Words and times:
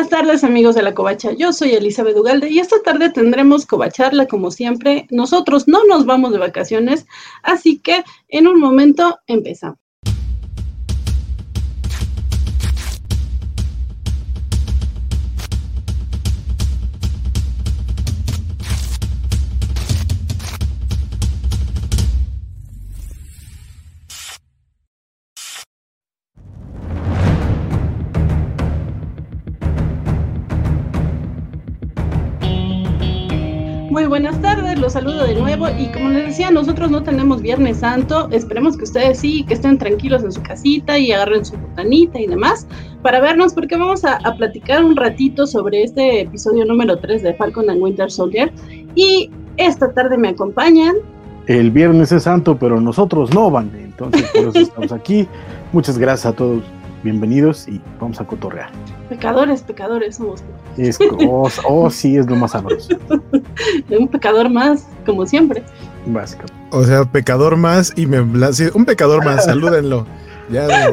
buenas 0.00 0.18
tardes 0.18 0.44
amigos 0.44 0.74
de 0.74 0.82
la 0.82 0.94
Covacha. 0.94 1.32
Yo 1.32 1.52
soy 1.52 1.74
Elizabeth 1.74 2.16
Ugalde 2.16 2.48
y 2.48 2.58
esta 2.58 2.80
tarde 2.82 3.10
tendremos 3.10 3.66
Covacharla 3.66 4.24
como 4.28 4.50
siempre. 4.50 5.06
Nosotros 5.10 5.68
no 5.68 5.84
nos 5.84 6.06
vamos 6.06 6.32
de 6.32 6.38
vacaciones, 6.38 7.06
así 7.42 7.80
que 7.80 8.02
en 8.28 8.46
un 8.46 8.58
momento 8.58 9.18
empezamos. 9.26 9.89
Nosotros 36.50 36.90
no 36.90 37.02
tenemos 37.02 37.42
Viernes 37.42 37.78
Santo, 37.78 38.28
esperemos 38.30 38.76
que 38.76 38.84
ustedes 38.84 39.18
sí, 39.18 39.44
que 39.44 39.54
estén 39.54 39.78
tranquilos 39.78 40.22
en 40.22 40.32
su 40.32 40.42
casita 40.42 40.98
y 40.98 41.12
agarren 41.12 41.44
su 41.44 41.56
botanita 41.56 42.20
y 42.20 42.26
demás 42.26 42.66
para 43.02 43.20
vernos 43.20 43.54
porque 43.54 43.76
vamos 43.76 44.04
a, 44.04 44.18
platicar 44.36 44.84
un 44.84 44.96
ratito 44.96 45.46
sobre 45.46 45.82
este 45.82 46.22
episodio 46.22 46.64
número 46.64 46.98
3 46.98 47.22
de 47.22 47.34
Falcon 47.34 47.68
and 47.70 47.82
Winter 47.82 48.10
Soldier 48.10 48.52
y 48.94 49.30
esta 49.56 49.92
tarde 49.92 50.16
me 50.16 50.28
acompañan. 50.28 50.96
El 51.46 51.70
Viernes 51.70 52.12
es 52.12 52.24
Santo, 52.24 52.56
pero 52.58 52.80
nosotros 52.80 53.34
no, 53.34 53.50
van, 53.50 53.70
entonces 53.74 54.22
por 54.30 54.48
eso 54.48 54.58
estamos 54.58 54.92
aquí. 54.92 55.28
Muchas 55.72 55.98
gracias 55.98 56.32
a 56.32 56.36
todos 56.36 56.62
bienvenidos 57.02 57.66
y 57.68 57.80
vamos 57.98 58.20
a 58.20 58.26
cotorrear. 58.26 58.70
Pecadores, 59.08 59.62
pecadores 59.62 60.16
somos. 60.16 60.42
Es, 60.76 60.98
oh, 61.26 61.48
oh, 61.68 61.90
sí, 61.90 62.16
es 62.16 62.26
lo 62.28 62.36
más 62.36 62.52
sabroso. 62.52 62.96
un 63.90 64.08
pecador 64.08 64.50
más, 64.50 64.86
como 65.04 65.26
siempre. 65.26 65.62
Básico. 66.06 66.44
O 66.70 66.84
sea, 66.84 67.04
pecador 67.04 67.56
más 67.56 67.92
y 67.96 68.06
me 68.06 68.20
un 68.20 68.84
pecador 68.84 69.24
más, 69.24 69.44
salúdenlo. 69.46 70.06
Ya, 70.50 70.92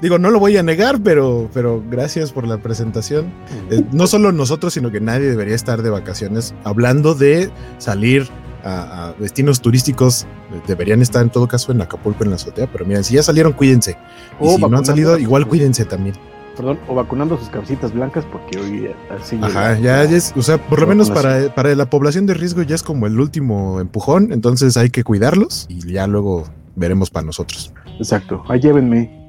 digo, 0.00 0.18
no 0.18 0.30
lo 0.30 0.38
voy 0.38 0.56
a 0.56 0.62
negar, 0.62 1.00
pero, 1.02 1.50
pero 1.52 1.82
gracias 1.90 2.32
por 2.32 2.46
la 2.46 2.58
presentación. 2.58 3.32
Eh, 3.70 3.82
no 3.92 4.06
solo 4.06 4.32
nosotros, 4.32 4.74
sino 4.74 4.90
que 4.90 5.00
nadie 5.00 5.28
debería 5.28 5.54
estar 5.54 5.82
de 5.82 5.90
vacaciones 5.90 6.54
hablando 6.64 7.14
de 7.14 7.50
salir 7.78 8.28
a, 8.64 9.14
destinos 9.18 9.60
turísticos 9.60 10.26
deberían 10.66 11.00
estar 11.02 11.22
en 11.22 11.30
todo 11.30 11.46
caso 11.46 11.72
en 11.72 11.80
Acapulco 11.80 12.24
en 12.24 12.30
la 12.30 12.36
azotea, 12.36 12.68
pero 12.70 12.84
miren, 12.84 13.04
si 13.04 13.14
ya 13.14 13.22
salieron, 13.22 13.52
cuídense. 13.52 13.96
Y 14.40 14.48
si 14.48 14.60
no 14.60 14.78
han 14.78 14.84
salido, 14.84 15.18
igual 15.18 15.46
cuídense 15.46 15.84
también. 15.84 16.16
Perdón, 16.58 16.80
o 16.88 16.94
vacunando 16.96 17.38
sus 17.38 17.48
cabecitas 17.50 17.94
blancas 17.94 18.24
porque 18.32 18.58
hoy 18.58 18.90
así. 19.16 19.38
Ajá, 19.40 19.78
ya, 19.78 20.02
es, 20.02 20.34
o 20.36 20.42
sea, 20.42 20.58
por 20.58 20.80
lo 20.80 20.88
menos 20.88 21.08
para, 21.08 21.54
para 21.54 21.72
la 21.76 21.88
población 21.88 22.26
de 22.26 22.34
riesgo 22.34 22.62
ya 22.62 22.74
es 22.74 22.82
como 22.82 23.06
el 23.06 23.20
último 23.20 23.78
empujón, 23.78 24.32
entonces 24.32 24.76
hay 24.76 24.90
que 24.90 25.04
cuidarlos 25.04 25.66
y 25.68 25.92
ya 25.92 26.08
luego 26.08 26.48
veremos 26.74 27.10
para 27.10 27.26
nosotros. 27.26 27.72
Exacto, 27.98 28.42
ahí 28.48 28.60
llévenme. 28.60 29.26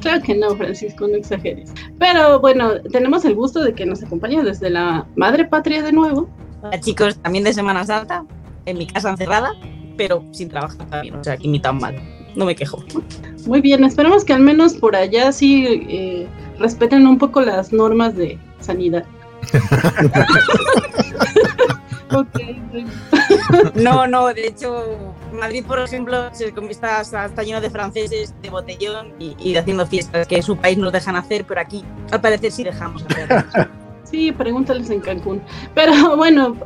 Claro 0.00 0.22
que 0.22 0.34
no, 0.34 0.56
Francisco, 0.56 1.06
no 1.06 1.14
exageres. 1.14 1.74
Pero 1.98 2.40
bueno, 2.40 2.80
tenemos 2.90 3.22
el 3.26 3.34
gusto 3.34 3.62
de 3.62 3.74
que 3.74 3.84
nos 3.84 4.02
acompañe 4.02 4.42
desde 4.42 4.70
la 4.70 5.06
madre 5.14 5.44
patria 5.44 5.82
de 5.82 5.92
nuevo, 5.92 6.26
Hola 6.62 6.80
chicos, 6.80 7.18
también 7.18 7.44
de 7.44 7.52
Semana 7.52 7.84
Santa, 7.84 8.24
en 8.64 8.78
mi 8.78 8.86
casa 8.86 9.10
encerrada, 9.10 9.52
pero 9.98 10.24
sin 10.32 10.48
trabajar 10.48 10.88
también, 10.88 11.16
o 11.16 11.22
sea, 11.22 11.34
aquí 11.34 11.48
ni 11.48 11.60
tan 11.60 11.78
mal, 11.78 11.96
no 12.34 12.44
me 12.44 12.54
quejo. 12.54 12.84
Muy 13.46 13.60
bien, 13.60 13.84
esperemos 13.84 14.24
que 14.24 14.32
al 14.32 14.40
menos 14.40 14.74
por 14.74 14.96
allá 14.96 15.32
sí 15.32 15.84
eh, 15.88 16.26
respeten 16.58 17.06
un 17.06 17.18
poco 17.18 17.40
las 17.40 17.72
normas 17.72 18.16
de 18.16 18.38
sanidad. 18.60 19.04
no, 23.74 24.06
no, 24.06 24.34
de 24.34 24.46
hecho, 24.46 25.14
Madrid, 25.32 25.64
por 25.66 25.80
ejemplo, 25.80 26.28
se 26.32 26.52
está, 26.68 27.00
está, 27.00 27.42
lleno 27.42 27.60
de 27.60 27.70
franceses 27.70 28.34
de 28.42 28.50
botellón 28.50 29.14
y, 29.18 29.34
y, 29.38 29.54
de 29.54 29.60
haciendo 29.60 29.86
fiestas 29.86 30.26
que 30.26 30.42
su 30.42 30.56
país 30.56 30.76
nos 30.76 30.92
dejan 30.92 31.16
hacer, 31.16 31.46
pero 31.46 31.60
aquí 31.60 31.84
al 32.10 32.20
parecer 32.20 32.52
sí 32.52 32.64
dejamos 32.64 33.04
hacer. 33.04 33.46
Sí, 34.10 34.32
pregúntales 34.32 34.90
en 34.90 35.00
Cancún. 35.00 35.40
Pero 35.74 36.16
bueno, 36.16 36.56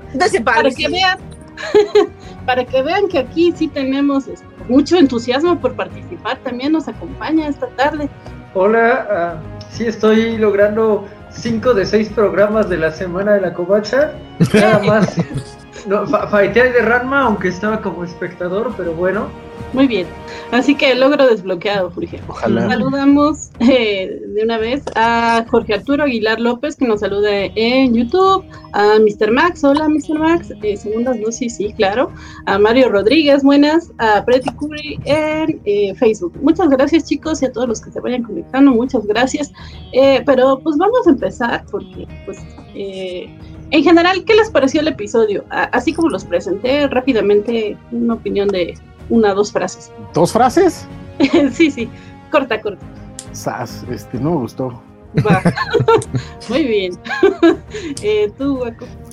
para 0.45 0.71
que 0.71 0.89
vean, 0.89 1.19
para 2.47 2.65
que 2.65 2.83
vean 2.83 3.09
que 3.09 3.19
aquí 3.19 3.53
sí 3.57 3.69
tenemos 3.69 4.29
este, 4.29 4.47
mucho 4.69 4.97
entusiasmo 4.97 5.59
por 5.61 5.75
participar, 5.75 6.39
también 6.39 6.73
nos 6.73 6.89
acompaña 6.89 7.49
esta 7.49 7.69
tarde. 7.69 8.09
Hola, 8.55 9.41
uh, 9.41 9.65
sí 9.75 9.87
estoy 9.87 10.39
logrando 10.39 11.07
cinco 11.31 11.75
de 11.75 11.85
seis 11.85 12.09
programas 12.09 12.69
de 12.69 12.77
la 12.79 12.91
semana 12.91 13.33
de 13.33 13.41
la 13.41 13.53
covacha. 13.53 14.13
Nada 14.53 14.79
más. 14.87 15.17
No, 15.87 16.07
de 16.07 16.83
Ranma, 16.83 17.23
aunque 17.23 17.49
estaba 17.49 17.81
como 17.81 18.05
espectador, 18.05 18.73
pero 18.77 18.95
bueno. 18.95 19.29
Muy 19.75 19.89
bien. 19.89 20.07
Así 20.53 20.77
que 20.77 20.95
logro 20.95 21.27
desbloqueado, 21.27 21.91
Jorge. 21.91 22.21
Ojalá. 22.29 22.69
Saludamos 22.69 23.51
eh, 23.59 24.21
de 24.25 24.45
una 24.45 24.57
vez 24.57 24.85
a 24.95 25.45
Jorge 25.51 25.75
Arturo 25.75 26.05
Aguilar 26.05 26.39
López, 26.39 26.77
que 26.77 26.87
nos 26.87 27.01
saluda 27.01 27.29
en 27.33 27.93
YouTube, 27.93 28.45
a 28.73 29.01
Mr. 29.01 29.33
Max, 29.33 29.65
hola 29.65 29.89
Mr. 29.89 30.17
Max, 30.17 30.53
eh, 30.63 30.77
segundas 30.77 31.21
dosis, 31.21 31.57
sí, 31.57 31.73
claro, 31.77 32.13
a 32.47 32.57
Mario 32.57 32.89
Rodríguez, 32.89 33.43
buenas, 33.43 33.91
a 33.99 34.25
Pretty 34.25 34.51
Curry 34.51 35.01
en 35.07 35.61
eh, 35.65 35.93
Facebook. 35.97 36.39
Muchas 36.41 36.69
gracias 36.69 37.09
chicos 37.09 37.43
y 37.43 37.47
a 37.47 37.53
todos 37.53 37.67
los 37.67 37.81
que 37.81 37.91
se 37.91 38.01
vayan 38.01 38.23
conectando, 38.23 38.71
muchas 38.71 39.05
gracias. 39.07 39.53
pero 40.25 40.61
pues 40.61 40.77
vamos 40.77 41.07
a 41.07 41.11
empezar 41.11 41.65
porque 41.71 42.07
pues... 42.25 42.39
En 43.71 43.83
general, 43.83 44.25
¿qué 44.25 44.35
les 44.37 44.51
pareció 44.51 44.83
el 44.83 44.89
episodio? 44.89 45.45
Así 45.51 45.93
como 45.93 46.09
los 46.09 46.25
presenté 46.25 46.87
rápidamente, 46.87 47.77
una 47.91 48.15
opinión 48.15 48.47
de, 48.49 48.75
una, 49.09 49.35
dos 49.35 49.53
frases. 49.53 49.93
¿Dos 50.15 50.33
frases? 50.33 50.87
sí, 51.53 51.71
sí, 51.71 51.89
corta, 52.31 52.61
corta. 52.61 52.85
Sas, 53.33 53.85
este, 53.91 54.19
no 54.19 54.31
me 54.31 54.37
gustó. 54.39 54.83
Muy 56.49 56.65
bien. 56.65 56.99
eh, 58.03 58.31
tú, 58.37 58.65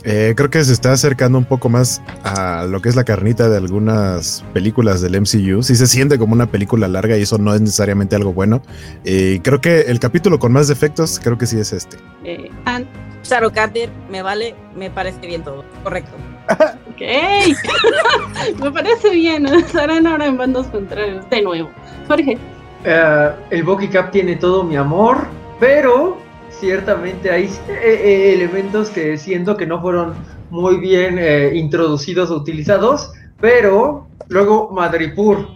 eh, 0.04 0.34
creo 0.36 0.50
que 0.50 0.64
se 0.64 0.74
está 0.74 0.94
acercando 0.94 1.38
un 1.38 1.46
poco 1.46 1.70
más 1.70 2.02
a 2.24 2.66
lo 2.66 2.82
que 2.82 2.90
es 2.90 2.96
la 2.96 3.04
carnita 3.04 3.50
de 3.50 3.58
algunas 3.58 4.44
películas 4.54 5.02
del 5.02 5.20
MCU. 5.20 5.62
Sí 5.64 5.76
se 5.76 5.88
siente 5.88 6.18
como 6.18 6.34
una 6.34 6.48
película 6.48 6.88
larga 6.88 7.18
y 7.18 7.22
eso 7.22 7.38
no 7.38 7.54
es 7.54 7.62
necesariamente 7.62 8.16
algo 8.16 8.34
bueno. 8.34 8.62
Eh, 9.04 9.40
creo 9.44 9.62
que 9.62 9.82
el 9.82 10.00
capítulo 10.00 10.40
con 10.40 10.52
más 10.52 10.68
defectos, 10.68 11.20
creo 11.22 11.38
que 11.38 11.46
sí 11.46 11.60
es 11.60 11.72
este. 11.74 11.98
Eh, 12.24 12.50
Saro 13.22 13.52
Carter, 13.52 13.90
me 14.10 14.24
vale, 14.24 14.56
me 14.76 14.90
parece 14.90 15.28
bien 15.28 15.44
todo. 15.44 15.64
Correcto. 15.84 16.12
Ok. 16.50 17.02
Me 18.62 18.72
parece 18.72 19.10
bien. 19.12 19.46
Estarán 19.46 20.08
ahora 20.08 20.28
en 20.28 20.38
bandos 20.38 20.68
contrarios. 20.68 21.30
De 21.30 21.42
nuevo. 21.42 21.70
Jorge. 22.08 22.38
Uh, 22.86 23.32
el 23.52 23.64
Bucky 23.64 23.88
Cap 23.88 24.12
tiene 24.12 24.36
todo 24.36 24.64
mi 24.64 24.76
amor, 24.76 25.28
pero 25.60 26.18
ciertamente 26.62 27.32
hay 27.32 27.46
eh, 27.46 27.50
eh, 27.70 28.34
elementos 28.34 28.90
que 28.90 29.18
siento 29.18 29.58
que 29.58 29.66
no 29.66 29.82
fueron 29.82 30.14
muy 30.52 30.78
bien 30.78 31.18
eh, 31.20 31.52
introducidos 31.56 32.30
o 32.30 32.36
utilizados, 32.38 33.12
pero 33.40 34.08
luego 34.28 34.70
Madripur. 34.72 35.48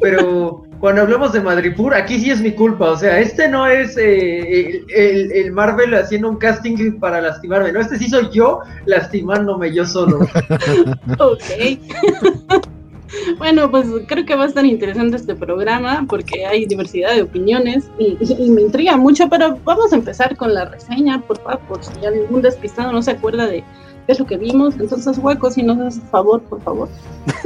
Pero 0.00 0.64
cuando 0.82 1.02
hablamos 1.02 1.32
de 1.32 1.40
Madripur, 1.40 1.94
aquí 1.94 2.18
sí 2.18 2.32
es 2.32 2.40
mi 2.40 2.50
culpa. 2.50 2.90
O 2.90 2.96
sea, 2.96 3.20
este 3.20 3.46
no 3.46 3.68
es 3.68 3.96
eh, 3.96 4.84
el, 4.88 5.52
Marvel 5.52 5.94
haciendo 5.94 6.28
un 6.28 6.38
casting 6.38 6.98
para 6.98 7.20
lastimarme. 7.20 7.70
No, 7.70 7.78
este 7.78 7.98
sí 7.98 8.08
soy 8.08 8.30
yo 8.32 8.62
lastimándome 8.86 9.72
yo 9.72 9.86
solo. 9.86 10.18
ok. 11.20 12.58
bueno, 13.38 13.70
pues 13.70 13.86
creo 14.08 14.26
que 14.26 14.34
va 14.34 14.42
a 14.42 14.48
estar 14.48 14.66
interesante 14.66 15.18
este 15.18 15.36
programa 15.36 16.04
porque 16.08 16.46
hay 16.46 16.66
diversidad 16.66 17.14
de 17.14 17.22
opiniones 17.22 17.84
y, 17.96 18.50
me 18.50 18.62
intriga 18.62 18.96
mucho, 18.96 19.28
pero 19.28 19.60
vamos 19.62 19.92
a 19.92 19.94
empezar 19.94 20.36
con 20.36 20.52
la 20.52 20.64
reseña, 20.64 21.20
por 21.20 21.38
favor, 21.38 21.60
por 21.68 21.84
si 21.84 22.04
algún 22.04 22.42
despistado 22.42 22.90
no 22.90 23.02
se 23.02 23.12
acuerda 23.12 23.46
de 23.46 23.62
es 24.06 24.18
lo 24.18 24.26
que 24.26 24.36
vimos. 24.36 24.74
Entonces, 24.78 25.18
hueco, 25.18 25.50
si 25.50 25.62
nos 25.62 25.78
haces 25.78 26.02
favor, 26.10 26.42
por 26.42 26.62
favor. 26.62 26.88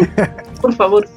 por 0.61 0.75
favor. 0.75 1.09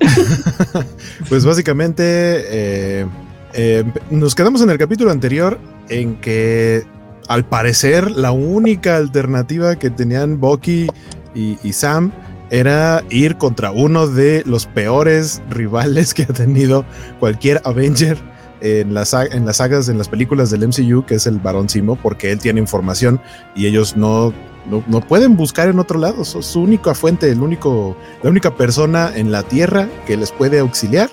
pues 1.29 1.45
básicamente 1.45 2.03
eh, 2.03 3.05
eh, 3.53 3.83
nos 4.09 4.35
quedamos 4.35 4.61
en 4.61 4.69
el 4.69 4.77
capítulo 4.77 5.11
anterior 5.11 5.59
en 5.89 6.19
que 6.21 6.83
al 7.27 7.45
parecer 7.45 8.11
la 8.11 8.31
única 8.31 8.97
alternativa 8.97 9.75
que 9.77 9.89
tenían 9.89 10.39
Bucky 10.39 10.87
y, 11.35 11.73
Sam 11.73 12.11
era 12.49 13.03
ir 13.11 13.37
contra 13.37 13.71
uno 13.71 14.07
de 14.07 14.43
los 14.45 14.65
peores 14.65 15.41
rivales 15.49 16.13
que 16.13 16.23
ha 16.23 16.33
tenido 16.33 16.83
cualquier 17.19 17.61
Avenger 17.63 18.17
en 18.61 18.93
las, 18.93 19.13
en 19.13 19.45
las 19.45 19.57
sagas, 19.57 19.87
en 19.89 19.97
las 19.97 20.09
películas 20.09 20.49
del 20.49 20.67
MCU, 20.67 21.05
que 21.05 21.15
es 21.15 21.27
el 21.27 21.39
Barón 21.39 21.69
Simo, 21.69 21.95
porque 21.95 22.31
él 22.31 22.39
tiene 22.39 22.59
información 22.59 23.21
y 23.55 23.67
ellos 23.67 23.95
no 23.95 24.33
no, 24.65 25.01
pueden 25.01 25.35
buscar 25.35 25.69
en 25.69 25.79
otro 25.79 25.99
lado. 25.99 26.21
Es 26.21 26.29
su 26.29 26.61
única 26.61 26.93
fuente, 26.93 27.29
el 27.29 27.41
único, 27.41 27.97
la 28.23 28.29
única 28.29 28.55
persona 28.55 29.11
en 29.15 29.31
la 29.31 29.43
Tierra 29.43 29.89
que 30.05 30.17
les 30.17 30.31
puede 30.31 30.59
auxiliar 30.59 31.09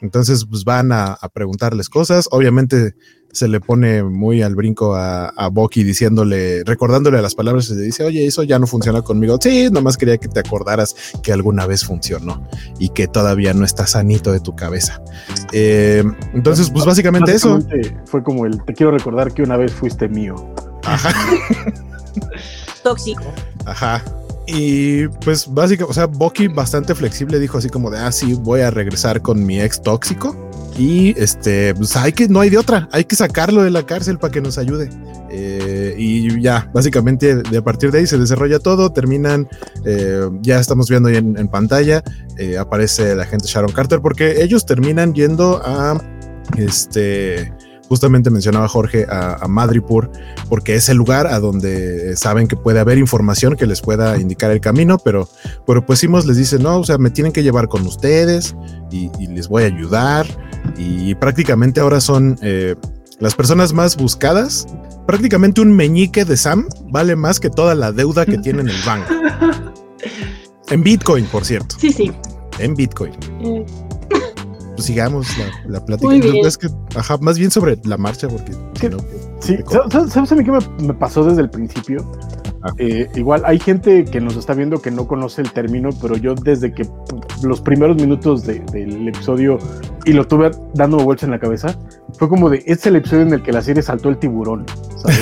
Entonces, 0.00 0.44
pues 0.48 0.64
van 0.64 0.92
a, 0.92 1.18
preguntarles 1.32 1.88
cosas. 1.88 2.28
Obviamente 2.30 2.94
se 3.30 3.46
le 3.46 3.60
pone 3.60 4.02
muy 4.02 4.42
al 4.42 4.54
brinco 4.54 4.94
a, 4.94 5.28
a 5.28 5.48
Bucky 5.48 5.84
diciéndole, 5.84 6.64
recordándole 6.64 7.20
las 7.20 7.34
palabras 7.34 7.68
y 7.68 7.74
le 7.74 7.82
dice, 7.82 8.02
oye, 8.02 8.26
eso 8.26 8.42
ya 8.42 8.58
no 8.58 8.66
funciona 8.66 9.02
conmigo. 9.02 9.38
Sí, 9.40 9.68
nomás 9.70 9.96
quería 9.96 10.16
que 10.16 10.28
te 10.28 10.40
acordaras 10.40 10.96
que 11.22 11.32
alguna 11.32 11.66
vez 11.66 11.84
funcionó 11.84 12.48
y 12.78 12.88
que 12.88 13.06
todavía 13.06 13.52
no 13.52 13.64
está 13.64 13.86
sanito 13.86 14.32
de 14.32 14.40
tu 14.40 14.56
cabeza. 14.56 15.02
Eh, 15.52 16.02
entonces, 16.32 16.70
pues 16.70 16.84
básicamente, 16.84 17.32
eso. 17.32 17.60
Fue 18.06 18.22
como 18.22 18.46
el, 18.46 18.64
te 18.64 18.72
quiero 18.72 18.92
recordar 18.92 19.32
que 19.32 19.42
una 19.42 19.56
vez 19.56 19.72
fuiste 19.72 20.08
mío. 20.08 20.34
Ajá. 20.84 21.12
Tóxico. 22.82 23.24
Ajá. 23.64 24.02
Y 24.46 25.08
pues 25.08 25.46
básicamente, 25.46 25.90
o 25.90 25.94
sea, 25.94 26.06
Bucky 26.06 26.48
bastante 26.48 26.94
flexible 26.94 27.38
dijo 27.38 27.58
así 27.58 27.68
como 27.68 27.90
de, 27.90 27.98
ah, 27.98 28.10
sí, 28.10 28.32
voy 28.32 28.62
a 28.62 28.70
regresar 28.70 29.20
con 29.20 29.44
mi 29.44 29.60
ex 29.60 29.82
tóxico. 29.82 30.34
Y 30.78 31.20
este, 31.20 31.74
pues 31.74 31.96
hay 31.96 32.12
que, 32.12 32.28
no 32.28 32.40
hay 32.40 32.50
de 32.50 32.56
otra, 32.56 32.88
hay 32.92 33.04
que 33.04 33.16
sacarlo 33.16 33.62
de 33.62 33.70
la 33.70 33.84
cárcel 33.84 34.18
para 34.18 34.32
que 34.32 34.40
nos 34.40 34.58
ayude. 34.58 34.88
Eh, 35.30 35.94
y 35.98 36.40
ya, 36.40 36.70
básicamente 36.72 37.36
de 37.36 37.58
a 37.58 37.62
partir 37.62 37.90
de 37.90 37.98
ahí 37.98 38.06
se 38.06 38.16
desarrolla 38.16 38.60
todo, 38.60 38.90
terminan, 38.92 39.48
eh, 39.84 40.28
ya 40.40 40.60
estamos 40.60 40.88
viendo 40.88 41.08
ahí 41.08 41.16
en, 41.16 41.48
pantalla, 41.48 42.02
eh, 42.38 42.56
aparece 42.56 43.16
la 43.16 43.26
gente 43.26 43.48
Sharon 43.48 43.72
Carter, 43.72 44.00
porque 44.00 44.42
ellos 44.42 44.64
terminan 44.64 45.12
yendo 45.14 45.60
a, 45.64 46.00
este, 46.56 47.52
justamente 47.88 48.30
mencionaba 48.30 48.68
Jorge 48.68 49.06
a, 49.08 49.46
Madripur, 49.48 50.10
porque 50.48 50.74
es 50.74 50.88
el 50.88 50.96
lugar 50.96 51.26
a 51.26 51.40
donde 51.40 52.16
saben 52.16 52.46
que 52.46 52.56
puede 52.56 52.80
haber 52.80 52.98
información 52.98 53.56
que 53.56 53.66
les 53.66 53.80
pueda 53.80 54.18
indicar 54.18 54.50
el 54.50 54.60
camino, 54.60 54.98
pero, 54.98 55.28
pero 55.66 55.84
pues 55.84 56.00
Simos 56.00 56.26
les 56.26 56.36
dice, 56.36 56.58
no, 56.58 56.78
o 56.78 56.84
sea, 56.84 56.98
me 56.98 57.10
tienen 57.10 57.32
que 57.32 57.42
llevar 57.42 57.68
con 57.68 57.86
ustedes 57.86 58.54
y, 58.90 59.08
les 59.28 59.48
voy 59.48 59.64
a 59.64 59.66
ayudar. 59.66 60.26
Y 60.76 61.14
prácticamente 61.14 61.80
ahora 61.80 62.00
son 62.00 62.38
eh, 62.42 62.74
las 63.20 63.34
personas 63.34 63.72
más 63.72 63.96
buscadas. 63.96 64.66
Prácticamente 65.06 65.60
un 65.60 65.74
meñique 65.74 66.24
de 66.24 66.36
Sam 66.36 66.68
vale 66.90 67.16
más 67.16 67.40
que 67.40 67.50
toda 67.50 67.74
la 67.74 67.92
deuda 67.92 68.26
que 68.26 68.38
tiene 68.38 68.60
en 68.62 68.68
el 68.68 68.82
banco. 68.84 69.14
En 70.70 70.82
Bitcoin, 70.82 71.24
por 71.24 71.46
cierto. 71.46 71.76
Sí, 71.78 71.90
sí. 71.92 72.12
En 72.58 72.74
Bitcoin. 72.74 73.12
Eh, 73.40 73.64
pues 74.78 74.86
sigamos 74.86 75.26
la, 75.66 75.84
plática. 75.84 76.14
Es 76.46 76.56
que, 76.56 76.68
ajá, 76.94 77.18
más 77.18 77.36
bien 77.36 77.50
sobre 77.50 77.80
la 77.82 77.96
marcha, 77.96 78.28
porque. 78.28 78.52
sí, 79.40 79.58
¿sabes 79.90 80.30
a 80.30 80.36
mí 80.36 80.44
qué 80.44 80.52
me, 80.84 80.94
pasó 80.94 81.24
desde 81.24 81.42
el 81.42 81.50
principio? 81.50 82.08
Ah. 82.62 82.70
Eh, 82.78 83.08
igual 83.16 83.42
hay 83.44 83.58
gente 83.58 84.04
que 84.04 84.20
nos 84.20 84.36
está 84.36 84.54
viendo 84.54 84.80
que 84.80 84.92
no 84.92 85.08
conoce 85.08 85.42
el 85.42 85.50
término, 85.50 85.90
pero 86.00 86.16
yo 86.16 86.36
desde 86.36 86.72
que 86.72 86.88
los 87.42 87.60
primeros 87.60 87.96
minutos 87.96 88.46
del 88.46 89.08
episodio 89.08 89.58
y 90.04 90.12
lo 90.12 90.24
tuve 90.28 90.52
dando 90.74 90.98
vueltas 90.98 91.24
en 91.24 91.32
la 91.32 91.40
cabeza, 91.40 91.76
fue 92.16 92.28
como 92.28 92.48
de, 92.48 92.58
este 92.58 92.72
es 92.72 92.86
el 92.86 92.96
episodio 92.96 93.22
en 93.22 93.32
el 93.32 93.42
que 93.42 93.50
la 93.50 93.62
serie 93.62 93.82
saltó 93.82 94.10
el 94.10 94.18
tiburón, 94.18 94.64
¿sabes? 95.02 95.18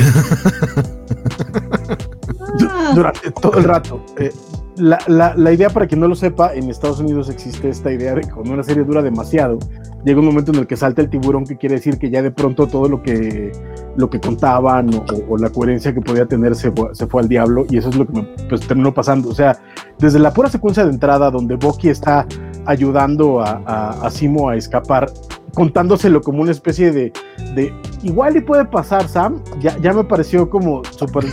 Durante 2.95 3.31
todo 3.31 3.57
el 3.57 3.65
rato. 3.65 4.05
Eh, 4.19 4.31
la, 4.77 4.99
la, 5.07 5.35
la, 5.37 5.53
idea, 5.53 5.71
para 5.71 5.87
quien 5.87 6.01
no 6.01 6.09
lo 6.09 6.15
sepa, 6.15 6.55
en 6.55 6.69
Estados 6.69 7.01
Unidos 7.01 7.29
existe 7.29 7.69
esta 7.69 7.93
idea 7.93 8.15
de 8.15 8.23
que 8.23 8.31
cuando 8.31 8.53
una 8.53 8.63
serie 8.63 8.85
dura 8.85 9.03
demasiado, 9.03 9.59
llega 10.05 10.21
un 10.21 10.27
momento 10.27 10.53
en 10.53 10.59
el 10.59 10.67
que 10.67 10.77
salta 10.77 11.03
el 11.03 11.09
tiburón, 11.09 11.45
que 11.45 11.57
quiere 11.57 11.77
decir 11.77 11.99
que 11.99 12.11
ya 12.11 12.23
de 12.23 12.31
pronto 12.31 12.67
todo 12.67 12.89
lo 12.89 13.03
que, 13.03 13.53
lo 13.97 14.11
que 14.11 14.21
contaban 14.21 14.91
o, 15.29 15.39
la 15.39 15.51
coherencia 15.51 15.95
que 15.95 16.01
podía 16.01 16.27
tener 16.27 16.55
se 16.55 16.71
fue, 16.73 16.95
se 16.95 17.07
fue, 17.07 17.23
al 17.23 17.29
diablo, 17.29 17.65
y 17.71 17.79
eso 17.79 17.89
es 17.89 17.97
lo 17.97 18.07
que 18.07 18.13
me 18.13 18.23
pues, 18.49 18.67
terminó 18.67 18.93
pasando. 18.93 19.31
O 19.31 19.35
sea, 19.35 19.59
desde 19.99 20.19
la 20.19 20.33
pura 20.33 20.49
secuencia 20.51 20.85
de 20.85 20.91
entrada, 20.91 21.31
donde 21.31 21.57
Bucky 21.57 21.89
está 21.89 22.27
ayudando 22.67 23.41
a, 23.41 23.63
a, 23.65 24.07
a 24.07 24.11
Simo 24.11 24.51
a 24.51 24.57
escapar, 24.57 25.11
contándoselo 25.55 26.21
como 26.21 26.43
una 26.43 26.51
especie 26.51 26.93
de, 26.93 27.13
de 27.55 27.73
igual 28.03 28.37
y 28.37 28.43
puede 28.43 28.67
pasar, 28.67 29.09
Sam, 29.09 29.43
ya, 29.59 29.79
ya 29.79 29.95
me 29.95 30.05
pareció 30.05 30.51
como 30.51 30.83
súper 30.85 31.25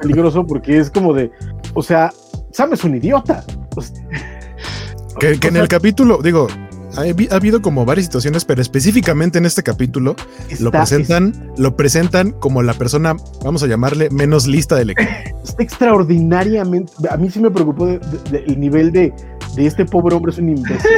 peligroso 0.00 0.46
porque 0.46 0.78
es 0.78 0.88
como 0.88 1.12
de, 1.12 1.32
o 1.74 1.82
sea, 1.82 2.12
Sam 2.52 2.74
es 2.74 2.84
un 2.84 2.94
idiota. 2.96 3.44
que, 5.18 5.38
en 5.48 5.56
el 5.56 5.68
capítulo, 5.68 6.20
digo, 6.22 6.48
ha, 6.96 7.34
habido 7.34 7.62
como 7.62 7.84
varias 7.86 8.06
situaciones, 8.06 8.44
pero 8.44 8.60
específicamente 8.60 9.38
en 9.38 9.46
este 9.46 9.62
capítulo 9.62 10.14
lo 10.60 10.70
presentan, 10.70 11.52
lo 11.56 11.76
presentan 11.76 12.32
como 12.32 12.62
la 12.62 12.74
persona, 12.74 13.16
vamos 13.42 13.62
a 13.62 13.66
llamarle, 13.66 14.10
menos 14.10 14.46
lista 14.46 14.76
del 14.76 14.90
equipo. 14.90 15.10
Está 15.44 15.62
extraordinariamente. 15.62 16.92
A 17.10 17.16
mí 17.16 17.30
sí 17.30 17.40
me 17.40 17.50
preocupó 17.50 17.88
el 17.88 18.60
nivel 18.60 18.92
de, 18.92 19.12
de, 19.56 19.66
este 19.66 19.86
pobre 19.86 20.14
hombre, 20.14 20.32
es 20.32 20.38
un 20.38 20.50
imbécil. 20.50 20.90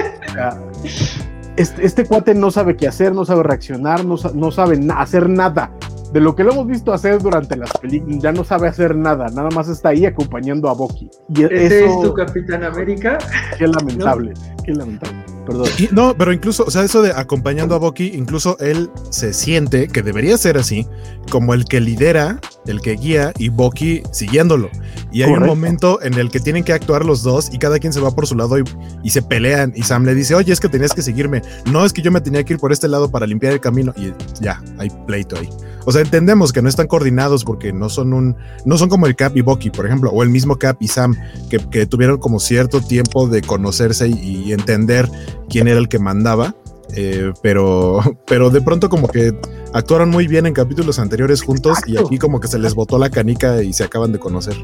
este, 1.56 1.86
este, 1.86 2.04
cuate 2.04 2.34
no 2.34 2.50
sabe 2.50 2.76
qué 2.76 2.88
hacer, 2.88 3.14
no 3.14 3.24
sabe 3.24 3.44
reaccionar, 3.44 4.04
no, 4.04 4.16
no 4.34 4.50
sabe 4.50 4.80
hacer 4.96 5.28
nada 5.30 5.70
de 6.14 6.20
lo 6.20 6.36
que 6.36 6.44
lo 6.44 6.52
hemos 6.52 6.68
visto 6.68 6.92
hacer 6.92 7.20
durante 7.20 7.56
las 7.56 7.72
películas, 7.72 8.20
ya 8.20 8.30
no 8.30 8.44
sabe 8.44 8.68
hacer 8.68 8.94
nada, 8.94 9.26
nada 9.30 9.50
más 9.50 9.68
está 9.68 9.88
ahí 9.88 10.06
acompañando 10.06 10.68
a 10.70 10.72
Bucky. 10.72 11.10
Y 11.28 11.42
¿Ese 11.42 11.86
es 11.86 12.00
tu 12.00 12.14
Capitán 12.14 12.62
América? 12.62 13.18
Qué 13.58 13.66
lamentable, 13.66 14.32
qué 14.64 14.72
lamentable. 14.74 15.24
Perdón. 15.44 15.68
no, 15.90 16.14
pero 16.16 16.32
incluso, 16.32 16.64
o 16.66 16.70
sea, 16.70 16.84
eso 16.84 17.02
de 17.02 17.10
acompañando 17.10 17.74
a 17.74 17.78
Bucky, 17.78 18.12
incluso 18.14 18.56
él 18.60 18.90
se 19.10 19.34
siente 19.34 19.88
que 19.88 20.02
debería 20.02 20.38
ser 20.38 20.56
así, 20.56 20.86
como 21.30 21.52
el 21.52 21.64
que 21.64 21.80
lidera, 21.80 22.38
el 22.66 22.80
que 22.80 22.92
guía 22.92 23.32
y 23.36 23.48
Bucky 23.48 24.04
siguiéndolo. 24.12 24.70
Y 25.10 25.22
hay 25.22 25.32
un 25.32 25.44
momento 25.44 26.00
en 26.00 26.14
el 26.14 26.30
que 26.30 26.38
tienen 26.38 26.62
que 26.62 26.72
actuar 26.72 27.04
los 27.04 27.24
dos 27.24 27.52
y 27.52 27.58
cada 27.58 27.80
quien 27.80 27.92
se 27.92 28.00
va 28.00 28.12
por 28.12 28.28
su 28.28 28.36
lado 28.36 28.56
y, 29.02 29.10
se 29.10 29.20
pelean. 29.20 29.72
Y 29.74 29.82
Sam 29.82 30.04
le 30.04 30.14
dice, 30.14 30.36
oye, 30.36 30.52
es 30.52 30.60
que 30.60 30.68
tenías 30.68 30.92
que 30.92 31.02
seguirme. 31.02 31.42
No 31.70 31.84
es 31.84 31.92
que 31.92 32.02
yo 32.02 32.12
me 32.12 32.20
tenía 32.20 32.44
que 32.44 32.54
ir 32.54 32.60
por 32.60 32.72
este 32.72 32.86
lado 32.86 33.10
para 33.10 33.26
limpiar 33.26 33.52
el 33.52 33.60
camino. 33.60 33.92
Y 33.96 34.12
ya, 34.40 34.62
hay 34.78 34.88
pleito 35.06 35.36
ahí. 35.36 35.48
O 35.84 35.92
sea, 35.92 36.02
entendemos 36.02 36.52
que 36.52 36.62
no 36.62 36.68
están 36.68 36.86
coordinados 36.86 37.44
porque 37.44 37.72
no 37.72 37.88
son 37.88 38.12
un, 38.12 38.36
no 38.64 38.78
son 38.78 38.88
como 38.88 39.06
el 39.06 39.16
Cap 39.16 39.36
y 39.36 39.42
Bucky, 39.42 39.70
por 39.70 39.86
ejemplo, 39.86 40.10
o 40.10 40.22
el 40.22 40.30
mismo 40.30 40.56
Cap 40.56 40.76
y 40.80 40.88
Sam, 40.88 41.16
que, 41.48 41.86
tuvieron 41.86 42.18
como 42.18 42.40
cierto 42.40 42.80
tiempo 42.80 43.28
de 43.28 43.42
conocerse 43.42 44.08
y 44.08 44.52
entender 44.52 45.08
quién 45.48 45.68
era 45.68 45.78
el 45.78 45.88
que 45.88 45.98
mandaba. 45.98 46.54
Eh, 46.96 47.32
pero, 47.42 48.00
pero 48.26 48.50
de 48.50 48.60
pronto 48.60 48.88
como 48.88 49.08
que 49.08 49.36
actuaron 49.72 50.10
muy 50.10 50.26
bien 50.26 50.46
en 50.46 50.52
capítulos 50.52 50.98
anteriores 50.98 51.42
juntos 51.42 51.78
y 51.86 51.96
aquí 51.96 52.18
como 52.18 52.40
que 52.40 52.48
se 52.48 52.58
les 52.58 52.74
botó 52.74 52.98
la 52.98 53.10
canica 53.10 53.62
y 53.62 53.72
se 53.72 53.84
acaban 53.84 54.12
de 54.12 54.18
conocer. 54.18 54.56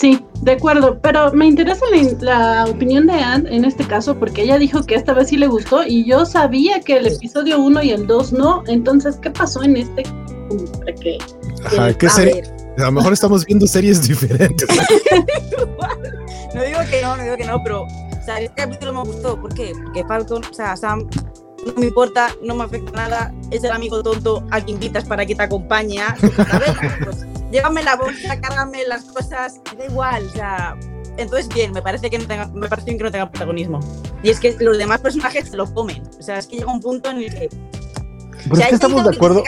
Sí, 0.00 0.24
de 0.40 0.52
acuerdo, 0.52 0.98
pero 1.02 1.30
me 1.34 1.44
interesa 1.44 1.84
la, 2.20 2.64
opinión 2.64 3.06
de 3.06 3.12
Anne 3.12 3.54
en 3.54 3.66
este 3.66 3.86
caso 3.86 4.18
porque 4.18 4.44
ella 4.44 4.56
dijo 4.56 4.82
que 4.86 4.94
esta 4.94 5.12
vez 5.12 5.28
sí 5.28 5.36
le 5.36 5.46
gustó 5.46 5.84
y 5.86 6.06
yo 6.06 6.24
sabía 6.24 6.80
que 6.80 6.96
el 6.96 7.06
episodio 7.08 7.60
1 7.60 7.82
y 7.82 7.90
el 7.90 8.06
2 8.06 8.32
no, 8.32 8.62
entonces, 8.66 9.18
¿qué 9.20 9.30
pasó 9.30 9.62
en 9.62 9.76
este? 9.76 10.04
Que, 11.02 11.18
Ajá, 11.66 11.92
¿qué 11.92 12.08
serie? 12.08 12.42
A 12.78 12.84
lo 12.84 12.92
mejor 12.92 13.12
estamos 13.12 13.44
viendo 13.44 13.66
series 13.66 14.00
diferentes. 14.08 14.66
no 16.54 16.62
digo 16.62 16.78
que 16.90 17.02
no, 17.02 17.18
no 17.18 17.22
digo 17.22 17.36
que 17.36 17.44
no, 17.44 17.62
pero 17.62 17.82
o 17.82 18.24
sea, 18.24 18.40
este 18.40 18.54
capítulo 18.54 18.94
me 18.94 19.02
gustó. 19.02 19.38
¿Por 19.38 19.52
qué? 19.52 19.72
Porque 19.84 20.02
Falcon, 20.04 20.42
o 20.50 20.54
sea, 20.54 20.78
Sam, 20.78 21.10
no 21.66 21.72
me 21.74 21.86
importa, 21.86 22.34
no 22.42 22.54
me 22.54 22.64
afecta 22.64 22.92
nada. 22.92 23.34
Es 23.50 23.64
el 23.64 23.70
amigo 23.70 24.02
tonto 24.02 24.44
al 24.50 24.64
que 24.64 24.72
invitas 24.72 25.04
para 25.04 25.26
que 25.26 25.34
te 25.34 25.42
acompañe. 25.42 26.00
Pues, 26.20 27.26
llévame 27.50 27.82
la 27.82 27.96
bolsa, 27.96 28.40
cárgame 28.40 28.86
las 28.86 29.04
cosas, 29.04 29.60
da 29.76 29.84
igual, 29.84 30.26
o 30.26 30.30
sea. 30.30 30.76
Entonces, 31.16 31.48
bien, 31.48 31.72
me 31.72 31.82
parece 31.82 32.08
que 32.08 32.18
no 32.18 32.26
tenga, 32.26 32.46
me 32.48 32.68
parece 32.68 32.96
que 32.96 33.02
no 33.02 33.10
tenga 33.10 33.30
protagonismo. 33.30 33.80
Y 34.22 34.30
es 34.30 34.40
que 34.40 34.56
los 34.60 34.78
demás 34.78 35.00
personajes 35.00 35.48
se 35.48 35.56
lo 35.56 35.72
comen. 35.72 36.02
O 36.18 36.22
sea, 36.22 36.38
es 36.38 36.46
que 36.46 36.56
llega 36.56 36.72
un 36.72 36.80
punto 36.80 37.10
en 37.10 37.18
el 37.18 37.30
que. 37.30 37.48
Pero 38.48 38.60
es 38.60 38.68
que 38.68 38.74
estamos 38.74 39.04
de 39.04 39.10
acuerdo. 39.14 39.42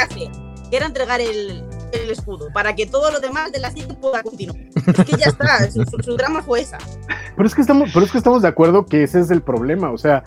Que 0.71 0.77
era 0.77 0.87
entregar 0.87 1.21
el, 1.21 1.65
el 1.93 2.11
escudo, 2.11 2.49
para 2.53 2.75
que 2.75 2.87
todo 2.87 3.11
lo 3.11 3.21
demás 3.21 3.53
de 3.53 3.61
la 3.61 3.71
serie 3.71 3.95
pueda 3.95 4.23
continuar. 4.23 4.57
Es 4.75 5.05
que 5.05 5.17
ya 5.17 5.27
está, 5.27 5.71
su, 5.71 5.85
su, 5.85 6.17
drama 6.17 6.43
fue 6.43 6.63
esa. 6.63 6.79
Pero 7.37 7.47
es, 7.47 7.55
que 7.55 7.61
estamos, 7.61 7.91
pero 7.93 8.07
es 8.07 8.13
que 8.13 8.19
estamos 8.19 8.43
de 8.43 8.49
acuerdo 8.49 8.87
que 8.87 9.03
ese 9.03 9.21
es 9.21 9.31
el 9.31 9.43
problema, 9.43 9.91
o 9.91 9.99
sea, 9.99 10.25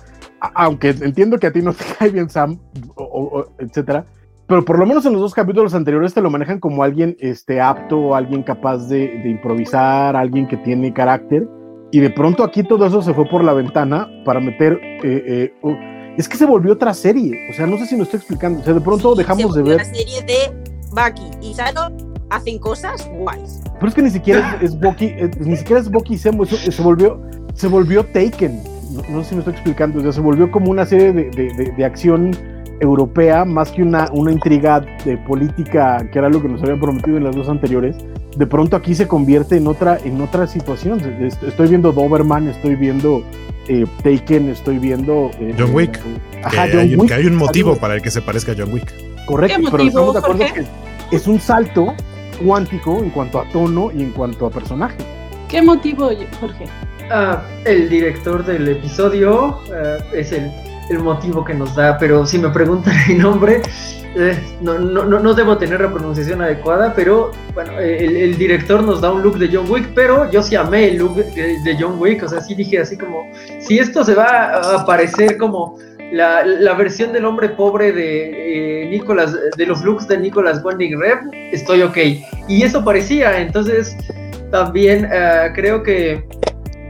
aunque 0.54 0.90
entiendo 0.90 1.38
que 1.38 1.48
a 1.48 1.52
ti 1.52 1.62
no 1.62 1.74
te 1.74 1.84
cae 2.00 2.10
bien 2.10 2.30
Sam, 2.30 2.60
o, 2.96 3.46
etcétera, 3.60 4.06
pero 4.48 4.64
por 4.64 4.78
lo 4.78 4.86
menos 4.86 5.06
en 5.06 5.14
los 5.14 5.22
dos 5.22 5.34
capítulos 5.34 5.74
anteriores 5.74 6.14
te 6.14 6.22
lo 6.22 6.30
manejan 6.30 6.60
como 6.60 6.84
alguien 6.84 7.18
este, 7.20 7.60
apto, 7.60 8.16
alguien 8.16 8.44
capaz 8.44 8.88
de, 8.88 9.20
de 9.24 9.30
improvisar, 9.30 10.16
alguien 10.16 10.48
que 10.48 10.58
tiene 10.58 10.94
carácter, 10.94 11.48
y 11.92 12.00
de 12.00 12.10
pronto 12.10 12.44
aquí 12.44 12.64
todo 12.64 12.86
eso 12.86 13.02
se 13.02 13.14
fue 13.14 13.26
por 13.26 13.44
la 13.44 13.54
ventana 13.54 14.10
para 14.26 14.40
meter... 14.40 14.80
Eh, 15.04 15.54
eh, 15.64 16.14
es 16.18 16.30
que 16.30 16.38
se 16.38 16.46
volvió 16.46 16.74
otra 16.74 16.94
serie, 16.94 17.50
o 17.50 17.54
sea, 17.54 17.68
no 17.68 17.78
sé 17.78 17.88
si 17.88 17.96
me 17.96 18.04
estoy 18.04 18.18
explicando, 18.20 18.62
o 18.62 18.64
sea, 18.64 18.74
de 18.74 18.82
pronto 18.82 19.16
dejamos 19.16 19.54
de 19.54 19.64
ver... 19.64 19.78
La 19.78 19.86
serie 19.86 20.22
de 20.24 20.54
Bucky 20.92 21.30
y 21.42 21.54
Sato 21.54 21.94
hacen 22.30 22.60
cosas 22.60 23.10
guays. 23.18 23.62
Pero 23.76 23.88
es 23.88 23.94
que 23.94 24.02
ni 24.02 24.10
siquiera 24.10 24.58
es, 24.62 24.80
Bucky, 24.80 25.06
eh, 25.06 25.32
ni 25.40 25.56
siquiera 25.58 25.82
es 25.82 25.90
Bucky 25.90 26.16
y 26.16 26.18
se, 26.18 26.32
se, 26.72 26.82
volvió, 26.82 27.22
se 27.54 27.68
volvió 27.68 28.04
Taken. 28.06 28.62
No, 29.10 29.24
sé 29.24 29.30
si 29.30 29.36
me 29.36 29.40
estoy 29.40 29.54
explicando, 29.54 30.00
o 30.00 30.02
sea, 30.02 30.12
se 30.12 30.22
volvió 30.22 30.52
como 30.52 30.72
una 30.72 30.86
serie 30.86 31.14
de, 31.14 31.30
de, 31.32 31.74
de, 31.76 31.86
acción 31.86 32.32
europea 32.80 33.46
más 33.46 33.72
que 33.72 33.84
una, 33.84 34.10
una 34.12 34.32
intriga 34.32 34.82
de 35.06 35.18
política 35.18 36.08
que 36.12 36.20
era 36.20 36.30
lo 36.30 36.42
que 36.42 36.50
nos 36.50 36.62
habían 36.62 36.80
prometido 36.80 37.18
en 37.18 37.24
las 37.24 37.36
dos 37.36 37.50
anteriores. 37.50 37.96
De 38.38 38.48
pronto 38.48 38.76
aquí 38.76 38.96
se 38.96 39.08
convierte 39.08 39.58
en 39.58 39.68
otra, 39.68 39.98
en 40.04 40.20
otra 40.22 40.48
situación. 40.48 41.00
Estoy 41.48 41.70
viendo 41.70 41.92
Doberman, 41.92 42.50
estoy 42.50 42.76
viendo 42.76 43.24
eh, 43.68 43.86
Taken, 44.04 44.50
estoy 44.50 44.78
viendo 44.78 45.32
eh, 45.40 45.56
John 45.58 45.74
Wick. 45.74 46.00
que, 46.52 46.60
hay, 46.60 47.26
un 47.26 47.36
motivo 47.36 47.78
para 47.78 47.96
el 47.96 48.02
que 48.02 48.12
se 48.12 48.22
parezca 48.22 48.52
a 48.52 48.56
John 48.58 48.74
Wick. 48.74 48.94
Correcto, 49.26 49.70
pero 49.72 49.84
estamos 49.84 50.14
de 50.14 50.20
acuerdo 50.20 50.46
que 50.54 51.16
es 51.16 51.28
un 51.28 51.40
salto 51.40 51.94
cuántico 52.44 53.00
en 53.00 53.10
cuanto 53.10 53.40
a 53.40 53.50
tono 53.50 53.90
y 53.92 54.02
en 54.02 54.12
cuanto 54.12 54.46
a 54.46 54.50
personaje. 54.50 54.98
¿Qué 55.48 55.62
motivo, 55.62 56.10
Jorge? 56.40 56.66
Ah, 57.12 57.44
el 57.66 57.88
director 57.88 58.44
del 58.44 58.68
episodio 58.68 59.60
ah, 59.72 59.98
es 60.12 60.32
el, 60.32 60.52
el, 60.90 61.00
motivo 61.00 61.46
que 61.46 61.54
nos 61.54 61.76
da, 61.76 61.98
pero 61.98 62.26
si 62.26 62.40
me 62.40 62.50
preguntan 62.50 62.94
mi 63.08 63.16
nombre, 63.16 63.62
eh, 64.16 64.40
no, 64.62 64.80
no, 64.80 65.04
no, 65.04 65.34
debo 65.34 65.58
tener 65.58 65.82
la 65.82 65.92
pronunciación 65.92 66.42
adecuada, 66.42 66.94
pero 66.96 67.32
bueno, 67.54 67.80
el, 67.80 68.36
director 68.38 68.82
nos 68.82 69.02
da 69.02 69.12
un 69.12 69.22
look 69.22 69.38
de 69.38 69.50
John 69.52 69.70
Wick, 69.70 69.90
pero 69.94 70.32
yo 70.32 70.42
sí 70.42 70.56
amé 70.56 70.90
el 70.90 70.98
look 70.98 71.16
de, 71.16 71.78
John 71.80 72.00
Wick, 72.00 72.24
o 72.24 72.28
sea, 72.28 72.42
sí 72.42 72.56
dije 72.56 72.80
así 72.80 72.98
como, 72.98 73.30
si 73.60 73.78
esto 73.78 74.04
se 74.04 74.16
va 74.16 74.78
a 74.78 74.86
parecer 74.86 75.38
como 75.38 75.78
la, 76.12 76.44
la 76.46 76.74
versión 76.74 77.14
del 77.14 77.26
hombre 77.26 77.50
pobre 77.50 77.92
de 77.92 78.84
eh, 78.84 78.90
Nicolas, 78.90 79.36
de 79.58 79.66
los 79.66 79.84
looks 79.84 80.08
de 80.08 80.18
Nicolas 80.18 80.64
Winding 80.64 81.00
Rev, 81.00 81.20
estoy 81.52 81.82
ok. 81.82 81.98
Y 82.48 82.64
eso 82.64 82.84
parecía, 82.84 83.42
entonces 83.42 83.96
también 84.50 85.10
eh, 85.12 85.52
creo 85.54 85.84
que 85.84 86.24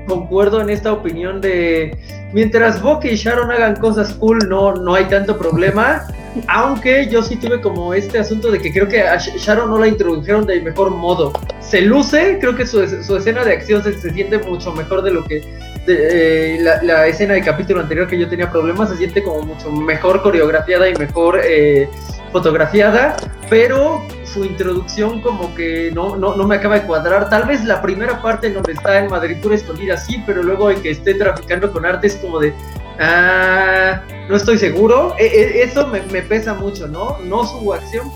concuerdo 0.05 0.61
en 0.61 0.69
esta 0.69 0.93
opinión 0.93 1.41
de 1.41 1.97
mientras 2.33 2.81
Bucky 2.81 3.09
y 3.09 3.15
Sharon 3.15 3.51
hagan 3.51 3.75
cosas 3.77 4.13
cool, 4.13 4.39
no, 4.49 4.73
no 4.75 4.95
hay 4.95 5.05
tanto 5.05 5.37
problema. 5.37 6.07
Aunque 6.47 7.07
yo 7.09 7.23
sí 7.23 7.37
tuve 7.37 7.61
como 7.61 7.93
este 7.93 8.19
asunto 8.19 8.51
de 8.51 8.59
que 8.59 8.71
creo 8.71 8.87
que 8.87 9.01
a 9.01 9.17
Sharon 9.17 9.69
no 9.69 9.79
la 9.79 9.87
introdujeron 9.87 10.45
del 10.45 10.63
mejor 10.63 10.91
modo. 10.91 11.31
Se 11.61 11.81
luce, 11.81 12.37
creo 12.39 12.55
que 12.55 12.65
su, 12.65 12.81
escena 12.81 13.43
de 13.43 13.53
acción 13.53 13.83
se, 13.83 13.93
siente 13.99 14.37
mucho 14.39 14.73
mejor 14.73 15.01
de 15.01 15.11
lo 15.11 15.23
que 15.23 15.41
eh, 15.87 16.57
la, 16.61 17.07
escena 17.07 17.33
del 17.33 17.43
capítulo 17.43 17.81
anterior 17.81 18.07
que 18.07 18.17
yo 18.17 18.27
tenía 18.27 18.49
problemas. 18.49 18.89
Se 18.89 18.97
siente 18.97 19.23
como 19.23 19.41
mucho 19.41 19.71
mejor 19.71 20.21
coreografiada 20.21 20.89
y 20.89 20.95
mejor 20.95 21.39
eh, 21.43 21.89
fotografiada. 22.31 23.15
Pero 23.49 24.05
su 24.35 24.43
introducción 24.43 25.21
como 25.21 25.55
que 25.55 25.91
no, 25.93 26.17
no, 26.17 26.35
no 26.35 26.45
me 26.45 26.55
acaba 26.55 26.79
de 26.79 26.85
cuadrar. 26.85 27.29
Tal 27.29 27.47
vez 27.47 27.63
la 27.63 27.81
primera 27.81 28.21
parte 28.21 28.51
donde 28.51 28.73
está 28.73 28.99
en 28.99 29.09
Madrid 29.09 29.37
pura 29.41 29.55
escondida 29.55 29.97
sí, 29.97 30.21
pero 30.25 30.43
luego 30.43 30.69
el 30.69 30.81
que 30.81 30.91
esté 30.91 31.13
traficando 31.13 31.71
con 31.71 31.85
arte 31.85 32.07
es 32.07 32.15
como 32.15 32.39
de, 32.39 32.53
ah, 32.99 34.01
no 34.27 34.35
estoy 34.35 34.57
seguro. 34.57 35.15
E, 35.17 35.25
e, 35.25 35.63
eso 35.63 35.87
me, 35.87 36.01
pesa 36.21 36.53
mucho, 36.53 36.87
¿no? 36.87 37.17
No 37.19 37.45
su 37.45 37.73
acción, 37.73 38.11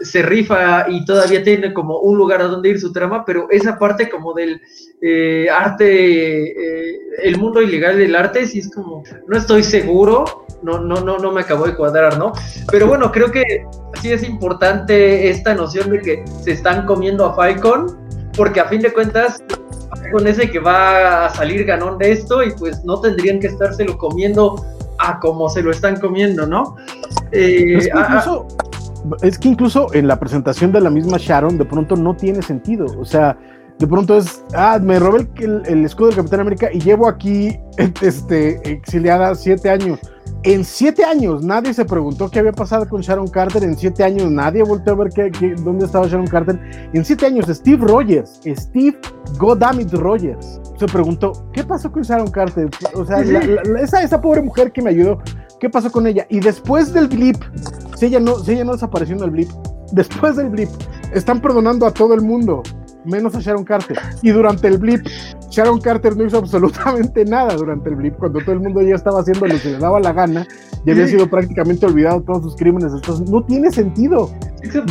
se, 0.00 0.22
rifa 0.22 0.86
y 0.88 1.04
todavía 1.04 1.42
tiene 1.42 1.72
como 1.72 1.98
un 1.98 2.16
lugar 2.16 2.40
a 2.42 2.48
donde 2.48 2.70
ir 2.70 2.80
su 2.80 2.92
trama, 2.92 3.24
pero 3.24 3.48
esa 3.50 3.78
parte 3.78 4.08
como 4.08 4.32
del 4.34 4.60
eh, 5.00 5.48
arte, 5.50 6.50
eh, 6.50 6.98
el 7.22 7.38
mundo 7.38 7.60
ilegal 7.60 7.98
del 7.98 8.14
arte, 8.14 8.46
sí 8.46 8.60
es 8.60 8.70
como, 8.70 9.02
no 9.26 9.36
estoy 9.36 9.62
seguro 9.62 10.44
no, 10.64 10.78
no, 10.78 11.00
no, 11.00 11.18
no 11.18 11.30
me 11.30 11.42
acabó 11.42 11.66
de 11.66 11.76
cuadrar, 11.76 12.18
¿no? 12.18 12.32
Pero 12.70 12.88
bueno, 12.88 13.12
creo 13.12 13.30
que 13.30 13.66
sí 14.00 14.10
es 14.10 14.22
importante 14.22 15.28
esta 15.28 15.54
noción 15.54 15.90
de 15.90 16.00
que 16.00 16.24
se 16.42 16.52
están 16.52 16.86
comiendo 16.86 17.26
a 17.26 17.34
Falcon, 17.34 17.98
porque 18.36 18.60
a 18.60 18.64
fin 18.64 18.80
de 18.80 18.92
cuentas, 18.92 19.42
con 20.10 20.26
ese 20.26 20.50
que 20.50 20.58
va 20.58 21.26
a 21.26 21.34
salir 21.34 21.64
ganón 21.64 21.98
de 21.98 22.12
esto 22.12 22.42
y 22.42 22.50
pues 22.52 22.82
no 22.84 23.00
tendrían 23.00 23.38
que 23.38 23.48
estárselo 23.48 23.96
comiendo 23.98 24.64
a 24.98 25.20
como 25.20 25.48
se 25.48 25.62
lo 25.62 25.70
están 25.70 26.00
comiendo, 26.00 26.46
¿no? 26.46 26.76
Eh, 27.32 27.76
es, 27.76 27.88
que 27.88 27.98
incluso, 27.98 28.48
es 29.22 29.38
que 29.38 29.48
incluso 29.48 29.92
en 29.94 30.08
la 30.08 30.18
presentación 30.18 30.72
de 30.72 30.80
la 30.80 30.90
misma 30.90 31.18
Sharon 31.18 31.58
de 31.58 31.64
pronto 31.64 31.96
no 31.96 32.14
tiene 32.16 32.42
sentido, 32.42 32.86
o 32.98 33.04
sea, 33.04 33.38
de 33.78 33.86
pronto 33.88 34.16
es, 34.16 34.44
ah, 34.54 34.78
me 34.80 34.98
robé 34.98 35.26
el, 35.38 35.62
el, 35.66 35.84
escudo 35.84 36.08
del 36.08 36.16
Capitán 36.16 36.40
América 36.40 36.68
y 36.72 36.80
llevo 36.80 37.08
aquí 37.08 37.58
este, 38.02 38.60
exiliada 38.70 39.34
siete 39.34 39.68
años. 39.70 39.98
En 40.44 40.62
siete 40.62 41.04
años 41.04 41.42
nadie 41.42 41.72
se 41.72 41.84
preguntó 41.84 42.30
qué 42.30 42.38
había 42.38 42.52
pasado 42.52 42.86
con 42.88 43.00
Sharon 43.00 43.28
Carter. 43.28 43.64
En 43.64 43.76
siete 43.76 44.04
años 44.04 44.30
nadie 44.30 44.62
volvió 44.62 44.92
a 44.92 44.96
ver 44.96 45.08
qué, 45.10 45.54
dónde 45.64 45.86
estaba 45.86 46.06
Sharon 46.06 46.26
Carter. 46.26 46.60
En 46.92 47.04
siete 47.04 47.26
años 47.26 47.46
Steve 47.48 47.84
Rogers, 47.84 48.40
Steve 48.44 48.98
Goddammit 49.38 49.92
Rogers, 49.94 50.60
se 50.78 50.86
preguntó 50.86 51.32
qué 51.52 51.64
pasó 51.64 51.90
con 51.90 52.02
Sharon 52.02 52.30
Carter. 52.30 52.68
O 52.94 53.04
sea, 53.04 53.22
esa, 53.80 54.02
esa 54.02 54.20
pobre 54.20 54.42
mujer 54.42 54.70
que 54.70 54.82
me 54.82 54.90
ayudó, 54.90 55.18
¿qué 55.64 55.70
pasó 55.70 55.90
con 55.90 56.06
ella? 56.06 56.26
Y 56.28 56.40
después 56.40 56.92
del 56.92 57.08
blip, 57.08 57.36
si 57.96 58.04
ella 58.04 58.20
no, 58.20 58.38
si 58.38 58.52
ella 58.52 58.64
no 58.64 58.72
desapareció 58.72 59.16
en 59.16 59.22
el 59.22 59.30
blip, 59.30 59.48
después 59.92 60.36
del 60.36 60.50
blip, 60.50 60.68
están 61.14 61.40
perdonando 61.40 61.86
a 61.86 61.90
todo 61.90 62.12
el 62.12 62.20
mundo 62.20 62.62
menos 63.04 63.34
a 63.34 63.40
Sharon 63.40 63.64
Carter. 63.64 63.98
Y 64.22 64.30
durante 64.30 64.68
el 64.68 64.78
blip, 64.78 65.06
Sharon 65.50 65.80
Carter 65.80 66.16
no 66.16 66.24
hizo 66.24 66.38
absolutamente 66.38 67.24
nada 67.24 67.54
durante 67.54 67.88
el 67.88 67.96
blip, 67.96 68.14
cuando 68.16 68.40
todo 68.40 68.52
el 68.52 68.60
mundo 68.60 68.82
ya 68.82 68.94
estaba 68.94 69.20
haciendo 69.20 69.46
lo 69.46 69.58
que 69.58 69.70
le 69.70 69.78
daba 69.78 70.00
la 70.00 70.12
gana 70.12 70.46
y 70.84 70.90
había 70.90 71.06
sido 71.06 71.28
prácticamente 71.28 71.86
olvidado 71.86 72.22
todos 72.22 72.42
sus 72.42 72.56
crímenes. 72.56 72.92
Entonces, 72.92 73.28
no 73.30 73.42
tiene 73.44 73.70
sentido. 73.70 74.30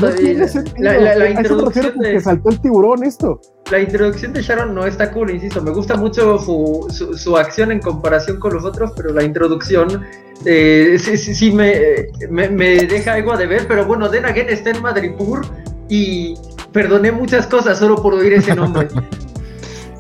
No 0.02 0.10
tiene 0.10 0.48
sentido. 0.48 0.92
La, 0.92 1.16
la, 1.16 1.30
introducción 1.30 1.98
de... 2.00 2.14
que 2.14 2.20
saltó 2.20 2.50
el 2.50 2.60
tiburón 2.60 3.04
esto. 3.04 3.40
La 3.72 3.80
introducción 3.80 4.34
de 4.34 4.42
Sharon 4.42 4.74
no 4.74 4.86
está 4.86 5.12
cool, 5.12 5.32
insisto. 5.32 5.62
Me 5.62 5.72
gusta 5.72 5.96
mucho 5.96 6.38
su, 6.40 6.88
su, 7.16 7.38
acción 7.38 7.72
en 7.72 7.80
comparación 7.80 8.40
con 8.40 8.54
los 8.54 8.66
otros, 8.66 8.92
pero 8.96 9.14
la 9.14 9.24
introducción 9.24 10.04
eh, 10.46 10.98
sí, 11.00 11.18
sí, 11.18 11.34
sí 11.34 11.52
me, 11.52 12.08
me, 12.30 12.50
me, 12.50 12.86
deja 12.86 13.14
algo 13.14 13.36
de 13.38 13.48
ver. 13.48 13.68
Pero 13.68 13.86
bueno, 13.86 14.10
Den 14.10 14.26
Again 14.26 14.50
está 14.50 14.72
en 14.72 14.82
Madripur 14.82 15.46
y 15.90 16.36
perdoné 16.74 17.12
muchas 17.12 17.48
cosas 17.48 17.80
solo 17.80 17.96
por 17.96 18.14
oír 18.14 18.34
ese 18.34 18.56
nombre. 18.56 18.88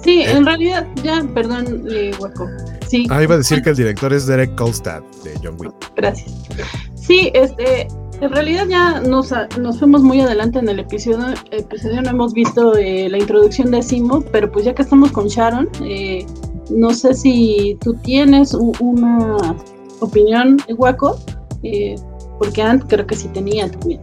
Sí, 0.04 0.24
en 0.24 0.46
realidad, 0.46 0.86
ya, 1.02 1.24
perdón, 1.34 1.86
eh, 1.90 2.12
Hueco. 2.20 2.50
Sí. 2.90 3.08
Ah, 3.10 3.24
iba 3.24 3.36
a 3.36 3.38
decir 3.38 3.62
que 3.62 3.70
el 3.70 3.78
director 3.78 4.12
es 4.12 4.28
Derek 4.28 4.54
Kolstad 4.56 5.02
de 5.24 5.34
John 5.42 5.56
Wick. 5.58 5.74
Gracias. 5.96 6.30
Sí, 6.96 7.32
este, 7.34 7.88
en 8.22 8.32
realidad 8.32 8.68
ya 8.68 9.02
nos, 9.02 9.34
nos 9.60 9.80
fuimos 9.80 10.02
muy 10.02 10.22
adelante 10.22 10.60
en 10.60 10.70
el 10.70 10.80
episodio, 10.80 11.34
episodio 11.52 12.02
no 12.02 12.10
hemos 12.10 12.34
visto 12.34 12.76
eh, 12.76 13.10
la 13.10 13.18
introducción 13.18 13.72
de 13.72 13.82
Simo, 13.82 14.22
pero 14.32 14.52
pues 14.52 14.66
ya 14.66 14.74
que 14.74 14.82
estamos 14.82 15.12
con 15.12 15.28
Sharon, 15.28 15.70
eh, 15.84 16.26
no 16.70 16.94
sé 16.94 17.14
si 17.14 17.78
tú 17.82 17.94
tienes 17.96 18.54
una 18.54 19.38
opinión, 20.00 20.58
Hueco, 20.78 21.20
eh, 21.64 21.96
porque 22.40 22.62
antes 22.62 22.88
creo 22.90 23.06
que 23.08 23.16
sí 23.16 23.28
tenía 23.30 23.70
también. 23.70 24.02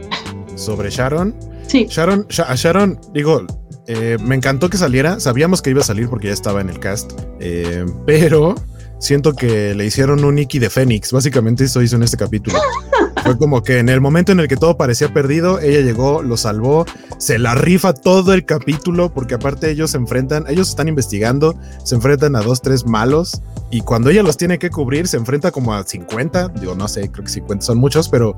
¿Sobre 0.55 0.89
Sharon? 0.89 1.33
Sí. 1.71 1.87
Sharon, 1.89 2.27
a 2.45 2.55
Sharon, 2.55 2.99
digo, 3.13 3.45
eh, 3.87 4.17
me 4.21 4.35
encantó 4.35 4.69
que 4.69 4.75
saliera. 4.75 5.21
Sabíamos 5.21 5.61
que 5.61 5.69
iba 5.69 5.79
a 5.79 5.85
salir 5.85 6.09
porque 6.09 6.27
ya 6.27 6.33
estaba 6.33 6.59
en 6.59 6.67
el 6.67 6.79
cast. 6.79 7.13
Eh, 7.39 7.85
pero 8.05 8.55
siento 8.99 9.31
que 9.33 9.73
le 9.73 9.85
hicieron 9.85 10.21
un 10.25 10.35
Nikki 10.35 10.59
de 10.59 10.69
Fénix. 10.69 11.13
Básicamente 11.13 11.63
eso 11.63 11.81
hizo 11.81 11.95
en 11.95 12.03
este 12.03 12.17
capítulo. 12.17 12.59
Fue 13.23 13.37
como 13.37 13.63
que 13.63 13.79
en 13.79 13.87
el 13.87 14.01
momento 14.01 14.33
en 14.33 14.41
el 14.41 14.49
que 14.49 14.57
todo 14.57 14.75
parecía 14.75 15.13
perdido, 15.13 15.61
ella 15.61 15.79
llegó, 15.79 16.23
lo 16.23 16.35
salvó, 16.35 16.85
se 17.19 17.39
la 17.39 17.55
rifa 17.55 17.93
todo 17.93 18.33
el 18.33 18.45
capítulo, 18.45 19.13
porque 19.13 19.35
aparte 19.35 19.69
ellos 19.69 19.91
se 19.91 19.97
enfrentan, 19.97 20.43
ellos 20.49 20.69
están 20.69 20.87
investigando, 20.89 21.55
se 21.85 21.95
enfrentan 21.95 22.35
a 22.35 22.41
dos, 22.41 22.61
tres 22.61 22.85
malos, 22.85 23.43
y 23.69 23.81
cuando 23.81 24.09
ella 24.09 24.23
los 24.23 24.37
tiene 24.37 24.57
que 24.57 24.71
cubrir, 24.71 25.07
se 25.07 25.17
enfrenta 25.17 25.51
como 25.51 25.73
a 25.73 25.83
50, 25.83 26.49
digo, 26.59 26.73
no 26.73 26.87
sé, 26.87 27.11
creo 27.11 27.25
que 27.25 27.31
50 27.31 27.63
son 27.63 27.77
muchos, 27.77 28.09
pero 28.09 28.35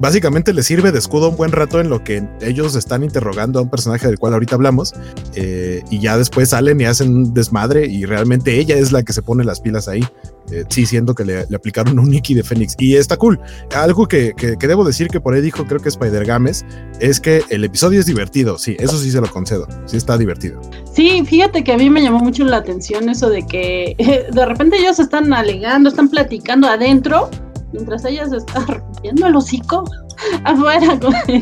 básicamente 0.00 0.54
le 0.54 0.62
sirve 0.62 0.92
de 0.92 0.98
escudo 0.98 1.28
un 1.28 1.36
buen 1.36 1.52
rato 1.52 1.78
en 1.78 1.90
lo 1.90 2.02
que 2.02 2.26
ellos 2.40 2.74
están 2.74 3.04
interrogando 3.04 3.58
a 3.58 3.62
un 3.62 3.68
personaje 3.68 4.06
del 4.06 4.18
cual 4.18 4.32
ahorita 4.32 4.54
hablamos 4.54 4.94
eh, 5.34 5.82
y 5.90 6.00
ya 6.00 6.16
después 6.16 6.48
salen 6.48 6.80
y 6.80 6.84
hacen 6.84 7.14
un 7.14 7.34
desmadre 7.34 7.86
y 7.86 8.06
realmente 8.06 8.58
ella 8.58 8.76
es 8.76 8.92
la 8.92 9.02
que 9.02 9.12
se 9.12 9.22
pone 9.22 9.44
las 9.44 9.60
pilas 9.60 9.88
ahí. 9.88 10.02
Eh, 10.50 10.64
sí, 10.68 10.84
siendo 10.86 11.14
que 11.14 11.24
le, 11.24 11.46
aplicaron 11.54 11.98
un 11.98 12.10
Nicky 12.10 12.34
de 12.34 12.42
Fénix 12.42 12.74
y 12.78 12.96
está 12.96 13.16
cool. 13.18 13.38
Algo 13.76 14.08
que, 14.08 14.34
debo 14.58 14.84
decir 14.84 15.08
que 15.08 15.20
por 15.20 15.34
ahí 15.34 15.42
dijo, 15.42 15.64
creo 15.66 15.80
que 15.80 15.90
Spider 15.90 16.24
Games, 16.24 16.64
es 16.98 17.20
que 17.20 17.42
el 17.50 17.62
episodio 17.62 18.00
es 18.00 18.06
divertido. 18.06 18.58
Sí, 18.58 18.76
eso 18.80 18.98
sí 18.98 19.10
se 19.10 19.20
lo 19.20 19.30
concedo. 19.30 19.68
Sí, 19.84 19.96
está 19.96 20.18
divertido. 20.18 20.60
Sí, 20.92 21.22
fíjate 21.24 21.62
que 21.62 21.72
a 21.72 21.76
mí 21.76 21.88
me 21.88 22.02
llamó 22.02 22.18
mucho 22.18 22.44
la 22.44 22.56
atención 22.56 23.08
eso 23.10 23.28
de 23.28 23.46
que 23.46 23.94
de 24.32 24.46
repente 24.46 24.78
ellos 24.78 24.98
están 24.98 25.32
alegando, 25.32 25.90
están 25.90 26.08
platicando 26.08 26.66
adentro 26.66 27.30
mientras 27.72 28.04
ella 28.04 28.26
se 28.26 28.38
está 28.38 28.60
rompiendo 28.66 29.26
el 29.26 29.36
hocico 29.36 29.84
afuera 30.44 30.98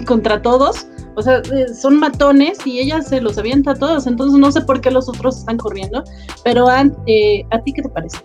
contra 0.07 0.43
todos. 0.43 0.87
O 1.17 1.23
sea, 1.23 1.39
eh, 1.39 1.75
son 1.75 1.99
matones 1.99 2.65
y 2.65 2.79
ella 2.79 3.03
se 3.03 3.21
los 3.21 3.37
avienta 3.39 3.73
a 3.73 3.75
todos. 3.75 4.07
Entonces 4.07 4.39
no 4.39 4.53
sé 4.53 4.61
por 4.61 4.81
qué 4.81 4.91
los 4.91 5.09
otros 5.09 5.39
están 5.39 5.59
corriendo. 5.59 6.05
Pero 6.45 6.69
eh, 7.07 7.45
¿a 7.51 7.61
ti 7.61 7.73
qué 7.73 7.83
te 7.83 7.89
parece? 7.89 8.19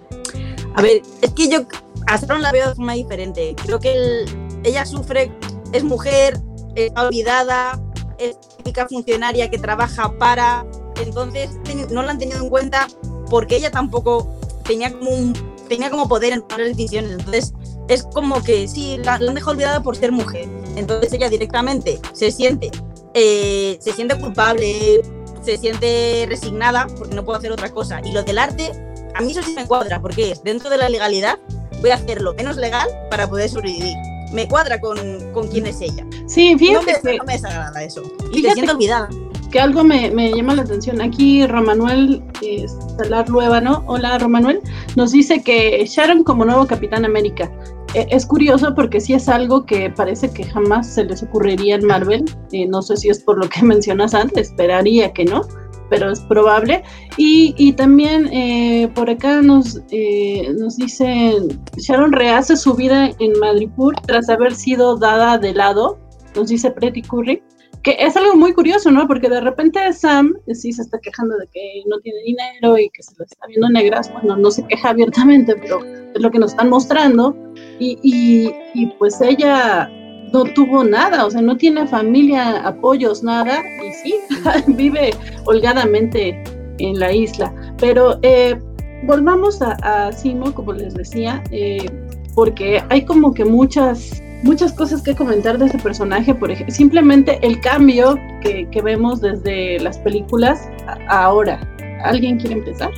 A 0.75 0.81
ver, 0.81 1.01
es 1.21 1.31
que 1.31 1.49
yo 1.49 1.59
a 2.07 2.17
Sharon 2.17 2.41
la 2.41 2.51
veo 2.51 2.69
de 2.69 2.75
forma 2.75 2.93
diferente. 2.93 3.55
Creo 3.63 3.79
que 3.79 4.25
ella 4.63 4.85
sufre, 4.85 5.31
es 5.71 5.83
mujer, 5.83 6.39
está 6.75 7.07
olvidada, 7.07 7.81
es 8.19 8.37
típica 8.57 8.87
funcionaria 8.87 9.49
que 9.49 9.57
trabaja 9.57 10.15
para. 10.19 10.65
Entonces 11.03 11.49
no 11.91 12.03
la 12.03 12.11
han 12.11 12.19
tenido 12.19 12.39
en 12.43 12.49
cuenta 12.49 12.87
porque 13.29 13.55
ella 13.55 13.71
tampoco 13.71 14.37
tenía 14.63 14.91
como 14.91 15.09
un 15.09 15.52
tenía 15.67 15.89
como 15.89 16.07
poder 16.07 16.33
en 16.33 16.41
tomar 16.41 16.65
decisiones. 16.65 17.11
Entonces, 17.11 17.53
es 17.87 18.03
como 18.03 18.41
que 18.43 18.67
sí, 18.67 18.97
la, 19.03 19.15
han 19.15 19.33
dejado 19.33 19.51
olvidada 19.51 19.83
por 19.83 19.95
ser 19.95 20.11
mujer. 20.11 20.47
Entonces 20.75 21.13
ella 21.13 21.29
directamente 21.29 21.99
se 22.13 22.31
siente, 22.31 22.71
eh, 23.13 23.77
se 23.79 23.93
siente 23.93 24.19
culpable, 24.19 25.01
se 25.43 25.57
siente 25.57 26.25
resignada 26.27 26.87
porque 26.97 27.15
no 27.15 27.23
puede 27.23 27.39
hacer 27.39 27.51
otra 27.51 27.69
cosa. 27.69 28.01
Y 28.03 28.11
lo 28.11 28.23
del 28.23 28.37
arte, 28.37 28.71
a 29.13 29.21
mí 29.21 29.31
eso 29.31 29.43
sí 29.43 29.53
me 29.53 29.67
cuadra, 29.67 30.01
porque 30.01 30.31
es 30.31 30.43
dentro 30.43 30.69
de 30.69 30.77
la 30.77 30.89
legalidad, 30.89 31.37
voy 31.81 31.91
a 31.91 31.95
hacer 31.95 32.21
lo 32.21 32.33
menos 32.33 32.57
legal 32.57 32.87
para 33.09 33.29
poder 33.29 33.49
sobrevivir. 33.49 33.95
Me 34.31 34.47
cuadra 34.47 34.79
con, 34.79 34.97
con 35.31 35.47
quién 35.47 35.67
es 35.67 35.79
ella. 35.81 36.05
Sí, 36.27 36.57
fíjate 36.57 36.85
no 36.93 36.99
me, 37.03 37.11
que, 37.11 37.17
no 37.17 37.23
me 37.25 37.33
desagrada 37.33 37.83
eso. 37.83 38.01
Y 38.31 38.41
te 38.41 38.51
siento 38.53 38.71
olvidada. 38.71 39.09
Que 39.53 39.59
algo 39.59 39.83
me, 39.83 40.09
llama 40.33 40.55
la 40.55 40.63
atención. 40.63 40.99
Aquí 40.99 41.45
Romanuel 41.45 42.23
eh, 42.41 42.65
Salar 42.97 43.29
Luébano, 43.29 43.83
hola 43.85 44.17
Romanuel, 44.17 44.59
nos 44.95 45.11
dice 45.11 45.43
que 45.43 45.85
Sharon 45.85 46.23
como 46.23 46.43
nuevo 46.43 46.65
Capitán 46.65 47.05
América. 47.05 47.51
Eh, 47.93 48.07
es 48.09 48.25
curioso 48.25 48.73
porque 48.73 48.99
sí 48.99 49.13
es 49.13 49.29
algo 49.29 49.63
que 49.67 49.91
parece 49.91 50.33
que 50.33 50.43
jamás 50.43 50.95
se 50.95 51.05
les 51.05 51.21
ocurriría 51.21 51.75
en 51.75 51.85
Marvel. 51.85 52.25
Eh, 52.51 52.65
no 52.65 52.81
sé 52.81 52.97
si 52.97 53.09
es 53.09 53.23
por 53.23 53.37
lo 53.37 53.47
que 53.47 53.61
mencionas 53.63 54.15
antes, 54.15 54.49
esperaría 54.49 55.13
que 55.13 55.25
no, 55.25 55.43
pero 55.91 56.11
es 56.11 56.21
probable. 56.21 56.83
Y, 57.17 57.73
también 57.73 58.27
eh, 58.33 58.89
por 58.95 59.07
acá 59.07 59.43
nos, 59.43 59.79
eh, 59.91 60.51
nos 60.57 60.77
dicen, 60.77 61.61
Sharon 61.77 62.11
rehace 62.11 62.57
su 62.57 62.73
vida 62.73 63.11
en 63.19 63.39
Madripoor 63.39 63.93
tras 64.07 64.29
haber 64.29 64.55
sido 64.55 64.97
dada 64.97 65.37
de 65.37 65.53
lado, 65.53 65.99
nos 66.35 66.47
dice 66.47 66.71
Pretty 66.71 67.03
Curry. 67.03 67.43
Que 67.83 67.97
es 67.99 68.15
algo 68.15 68.35
muy 68.35 68.53
curioso, 68.53 68.91
¿no? 68.91 69.07
Porque 69.07 69.27
de 69.29 69.41
repente 69.41 69.91
Sam 69.91 70.33
sí 70.53 70.71
se 70.71 70.83
está 70.83 70.99
quejando 70.99 71.37
de 71.37 71.47
que 71.47 71.83
no 71.87 71.99
tiene 71.99 72.19
dinero 72.23 72.77
y 72.77 72.89
que 72.89 73.03
se 73.03 73.13
lo 73.17 73.25
está 73.25 73.45
viendo 73.47 73.69
negras. 73.69 74.11
Bueno, 74.13 74.37
no 74.37 74.51
se 74.51 74.65
queja 74.67 74.89
abiertamente, 74.89 75.55
pero 75.55 75.83
es 75.83 76.21
lo 76.21 76.31
que 76.31 76.39
nos 76.39 76.51
están 76.51 76.69
mostrando. 76.69 77.35
Y, 77.79 77.99
y, 78.01 78.53
y 78.73 78.87
pues 78.97 79.19
ella 79.19 79.89
no 80.33 80.45
tuvo 80.45 80.83
nada, 80.83 81.25
o 81.25 81.31
sea, 81.31 81.41
no 81.41 81.55
tiene 81.55 81.85
familia, 81.85 82.65
apoyos, 82.65 83.21
nada, 83.21 83.61
y 83.85 83.93
sí, 83.93 84.15
vive 84.67 85.11
holgadamente 85.45 86.43
en 86.79 86.99
la 86.99 87.13
isla. 87.13 87.53
Pero 87.77 88.19
eh, 88.23 88.59
volvamos 89.05 89.61
a, 89.61 89.73
a, 89.83 90.11
Simo, 90.11 90.53
como 90.53 90.73
les 90.73 90.95
decía, 90.95 91.43
eh, 91.51 91.85
porque 92.33 92.83
hay 92.89 93.05
como 93.05 93.33
que 93.33 93.45
muchas 93.45 94.21
muchas 94.43 94.73
cosas 94.73 95.01
que 95.01 95.15
comentar 95.15 95.57
de 95.57 95.65
ese 95.65 95.79
personaje, 95.79 96.35
por 96.35 96.51
ejemplo, 96.51 96.73
simplemente 96.73 97.39
el 97.41 97.59
cambio 97.61 98.19
que, 98.41 98.67
que 98.69 98.81
vemos 98.81 99.21
desde 99.21 99.79
las 99.79 99.97
películas 99.97 100.69
a 100.85 101.23
ahora. 101.23 101.59
¿Alguien 102.03 102.37
quiere 102.37 102.55
empezar? 102.55 102.91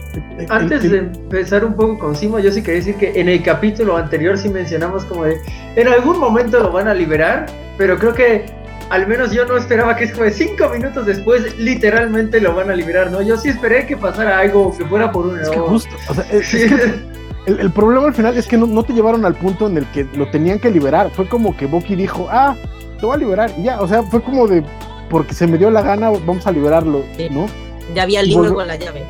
Antes 0.49 0.89
de 0.89 0.97
empezar 0.97 1.63
un 1.63 1.75
poco 1.75 1.99
con 1.99 2.15
Simo, 2.15 2.39
yo 2.39 2.51
sí 2.51 2.63
quería 2.63 2.79
decir 2.79 2.95
que 2.95 3.19
en 3.19 3.29
el 3.29 3.43
capítulo 3.43 3.97
anterior 3.97 4.35
sí 4.35 4.49
mencionamos 4.49 5.05
como 5.05 5.25
de, 5.25 5.37
en 5.75 5.87
algún 5.87 6.17
momento 6.17 6.59
lo 6.59 6.71
van 6.71 6.87
a 6.87 6.93
liberar, 6.95 7.45
pero 7.77 7.99
creo 7.99 8.13
que 8.13 8.45
al 8.89 9.07
menos 9.07 9.31
yo 9.31 9.45
no 9.45 9.57
esperaba 9.57 9.95
que 9.95 10.05
es 10.05 10.11
como 10.11 10.23
de 10.23 10.31
cinco 10.31 10.69
minutos 10.69 11.05
después 11.05 11.55
literalmente 11.57 12.41
lo 12.41 12.55
van 12.55 12.71
a 12.71 12.75
liberar, 12.75 13.11
¿no? 13.11 13.21
Yo 13.21 13.37
sí 13.37 13.49
esperé 13.49 13.85
que 13.85 13.95
pasara 13.95 14.39
algo 14.39 14.75
que 14.75 14.85
fuera 14.85 15.11
por 15.11 15.27
un 15.27 15.39
Es 15.39 15.49
que 15.49 15.59
justo, 15.59 15.95
o 16.09 16.13
sea, 16.15 16.25
es, 16.31 16.53
es 16.53 16.71
que 16.71 17.15
el, 17.45 17.59
el, 17.59 17.71
problema 17.71 18.07
al 18.07 18.13
final 18.13 18.37
es 18.37 18.47
que 18.47 18.57
no, 18.57 18.65
no, 18.67 18.83
te 18.83 18.93
llevaron 18.93 19.25
al 19.25 19.35
punto 19.35 19.67
en 19.67 19.77
el 19.77 19.85
que 19.91 20.05
lo 20.15 20.29
tenían 20.29 20.59
que 20.59 20.69
liberar. 20.71 21.09
Fue 21.11 21.27
como 21.27 21.55
que 21.55 21.65
Bucky 21.65 21.95
dijo, 21.95 22.27
ah, 22.29 22.55
te 22.99 23.05
voy 23.05 23.15
a 23.15 23.17
liberar. 23.17 23.51
Y 23.57 23.63
ya, 23.63 23.81
o 23.81 23.87
sea, 23.87 24.03
fue 24.03 24.21
como 24.21 24.47
de, 24.47 24.63
porque 25.09 25.33
se 25.33 25.47
me 25.47 25.57
dio 25.57 25.69
la 25.69 25.81
gana, 25.81 26.09
vamos 26.09 26.45
a 26.47 26.51
liberarlo, 26.51 27.01
Sí. 27.17 27.27
¿no? 27.29 27.45
Ya 27.93 28.03
había 28.03 28.21
el 28.21 28.27
libro 28.29 28.53
con 28.53 28.67
la 28.67 28.75
llave. 28.75 29.03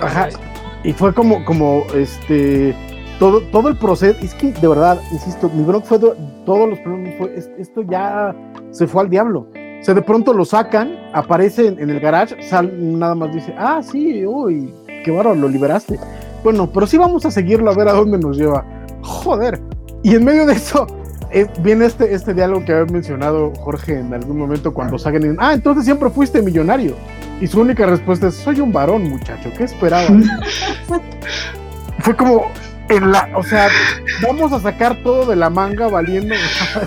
Ajá. 0.00 0.28
Y 0.82 0.92
fue 0.92 1.14
como, 1.14 1.44
como, 1.44 1.84
este, 1.94 2.74
todo, 3.18 3.40
todo 3.52 3.68
el 3.68 3.76
proceso, 3.76 4.18
es 4.20 4.34
que 4.34 4.52
de 4.52 4.68
verdad, 4.68 5.00
insisto, 5.12 5.48
mi 5.48 5.62
bronca 5.62 5.86
fue 5.86 5.98
do- 5.98 6.16
todos 6.44 6.68
los 6.68 6.78
problemas, 6.80 7.14
fue, 7.18 7.34
esto 7.58 7.82
ya 7.88 8.34
se 8.70 8.86
fue 8.86 9.02
al 9.02 9.10
diablo. 9.10 9.48
O 9.80 9.84
sea, 9.86 9.94
de 9.94 10.02
pronto 10.02 10.32
lo 10.32 10.44
sacan, 10.44 10.98
aparece 11.12 11.68
en, 11.68 11.78
en 11.78 11.90
el 11.90 12.00
garage, 12.00 12.42
sal, 12.42 12.72
nada 12.98 13.14
más 13.14 13.32
dice, 13.32 13.54
ah, 13.56 13.80
sí, 13.82 14.26
uy, 14.26 14.72
qué 15.04 15.10
bárbaro, 15.10 15.36
lo 15.36 15.48
liberaste. 15.48 15.98
Bueno, 16.46 16.70
pero 16.72 16.86
sí 16.86 16.96
vamos 16.96 17.26
a 17.26 17.32
seguirlo 17.32 17.72
a 17.72 17.74
ver 17.74 17.88
a 17.88 17.92
dónde 17.92 18.18
nos 18.18 18.36
lleva. 18.36 18.64
Joder. 19.02 19.60
Y 20.04 20.14
en 20.14 20.24
medio 20.24 20.46
de 20.46 20.52
eso, 20.52 20.86
eh, 21.32 21.48
viene 21.58 21.86
este, 21.86 22.14
este 22.14 22.34
diálogo 22.34 22.64
que 22.64 22.72
había 22.72 22.92
mencionado 22.92 23.52
Jorge 23.56 23.98
en 23.98 24.14
algún 24.14 24.38
momento 24.38 24.72
cuando 24.72 24.96
sacan 24.96 25.22
y 25.22 25.24
dicen, 25.24 25.38
ah, 25.40 25.54
entonces 25.54 25.84
siempre 25.84 26.08
fuiste 26.08 26.40
millonario. 26.42 26.94
Y 27.40 27.48
su 27.48 27.60
única 27.60 27.84
respuesta 27.84 28.28
es, 28.28 28.34
soy 28.34 28.60
un 28.60 28.72
varón, 28.72 29.10
muchacho, 29.10 29.50
¿qué 29.58 29.64
esperabas? 29.64 30.08
Fue 31.98 32.14
como, 32.14 32.44
en 32.90 33.10
la, 33.10 33.28
o 33.34 33.42
sea, 33.42 33.66
vamos 34.22 34.52
a 34.52 34.60
sacar 34.60 35.02
todo 35.02 35.26
de 35.26 35.34
la 35.34 35.50
manga 35.50 35.88
valiendo. 35.88 36.36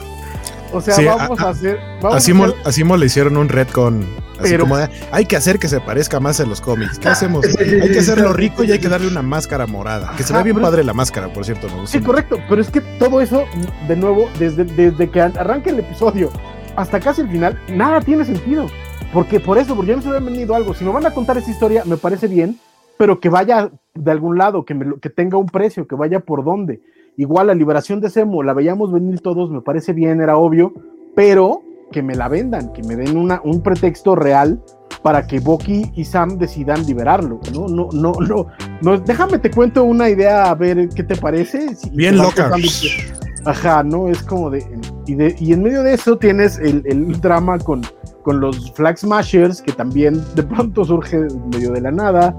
o 0.72 0.80
sea, 0.80 0.94
Sí, 0.94 1.04
vamos 1.04 1.38
a- 1.42 1.48
a, 1.48 1.50
hacer. 1.50 1.78
Vamos 2.02 2.16
A 2.16 2.22
Simo, 2.22 2.46
a 2.64 2.72
Simo 2.72 2.96
le 2.96 3.08
hicieron 3.08 3.36
un 3.36 3.50
retcon. 3.50 4.06
Así 4.40 4.52
Pero- 4.52 4.64
como 4.64 4.78
de, 4.78 4.90
hay 5.12 5.26
que 5.26 5.36
hacer 5.36 5.60
que 5.60 5.68
se 5.68 5.80
parezca 5.82 6.20
más 6.20 6.40
a 6.40 6.46
los 6.46 6.62
cómics. 6.62 6.98
¿Qué 7.00 7.10
hacemos? 7.10 7.46
Hay 7.60 7.92
que 7.92 8.00
hacerlo 8.00 8.34
rico 8.34 8.64
y 8.64 8.72
hay 8.72 8.80
que 8.80 8.90
darle 8.90 9.08
una 9.08 9.22
máscara 9.22 9.68
morada. 9.68 10.14
Que 10.16 10.24
se 10.24 10.34
ve 10.34 10.44
bien 10.44 10.60
padre 10.60 10.84
la 10.84 10.94
máscara, 10.94 11.32
por 11.32 11.46
cierto. 11.46 11.68
¿no? 11.68 11.86
Sí, 11.86 12.00
correcto, 12.00 12.38
pero 12.48 12.62
es 12.62 12.70
que 12.70 12.82
todo 12.82 13.22
eso, 13.22 13.46
de 13.88 13.96
nuevo, 13.96 14.30
desde, 14.40 14.64
desde 14.64 15.10
que 15.10 15.22
arranca 15.22 15.70
el 15.70 15.80
episodio 15.80 16.32
hasta 16.76 17.00
casi 17.00 17.22
el 17.22 17.30
final, 17.30 17.60
nada 17.70 18.00
tiene 18.02 18.24
sentido. 18.26 18.68
Porque 19.14 19.40
por 19.40 19.58
eso, 19.58 19.76
porque 19.76 19.90
ya 19.90 19.96
no 19.96 20.02
se 20.02 20.10
había 20.10 20.22
venido 20.22 20.56
algo. 20.56 20.74
Si 20.74 20.86
me 20.86 20.92
van 20.92 21.06
a 21.06 21.12
contar 21.12 21.38
esa 21.38 21.50
historia, 21.50 21.84
me 21.86 21.98
parece 21.98 22.28
bien, 22.28 22.58
pero 22.98 23.20
que 23.20 23.30
vaya 23.30 23.72
de 23.96 24.12
algún 24.12 24.38
lado, 24.38 24.66
que, 24.66 24.74
me 24.74 25.00
que 25.00 25.10
tenga 25.10 25.38
un 25.38 25.48
precio, 25.48 25.88
que 25.88 25.96
vaya 25.96 26.20
por 26.20 26.44
dónde. 26.44 26.82
Igual 27.18 27.48
la 27.48 27.54
liberación 27.56 28.00
de 28.02 28.10
Semo, 28.10 28.44
la 28.44 28.54
veíamos 28.54 28.94
venir 28.94 29.20
todos, 29.20 29.50
me 29.52 29.62
parece 29.62 29.94
bien, 29.94 30.22
era 30.22 30.38
obvio, 30.38 30.74
pero 31.16 31.64
que 31.92 32.02
me 32.04 32.16
la 32.16 32.28
vendan, 32.28 32.72
que 32.74 32.84
me 32.84 32.96
den 32.96 33.18
una, 33.18 33.42
un 33.44 33.62
pretexto 33.62 34.16
real 34.16 34.62
para 35.02 35.26
que 35.26 35.40
Bucky 35.40 35.92
y 35.96 36.04
Sam 36.04 36.38
decidan 36.38 36.86
liberarlo, 36.86 37.40
¿no? 37.54 37.68
No, 37.68 37.88
no, 37.94 38.12
no, 38.20 38.48
no, 38.82 38.98
déjame 39.00 39.40
te 39.40 39.50
cuento 39.50 39.84
una 39.84 40.10
idea 40.10 40.50
a 40.50 40.56
ver 40.56 40.90
qué 40.90 41.04
te 41.04 41.16
parece. 41.16 41.76
Si- 41.76 41.90
Bien 41.92 42.18
loca. 42.18 42.50
Ajá, 43.46 43.84
no, 43.84 44.10
es 44.10 44.22
como 44.24 44.50
de 44.50 44.66
y, 45.08 45.16
de. 45.16 45.34
y 45.40 45.54
en 45.54 45.64
medio 45.64 45.82
de 45.84 45.94
eso 45.94 46.18
tienes 46.18 46.60
el, 46.60 46.84
el 46.86 47.20
drama 47.22 47.58
con, 47.58 47.82
con 48.24 48.42
los 48.42 48.72
Flag 48.74 48.98
Smashers, 48.98 49.62
que 49.62 49.72
también 49.72 50.22
de 50.36 50.44
pronto 50.44 50.84
surge 50.84 51.16
en 51.18 51.50
medio 51.50 51.72
de 51.72 51.80
la 51.80 51.92
nada, 51.92 52.36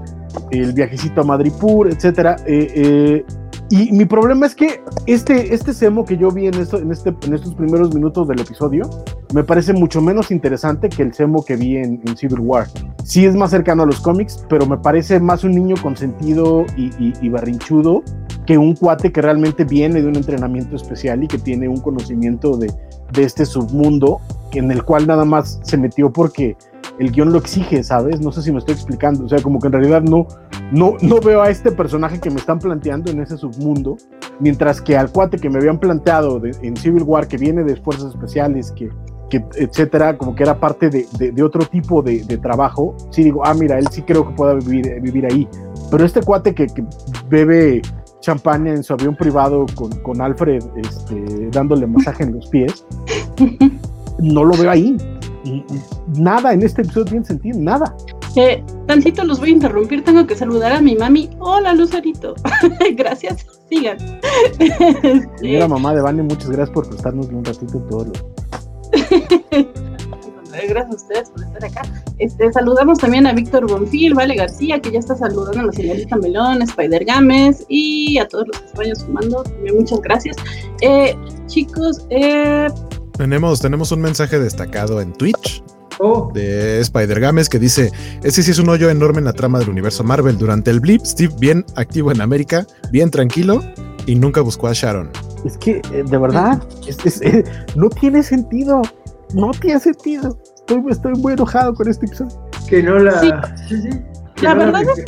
el 0.51 0.71
viajecito 0.73 1.21
a 1.21 1.23
Madripur, 1.23 1.87
etcétera. 1.89 2.35
eh, 2.45 2.71
eh, 2.75 3.25
y 3.71 3.91
mi 3.93 4.03
problema 4.03 4.45
es 4.45 4.53
que 4.53 4.83
este, 5.05 5.53
este 5.53 5.73
Semo 5.73 6.03
que 6.03 6.17
yo 6.17 6.29
vi 6.29 6.47
en, 6.47 6.55
en, 6.55 6.91
este, 6.91 7.15
estos 7.33 7.55
primeros 7.55 7.95
minutos 7.95 8.27
del 8.27 8.41
episodio 8.41 8.89
me 9.33 9.45
parece 9.45 9.71
mucho 9.71 10.01
menos 10.01 10.29
interesante 10.29 10.89
que 10.89 11.03
el 11.03 11.13
Semo 11.13 11.45
que 11.45 11.55
vi 11.55 11.77
en, 11.77 12.01
Civil 12.17 12.41
War. 12.41 12.67
Sí 13.05 13.25
es 13.25 13.33
más 13.33 13.51
cercano 13.51 13.83
a 13.83 13.85
los 13.85 14.01
cómics, 14.01 14.45
pero 14.49 14.65
me 14.65 14.77
parece 14.77 15.21
más 15.21 15.45
un 15.45 15.51
niño 15.53 15.75
consentido 15.81 16.65
y, 16.75 16.91
y, 16.99 17.29
berrinchudo 17.29 18.03
que 18.45 18.57
un 18.57 18.75
cuate 18.75 19.13
que 19.13 19.21
realmente 19.21 19.63
viene 19.63 20.01
de 20.01 20.07
un 20.07 20.17
entrenamiento 20.17 20.75
especial 20.75 21.23
y 21.23 21.27
que 21.27 21.37
tiene 21.37 21.69
un 21.69 21.79
conocimiento 21.79 22.57
de 22.57 22.69
este 23.15 23.45
submundo 23.45 24.19
en 24.51 24.69
el 24.71 24.83
cual 24.83 25.07
nada 25.07 25.23
más 25.23 25.59
se 25.63 25.77
metió 25.77 26.11
porque 26.11 26.57
el 26.99 27.11
guion 27.11 27.31
lo 27.31 27.39
exige, 27.39 27.83
¿sabes? 27.83 28.21
No 28.21 28.31
sé 28.31 28.41
si 28.41 28.51
me 28.51 28.59
estoy 28.59 28.75
explicando, 28.75 29.25
o 29.25 29.29
sea, 29.29 29.41
como 29.41 29.59
que 29.59 29.67
en 29.67 29.73
realidad 29.73 30.01
no, 30.01 30.27
no, 30.71 30.95
no 31.01 31.19
veo 31.19 31.41
a 31.41 31.49
este 31.49 31.71
personaje 31.71 32.19
que 32.19 32.29
me 32.29 32.37
están 32.37 32.59
planteando 32.59 33.11
en 33.11 33.21
ese 33.21 33.37
submundo, 33.37 33.97
mientras 34.39 34.81
que 34.81 34.97
al 34.97 35.11
cuate 35.11 35.37
que 35.37 35.49
me 35.49 35.57
habían 35.57 35.79
planteado 35.79 36.41
en 36.43 36.75
Civil 36.75 37.03
War, 37.03 37.27
que 37.27 37.37
viene 37.37 37.63
de 37.63 37.75
fuerzas 37.77 38.13
especiales, 38.13 38.71
que, 38.71 38.89
que 39.29 39.43
etcétera, 39.55 40.17
como 40.17 40.35
que 40.35 40.43
era 40.43 40.59
parte 40.59 40.89
de, 40.89 41.07
de- 41.17 41.43
otro 41.43 41.65
tipo 41.65 42.01
de, 42.01 42.19
trabajo, 42.41 42.95
sí 43.11 43.23
digo, 43.23 43.41
ah, 43.45 43.53
mira, 43.53 43.79
él 43.79 43.87
sí 43.89 44.01
creo 44.01 44.27
que 44.27 44.33
pueda 44.35 44.53
vivir, 44.55 44.99
vivir 45.01 45.25
ahí, 45.25 45.47
pero 45.89 46.05
este 46.05 46.21
cuate 46.21 46.53
que, 46.53 46.67
que 46.67 46.83
bebe 47.29 47.81
champaña 48.19 48.71
en 48.73 48.83
su 48.83 48.93
avión 48.93 49.15
privado 49.15 49.65
con, 49.75 49.89
con 50.03 50.21
Alfred 50.21 50.61
este, 50.75 51.49
dándole 51.51 51.87
masaje 51.87 52.23
en 52.23 52.33
los 52.33 52.47
pies, 52.47 52.85
no 54.19 54.43
lo 54.43 54.55
veo 54.55 54.69
ahí. 54.69 54.95
Y- 55.43 55.57
y 55.57 55.63
Nada 56.21 56.53
en 56.53 56.61
este 56.63 56.81
episodio 56.83 57.05
tiene 57.05 57.25
sentido, 57.25 57.59
nada. 57.59 57.95
Eh, 58.35 58.63
tantito 58.87 59.23
los 59.23 59.39
voy 59.39 59.49
a 59.49 59.53
interrumpir, 59.53 60.03
tengo 60.03 60.25
que 60.25 60.35
saludar 60.35 60.71
a 60.71 60.81
mi 60.81 60.95
mami. 60.95 61.29
Hola, 61.39 61.73
Lucerito. 61.73 62.35
Gracias, 62.95 63.45
sigan. 63.69 63.97
Señora 65.39 65.67
mamá 65.67 65.93
de 65.93 66.01
Vane, 66.01 66.23
muchas 66.23 66.49
gracias 66.49 66.69
por 66.71 66.87
prestarnos 66.87 67.27
un 67.27 67.43
ratito 67.43 67.79
todo 67.89 68.05
lo. 68.05 68.11
Gracias 70.67 70.91
a 70.91 70.95
ustedes 70.95 71.29
por 71.29 71.43
estar 71.43 71.65
acá. 71.65 71.81
Este, 72.19 72.51
saludamos 72.51 72.99
también 72.99 73.25
a 73.25 73.33
Víctor 73.33 73.69
Bonfil, 73.71 74.13
Vale 74.13 74.35
García, 74.35 74.79
que 74.81 74.91
ya 74.91 74.99
está 74.99 75.15
saludando 75.15 75.61
a 75.61 75.63
la 75.63 75.71
señorita 75.71 76.17
Melón, 76.17 76.61
Spider 76.61 77.05
Games 77.05 77.65
y 77.69 78.17
a 78.19 78.27
todos 78.27 78.47
los 78.47 78.59
que 78.59 78.67
se 78.67 78.77
vayan 78.77 78.95
sumando. 78.97 79.43
También 79.43 79.77
muchas 79.77 80.01
gracias. 80.01 80.35
Eh, 80.81 81.15
chicos, 81.47 82.05
eh, 82.09 82.67
Tenemos, 83.25 83.59
tenemos 83.61 83.91
un 83.91 84.01
mensaje 84.01 84.39
destacado 84.39 84.99
en 84.99 85.13
Twitch 85.13 85.63
Oh, 85.99 86.31
de 86.33 86.79
Spider 86.79 87.19
Games 87.19 87.47
que 87.49 87.59
dice: 87.59 87.91
Ese 88.23 88.41
sí 88.41 88.49
es 88.49 88.57
un 88.57 88.67
hoyo 88.69 88.89
enorme 88.89 89.19
en 89.19 89.25
la 89.25 89.33
trama 89.33 89.59
del 89.59 89.69
universo 89.69 90.03
Marvel. 90.03 90.39
Durante 90.39 90.71
el 90.71 90.79
blip, 90.79 91.05
Steve 91.05 91.31
bien 91.37 91.63
activo 91.75 92.11
en 92.11 92.19
América, 92.21 92.65
bien 92.91 93.11
tranquilo 93.11 93.61
y 94.07 94.15
nunca 94.15 94.41
buscó 94.41 94.67
a 94.69 94.73
Sharon. 94.73 95.11
Es 95.45 95.55
que, 95.59 95.73
eh, 95.93 96.03
de 96.03 96.17
verdad, 96.17 96.63
es- 96.87 96.97
es- 97.05 97.21
eh, 97.21 97.43
no 97.75 97.89
tiene 97.89 98.23
sentido. 98.23 98.81
No 99.35 99.51
tiene 99.51 99.79
sentido. 99.79 100.39
Estoy, 100.57 100.81
estoy 100.89 101.13
muy 101.13 101.33
enojado 101.33 101.75
con 101.75 101.87
este 101.87 102.07
episodio. 102.07 102.49
que 102.67 102.81
no 102.81 102.97
la. 102.97 103.19
Sí. 103.21 103.29
Sí, 103.69 103.81
sí, 103.83 103.89
que 104.37 104.43
La 104.43 104.55
no 104.55 104.59
verdad 104.71 104.81
es. 104.97 105.05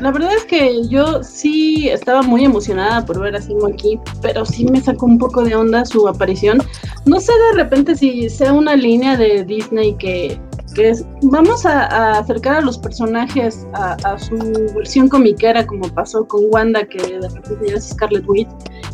La 0.00 0.12
verdad 0.12 0.34
es 0.34 0.44
que 0.44 0.86
yo 0.88 1.22
sí 1.22 1.88
estaba 1.88 2.22
muy 2.22 2.44
emocionada 2.44 3.04
por 3.04 3.20
ver 3.20 3.34
a 3.34 3.40
Simo 3.40 3.66
aquí, 3.66 3.98
pero 4.20 4.44
sí 4.44 4.66
me 4.66 4.80
sacó 4.80 5.06
un 5.06 5.18
poco 5.18 5.42
de 5.42 5.54
onda 5.54 5.84
su 5.84 6.06
aparición. 6.06 6.58
No 7.06 7.18
sé 7.18 7.32
de 7.50 7.62
repente 7.62 7.96
si 7.96 8.28
sea 8.28 8.52
una 8.52 8.76
línea 8.76 9.16
de 9.16 9.44
Disney 9.44 9.94
que, 9.94 10.38
que 10.74 10.90
es, 10.90 11.04
vamos 11.22 11.64
a, 11.64 12.18
acercar 12.18 12.56
a 12.56 12.60
los 12.60 12.76
personajes 12.76 13.66
a, 13.72 14.18
su 14.18 14.36
versión 14.74 15.08
comiquera, 15.08 15.66
como 15.66 15.88
pasó 15.88 16.26
con 16.28 16.42
Wanda, 16.50 16.84
que 16.84 16.98
de 16.98 17.28
repente 17.28 17.68
ya 17.68 17.76
es 17.76 17.88
Scarlet 17.88 18.28
Witch, 18.28 18.48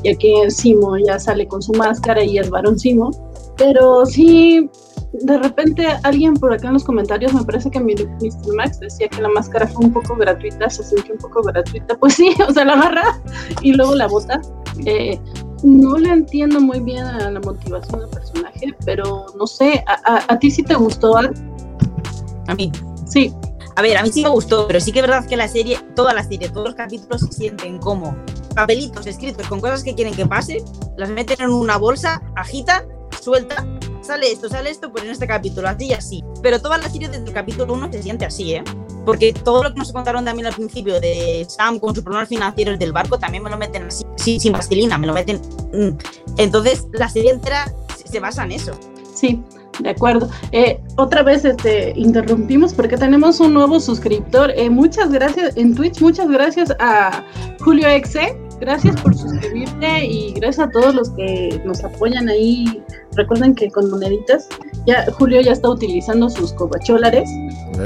y 0.05 0.11
aquí 0.11 0.35
Simo 0.49 0.97
ya 0.99 1.19
sale 1.19 1.47
con 1.49 1.61
su 1.61 1.73
máscara 1.73 2.23
y 2.23 2.39
es 2.39 2.49
varón 2.49 2.79
Simo. 2.79 3.11
Pero 3.59 4.07
sí, 4.07 4.71
de 5.13 5.39
repente 5.39 5.87
alguien 6.05 6.35
por 6.35 6.53
acá 6.53 6.69
en 6.69 6.75
los 6.75 6.85
comentarios, 6.85 7.33
me 7.35 7.45
parece 7.45 7.71
que 7.71 7.79
Mr. 7.81 8.55
Max 8.57 8.81
decía 8.81 9.09
que 9.09 9.21
la 9.21 9.29
máscara 9.29 9.67
fue 9.67 9.85
un 9.87 9.93
poco 9.93 10.17
gratuita, 10.17 10.71
se 10.71 10.83
sintió 10.83 11.15
un 11.15 11.21
poco 11.21 11.43
gratuita. 11.43 11.97
Pues 11.99 12.15
sí, 12.15 12.35
o 12.49 12.53
sea, 12.53 12.65
la 12.65 12.75
agarra 12.75 13.21
y 13.61 13.73
luego 13.75 13.95
la 13.95 14.09
bota. 14.09 14.41
Eh, 14.87 15.21
no 15.63 15.97
le 15.99 16.09
entiendo 16.09 16.61
muy 16.61 16.81
bien 16.81 17.05
a 17.05 17.31
la 17.31 17.41
motivación 17.41 18.01
del 18.01 18.09
personaje, 18.09 18.75
pero 18.85 19.27
no 19.39 19.47
sé, 19.47 19.85
¿a, 19.87 20.39
ti 20.39 20.51
sí 20.51 20.63
te 20.63 20.75
gustó? 20.75 21.17
A 21.17 22.55
mí. 22.55 22.73
Sí. 23.07 23.33
A 23.77 23.81
ver, 23.81 23.97
a 23.97 24.03
mí 24.03 24.11
sí 24.13 24.23
me 24.23 24.29
gustó, 24.29 24.67
pero 24.67 24.81
sí 24.81 24.93
que 24.93 25.01
es 25.01 25.07
verdad 25.07 25.27
que 25.27 25.37
la 25.37 25.49
serie, 25.49 25.79
toda 25.95 26.13
la 26.13 26.23
serie, 26.23 26.51
todos 26.51 26.67
los 26.67 26.75
capítulos 26.75 27.23
se 27.23 27.33
sienten 27.33 27.79
como 27.79 28.15
papelitos 28.55 29.07
escritos 29.07 29.47
con 29.47 29.61
cosas 29.61 29.83
que 29.83 29.95
quieren 29.95 30.15
que 30.15 30.27
pase, 30.27 30.63
las 30.99 31.09
meten 31.09 31.41
en 31.41 31.51
una 31.51 31.79
bolsa, 31.79 32.21
agitan, 32.35 32.85
suelta 33.19 33.65
sale 34.03 34.31
esto, 34.31 34.49
sale 34.49 34.71
esto, 34.71 34.91
pues 34.91 35.05
en 35.05 35.11
este 35.11 35.27
capítulo, 35.27 35.69
así 35.69 35.87
y 35.87 35.93
así. 35.93 36.25
Pero 36.43 36.61
toda 36.61 36.79
la 36.79 36.89
serie 36.89 37.09
desde 37.09 37.25
el 37.25 37.33
capítulo 37.33 37.75
1 37.75 37.93
se 37.93 38.03
siente 38.03 38.25
así, 38.25 38.55
¿eh? 38.55 38.65
Porque 39.05 39.33
todo 39.33 39.65
lo 39.65 39.73
que 39.73 39.79
nos 39.79 39.93
contaron 39.93 40.25
también 40.25 40.47
al 40.47 40.55
principio 40.55 41.01
de 41.01 41.45
Sam 41.49 41.79
con 41.79 41.95
sus 41.95 42.05
problemas 42.05 42.29
financieros 42.29 42.79
del 42.79 42.93
barco 42.93 43.19
también 43.19 43.43
me 43.43 43.51
lo 43.51 43.57
meten 43.57 43.85
así, 43.85 44.05
sí, 44.17 44.39
sin 44.39 44.53
pastelina, 44.53 44.99
me 44.99 45.07
lo 45.07 45.13
meten. 45.13 45.41
Mm. 45.73 45.97
Entonces, 46.39 46.87
la 46.93 47.09
serie 47.09 47.31
entera 47.31 47.73
se 48.05 48.21
basa 48.21 48.45
en 48.45 48.53
eso. 48.53 48.73
Sí, 49.15 49.43
de 49.81 49.91
acuerdo. 49.91 50.29
Eh, 50.53 50.81
otra 50.97 51.23
vez 51.23 51.45
este, 51.45 51.93
interrumpimos 51.97 52.75
porque 52.75 52.97
tenemos 52.97 53.41
un 53.41 53.55
nuevo 53.55 53.81
suscriptor. 53.81 54.51
Eh, 54.51 54.71
muchas 54.71 55.11
gracias 55.11 55.57
en 55.57 55.75
Twitch, 55.75 56.01
muchas 56.01 56.29
gracias 56.29 56.73
a 56.79 57.25
Julio 57.61 57.89
Exe 57.89 58.37
gracias 58.63 58.95
por 59.01 59.13
suscribirte 59.13 60.05
y 60.05 60.33
gracias 60.35 60.69
a 60.69 60.71
todos 60.71 60.95
los 60.95 61.11
que 61.11 61.61
nos 61.65 61.83
apoyan 61.83 62.29
ahí. 62.29 62.81
Recuerden 63.17 63.55
que 63.55 63.71
con 63.71 63.91
moneditas, 63.91 64.49
ya 64.87 65.05
Julio 65.13 65.41
ya 65.43 65.53
está 65.53 65.69
utilizando 65.69 66.31
sus 66.31 66.53
cobacholares. 66.55 67.29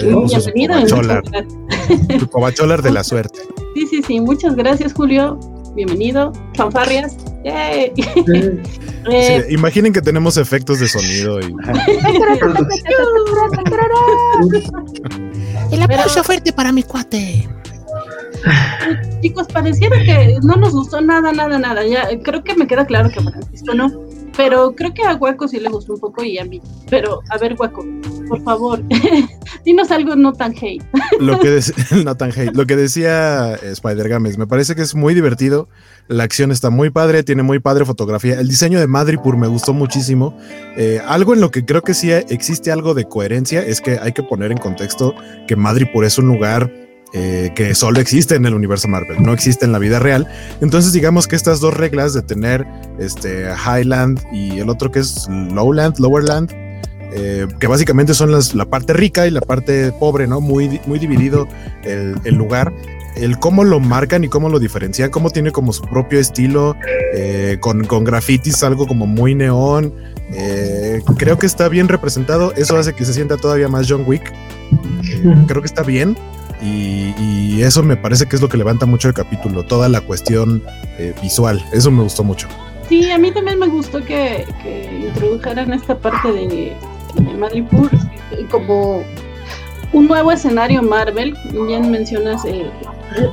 Bienvenido. 0.00 0.76
Tu 2.18 2.28
cobacholar 2.28 2.80
de 2.82 2.92
la 2.92 3.02
suerte. 3.10 3.40
Sí, 3.74 3.86
sí, 3.88 4.02
sí. 4.02 4.20
Muchas 4.20 4.54
gracias, 4.54 4.92
Julio. 4.92 5.38
Bienvenido. 5.74 6.32
Fanfarrias. 6.54 7.16
Eh, 9.08 9.46
imaginen 9.50 9.92
que 9.92 10.02
tenemos 10.02 10.36
efectos 10.36 10.80
de 10.80 10.88
sonido 10.88 11.38
y. 11.38 11.44
El 15.70 15.80
aplauso 15.80 16.24
fuerte 16.24 16.52
para 16.52 16.72
mi 16.72 16.82
cuate. 16.82 17.48
Chicos, 19.22 19.46
pareciera 19.52 19.96
que 19.98 20.38
no 20.42 20.56
nos 20.56 20.72
gustó 20.72 21.00
nada, 21.00 21.30
nada, 21.32 21.56
nada. 21.56 21.86
Ya 21.86 22.08
creo 22.20 22.42
que 22.42 22.56
me 22.56 22.66
queda 22.66 22.84
claro 22.84 23.08
que 23.10 23.20
Francisco 23.20 23.74
no. 23.74 24.05
Pero 24.36 24.74
creo 24.74 24.92
que 24.92 25.02
a 25.02 25.14
Guaco 25.14 25.48
sí 25.48 25.58
le 25.58 25.68
gustó 25.68 25.94
un 25.94 26.00
poco 26.00 26.22
y 26.22 26.38
a 26.38 26.44
mí. 26.44 26.60
Pero, 26.90 27.20
a 27.30 27.38
ver, 27.38 27.56
Guaco, 27.56 27.84
por 28.28 28.42
favor, 28.42 28.82
dinos 29.64 29.90
algo 29.90 30.14
no 30.14 30.32
tan 30.32 30.52
hate. 30.52 30.84
Lo 31.18 31.38
que, 31.40 31.60
no 32.04 32.16
tan 32.16 32.30
hate. 32.30 32.54
Lo 32.54 32.66
que 32.66 32.76
decía 32.76 33.54
Spider 33.54 34.08
Games, 34.08 34.38
me 34.38 34.46
parece 34.46 34.74
que 34.74 34.82
es 34.82 34.94
muy 34.94 35.14
divertido. 35.14 35.68
La 36.08 36.24
acción 36.24 36.52
está 36.52 36.70
muy 36.70 36.90
padre, 36.90 37.22
tiene 37.22 37.42
muy 37.42 37.58
padre 37.58 37.84
fotografía. 37.84 38.38
El 38.38 38.48
diseño 38.48 38.78
de 38.78 38.86
Madripur 38.86 39.36
me 39.36 39.48
gustó 39.48 39.72
muchísimo. 39.72 40.36
Eh, 40.76 41.00
algo 41.06 41.34
en 41.34 41.40
lo 41.40 41.50
que 41.50 41.64
creo 41.64 41.82
que 41.82 41.94
sí 41.94 42.12
existe 42.12 42.70
algo 42.70 42.94
de 42.94 43.06
coherencia 43.06 43.62
es 43.62 43.80
que 43.80 43.98
hay 43.98 44.12
que 44.12 44.22
poner 44.22 44.52
en 44.52 44.58
contexto 44.58 45.14
que 45.48 45.56
Madripur 45.56 46.04
es 46.04 46.18
un 46.18 46.28
lugar 46.28 46.85
eh, 47.12 47.52
que 47.54 47.74
solo 47.74 48.00
existe 48.00 48.34
en 48.34 48.46
el 48.46 48.54
universo 48.54 48.88
Marvel, 48.88 49.22
no 49.22 49.32
existe 49.32 49.64
en 49.64 49.72
la 49.72 49.78
vida 49.78 50.00
real. 50.00 50.26
Entonces, 50.60 50.92
digamos 50.92 51.28
que 51.28 51.36
estas 51.36 51.60
dos 51.60 51.72
reglas 51.72 52.12
de 52.14 52.22
tener 52.22 52.66
este 52.98 53.46
Highland 53.54 54.20
y 54.32 54.58
el 54.58 54.68
otro 54.68 54.90
que 54.90 54.98
es 54.98 55.28
Lowland, 55.28 55.98
Lowerland, 55.98 56.50
eh, 57.12 57.46
que 57.60 57.68
básicamente 57.68 58.12
son 58.12 58.32
las, 58.32 58.54
la 58.54 58.64
parte 58.64 58.92
rica 58.92 59.26
y 59.26 59.30
la 59.30 59.40
parte 59.40 59.92
pobre, 59.92 60.26
¿no? 60.26 60.40
Muy, 60.40 60.80
muy 60.86 60.98
dividido 60.98 61.46
el, 61.84 62.34
lugar. 62.34 62.72
El 63.14 63.38
cómo 63.38 63.62
lo 63.62 63.78
marcan 63.78 64.24
y 64.24 64.28
cómo 64.28 64.48
lo 64.48 64.58
diferencian, 64.58 65.10
cómo 65.10 65.30
tiene 65.30 65.52
como 65.52 65.72
su 65.72 65.82
propio 65.82 66.18
estilo, 66.18 66.76
eh, 67.14 67.56
con, 67.60 67.84
con 67.84 68.02
grafitis, 68.02 68.64
algo 68.64 68.86
como 68.86 69.06
muy 69.06 69.36
neón. 69.36 69.94
creo 71.16 71.38
que 71.38 71.46
está 71.46 71.68
bien 71.68 71.86
representado. 71.86 72.52
Eso 72.56 72.76
hace 72.76 72.94
que 72.94 73.04
se 73.04 73.14
sienta 73.14 73.36
todavía 73.36 73.68
más 73.68 73.86
John 73.88 74.02
Wick. 74.06 74.32
creo 75.46 75.62
que 75.62 75.66
está 75.66 75.84
bien. 75.84 76.16
Y, 76.62 77.62
eso 77.62 77.82
me 77.82 77.96
parece 77.96 78.26
que 78.26 78.36
es 78.36 78.42
lo 78.42 78.48
que 78.48 78.58
levanta 78.58 78.86
mucho 78.86 79.08
el 79.08 79.14
capítulo, 79.14 79.64
toda 79.64 79.88
la 79.88 80.00
cuestión 80.00 80.62
eh, 80.98 81.14
visual. 81.20 81.64
Eso 81.72 81.90
me 81.90 82.02
gustó 82.02 82.22
mucho. 82.22 82.46
Sí, 82.88 83.10
a 83.10 83.18
mí 83.18 83.32
también 83.32 83.58
me 83.58 83.66
gustó 83.66 84.04
que, 84.04 84.46
introdujeran 85.02 85.72
esta 85.72 85.98
parte 85.98 86.30
de, 86.30 86.76
de 87.14 87.34
Madripoor 87.34 87.90
como 88.50 89.02
un 89.92 90.06
nuevo 90.06 90.32
escenario 90.32 90.82
Marvel. 90.82 91.36
Bien 91.66 91.90
mencionas 91.90 92.44
eh, 92.44 92.70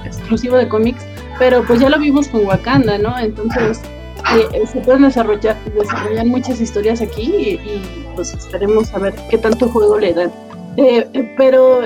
exclusivo 0.06 0.58
de 0.58 0.68
cómics, 0.68 1.06
pero 1.38 1.64
pues 1.66 1.80
ya 1.80 1.90
lo 1.90 2.00
vimos 2.00 2.28
con 2.28 2.46
Wakanda, 2.46 2.98
¿no? 2.98 3.18
Entonces 3.20 3.82
eh, 4.34 4.66
se 4.66 4.80
pueden 4.82 5.04
desarrollar, 5.04 5.58
desarrollar 5.66 6.26
muchas 6.26 6.62
historias 6.62 7.02
aquí 7.02 7.24
y, 7.24 7.50
y, 7.56 8.08
pues 8.16 8.34
esperemos 8.34 8.94
a 8.94 9.00
ver 9.00 9.14
qué 9.30 9.38
tanto 9.38 9.68
juego 9.70 10.00
le 10.00 10.14
dan. 10.14 10.32
Pero 11.38 11.82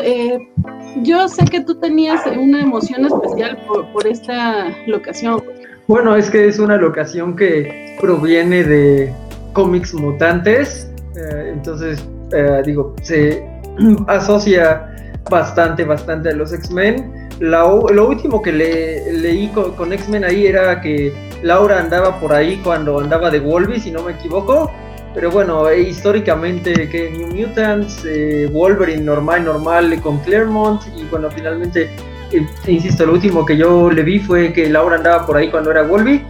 yo 1.04 1.28
sé 1.28 1.46
que 1.46 1.62
tú 1.62 1.76
tenías 1.76 2.26
una 2.26 2.62
emoción 2.62 3.06
especial 3.06 3.58
por, 3.94 4.08
esta 4.08 4.68
locación. 4.88 5.42
Bueno, 5.88 6.16
es 6.16 6.30
que 6.30 6.48
es 6.48 6.60
una 6.60 6.78
locación 6.78 7.36
que 7.36 7.98
proviene 8.00 8.64
de 8.64 9.14
cómics 9.54 9.94
mutantes, 9.94 10.92
eh, 11.16 11.52
entonces, 11.54 12.06
eh, 12.32 12.62
digo, 12.66 12.96
se 13.02 13.44
asocia 14.08 14.94
bastante, 15.30 15.84
bastante 15.84 16.30
a 16.30 16.34
los 16.34 16.54
X-Men. 16.54 17.28
Lo 17.40 18.08
último 18.08 18.42
que 18.42 18.52
le, 18.52 19.14
leí 19.14 19.48
con, 19.50 19.74
con 19.74 19.94
X-Men 19.94 20.24
ahí 20.24 20.48
era 20.48 20.82
que 20.82 21.14
Laura 21.44 21.80
andaba 21.80 22.20
por 22.20 22.34
ahí 22.34 22.60
cuando 22.64 23.00
andaba 23.00 23.30
de 23.30 23.40
Wolverine, 23.40 23.80
si 23.80 23.92
no 23.92 24.04
me 24.04 24.14
equivoco, 24.14 24.72
pero 25.18 25.32
bueno, 25.32 25.68
eh, 25.68 25.82
históricamente 25.82 26.88
que 26.90 27.10
New 27.10 27.30
Mutants, 27.30 28.06
eh, 28.06 28.48
Wolverine 28.52 29.02
normal, 29.02 29.46
normal 29.46 30.00
con 30.00 30.20
Claremont 30.20 30.84
y 30.96 31.06
bueno, 31.06 31.32
finalmente, 31.32 31.90
eh, 32.32 32.46
insisto, 32.68 33.04
lo 33.04 33.14
último 33.14 33.44
que 33.44 33.58
yo 33.58 33.90
le 33.90 34.04
vi 34.04 34.20
fue 34.20 34.54
que 34.54 34.70
Laura 34.70 34.98
andaba 34.98 35.26
por 35.26 35.38
ahí 35.38 35.50
cuando 35.50 35.72
era 35.72 35.82
Wolverine 35.82 36.24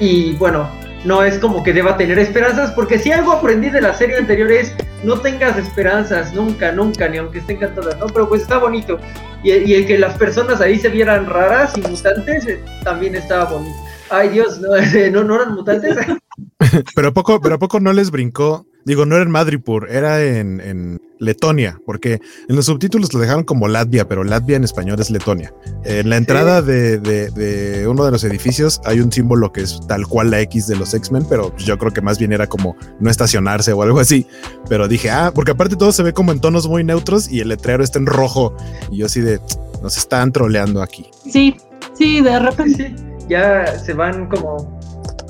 y 0.00 0.32
bueno, 0.36 0.66
no 1.04 1.22
es 1.22 1.38
como 1.38 1.62
que 1.62 1.74
deba 1.74 1.98
tener 1.98 2.18
esperanzas 2.18 2.72
porque 2.72 2.98
si 2.98 3.12
algo 3.12 3.32
aprendí 3.32 3.68
de 3.68 3.82
la 3.82 3.92
serie 3.92 4.16
anterior 4.16 4.50
es 4.50 4.74
no 5.04 5.20
tengas 5.20 5.58
esperanzas 5.58 6.32
nunca, 6.32 6.72
nunca, 6.72 7.06
ni 7.06 7.18
aunque 7.18 7.40
estén 7.40 7.58
cantadas, 7.58 7.98
¿no? 7.98 8.06
Pero 8.06 8.30
pues 8.30 8.40
está 8.42 8.56
bonito 8.56 8.98
y, 9.42 9.50
y 9.52 9.74
el 9.74 9.86
que 9.86 9.98
las 9.98 10.16
personas 10.16 10.62
ahí 10.62 10.78
se 10.78 10.88
vieran 10.88 11.26
raras 11.26 11.76
y 11.76 11.82
mutantes 11.82 12.46
también 12.82 13.14
estaba 13.14 13.44
bonito. 13.44 13.76
Ay 14.08 14.30
Dios, 14.30 14.58
no, 14.58 14.68
no 15.24 15.34
eran 15.34 15.54
mutantes. 15.54 15.98
Pero, 16.94 17.08
a 17.08 17.12
poco, 17.12 17.40
pero 17.40 17.58
poco 17.58 17.80
no 17.80 17.92
les 17.92 18.10
brincó. 18.10 18.66
Digo, 18.84 19.04
no 19.04 19.16
era 19.16 19.24
en 19.24 19.30
Madripur, 19.30 19.90
era 19.90 20.22
en, 20.24 20.98
Letonia, 21.20 21.80
porque 21.84 22.20
en 22.48 22.54
los 22.54 22.66
subtítulos 22.66 23.12
lo 23.12 23.18
dejaron 23.18 23.42
como 23.42 23.66
Latvia, 23.66 24.08
pero 24.08 24.22
Latvia 24.22 24.56
en 24.56 24.62
español 24.62 25.00
es 25.00 25.10
Letonia. 25.10 25.52
En 25.84 26.08
la 26.08 26.16
entrada 26.16 26.62
de, 26.62 27.84
uno 27.88 28.04
de 28.04 28.10
los 28.12 28.22
edificios 28.22 28.80
hay 28.84 29.00
un 29.00 29.10
símbolo 29.10 29.52
que 29.52 29.62
es 29.62 29.80
tal 29.88 30.06
cual 30.06 30.30
la 30.30 30.40
X 30.42 30.68
de 30.68 30.76
los 30.76 30.94
X-Men, 30.94 31.26
pero 31.28 31.54
yo 31.56 31.76
creo 31.76 31.92
que 31.92 32.00
más 32.00 32.18
bien 32.18 32.32
era 32.32 32.46
como 32.46 32.76
no 33.00 33.10
estacionarse 33.10 33.72
o 33.72 33.82
algo 33.82 33.98
así. 33.98 34.26
Pero 34.68 34.86
dije, 34.86 35.10
ah, 35.10 35.32
porque 35.34 35.50
aparte 35.50 35.74
todo 35.74 35.90
se 35.90 36.04
ve 36.04 36.12
como 36.12 36.30
en 36.30 36.40
tonos 36.40 36.68
muy 36.68 36.84
neutros 36.84 37.28
y 37.30 37.40
el 37.40 37.48
letrero 37.48 37.82
está 37.82 37.98
en 37.98 38.06
rojo. 38.06 38.56
Y 38.90 38.98
yo 38.98 39.06
así 39.06 39.20
de, 39.20 39.40
nos 39.82 39.98
están 39.98 40.32
troleando 40.32 40.82
aquí. 40.82 41.10
Sí, 41.28 41.56
sí, 41.94 42.20
de 42.20 42.38
repente. 42.38 42.94
ya 43.28 43.78
se 43.78 43.92
van 43.92 44.28
como 44.28 44.77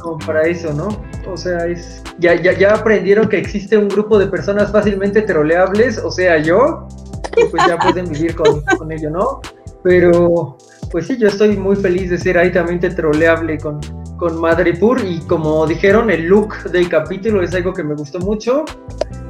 como 0.09 0.27
para 0.27 0.43
eso, 0.43 0.73
¿no? 0.73 0.89
O 1.31 1.37
sea, 1.37 1.67
es 1.67 2.03
ya, 2.19 2.35
ya, 2.35 2.53
ya 2.53 2.75
aprendieron 2.75 3.29
que 3.29 3.39
existe 3.39 3.77
un 3.77 3.89
grupo 3.89 4.19
de 4.19 4.27
personas 4.27 4.73
fácilmente 4.73 5.23
troleables, 5.23 5.99
o 5.99 6.11
sea, 6.11 6.39
yo, 6.39 6.89
y 7.37 7.45
pues 7.51 7.63
ya 7.69 7.79
pueden 7.79 8.11
vivir 8.11 8.35
con, 8.35 8.63
con 8.79 8.91
ello, 8.91 9.11
¿no? 9.11 9.41
Pero, 9.83 10.57
pues 10.91 11.07
sí, 11.07 11.17
yo 11.19 11.29
estoy 11.29 11.57
muy 11.57 11.77
feliz 11.77 12.11
de 12.11 12.19
ser 12.19 12.39
altamente 12.39 12.91
troleable 12.91 13.59
con, 13.59 13.81
con 14.17 14.41
Madripur 14.41 15.01
y 15.05 15.21
como 15.21 15.67
dijeron, 15.67 16.11
el 16.11 16.25
look 16.25 16.65
del 16.71 16.89
capítulo 16.89 17.43
es 17.43 17.55
algo 17.55 17.73
que 17.73 17.85
me 17.85 17.95
gustó 17.95 18.19
mucho. 18.19 18.65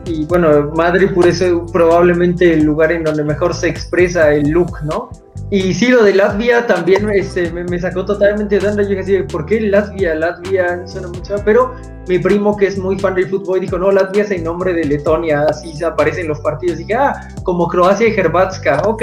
Y 0.07 0.25
bueno, 0.25 0.73
Madripur 0.75 1.27
es 1.27 1.45
probablemente 1.73 2.55
el 2.55 2.65
lugar 2.65 2.93
en 2.93 3.05
donde 3.05 3.25
mejor 3.25 3.55
se 3.55 3.69
expresa 3.69 4.33
el 4.33 4.49
look, 4.49 4.79
¿no? 4.85 5.11
Y 5.51 5.73
sí, 5.73 5.89
lo 5.89 6.05
de 6.05 6.15
Latvia 6.15 6.67
también 6.67 7.09
este, 7.11 7.51
me, 7.51 7.79
sacó 7.79 8.05
totalmente 8.05 8.59
de 8.59 8.69
onda. 8.69 8.83
Yo 8.83 8.91
dije 8.91 9.25
¿por 9.25 9.47
qué 9.47 9.61
Latvia? 9.61 10.15
Latvia 10.15 10.87
suena 10.87 11.09
mucho, 11.09 11.37
pero 11.45 11.75
mi 12.07 12.19
primo 12.19 12.57
que 12.57 12.67
es 12.67 12.79
muy 12.79 12.99
fan 12.99 13.15
del 13.15 13.29
fútbol 13.29 13.61
dijo, 13.61 13.79
no, 13.79 13.91
Latvia 13.91 14.25
es 14.25 14.31
el 14.31 14.45
nombre 14.45 14.75
de 14.75 14.85
Letonia, 14.85 15.47
así 15.49 15.75
se 15.75 15.87
aparece 15.87 16.21
en 16.21 16.29
los 16.29 16.41
partidos. 16.41 16.81
Y 16.81 16.85
dije, 16.85 16.95
ah, 16.95 17.29
como 17.45 17.67
Croacia 17.69 18.09
y 18.09 18.13
Herbatska, 18.13 18.83
ok, 18.85 19.03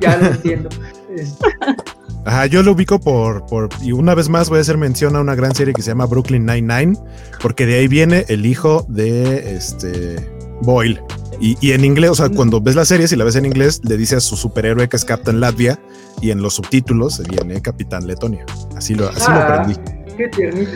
ya 0.00 0.16
lo 0.18 0.26
entiendo. 0.26 0.68
Ajá, 2.24 2.46
yo 2.46 2.62
lo 2.62 2.72
ubico 2.72 3.00
por, 3.00 3.44
por, 3.46 3.68
y 3.82 3.90
una 3.90 4.14
vez 4.14 4.28
más 4.28 4.48
voy 4.48 4.58
a 4.58 4.60
hacer 4.60 4.78
mención 4.78 5.16
a 5.16 5.20
una 5.20 5.34
gran 5.34 5.56
serie 5.56 5.74
que 5.74 5.82
se 5.82 5.90
llama 5.90 6.06
Brooklyn 6.06 6.46
Nine-Nine, 6.46 6.96
porque 7.40 7.66
de 7.66 7.80
ahí 7.80 7.88
viene 7.88 8.24
el 8.28 8.46
hijo 8.46 8.86
de 8.88 9.56
este 9.56 10.16
Boyle. 10.60 11.00
Y, 11.44 11.72
en 11.72 11.84
inglés, 11.84 12.10
o 12.10 12.14
sea, 12.14 12.28
cuando 12.28 12.60
ves 12.60 12.76
la 12.76 12.84
serie, 12.84 13.08
si 13.08 13.16
la 13.16 13.24
ves 13.24 13.34
en 13.34 13.44
inglés, 13.46 13.80
le 13.82 13.96
dice 13.96 14.14
a 14.14 14.20
su 14.20 14.36
superhéroe 14.36 14.88
que 14.88 14.96
es 14.96 15.04
Captain 15.04 15.40
Latvia, 15.40 15.76
y 16.20 16.30
en 16.30 16.40
los 16.40 16.54
subtítulos 16.54 17.16
se 17.16 17.24
viene 17.24 17.60
Capitán 17.60 18.06
Letonia. 18.06 18.46
Así 18.76 18.94
lo, 18.94 19.08
así 19.08 19.28
lo 19.28 19.38
ah, 19.38 19.56
aprendí. 19.56 19.80
Qué 20.16 20.28
tiernito, 20.28 20.70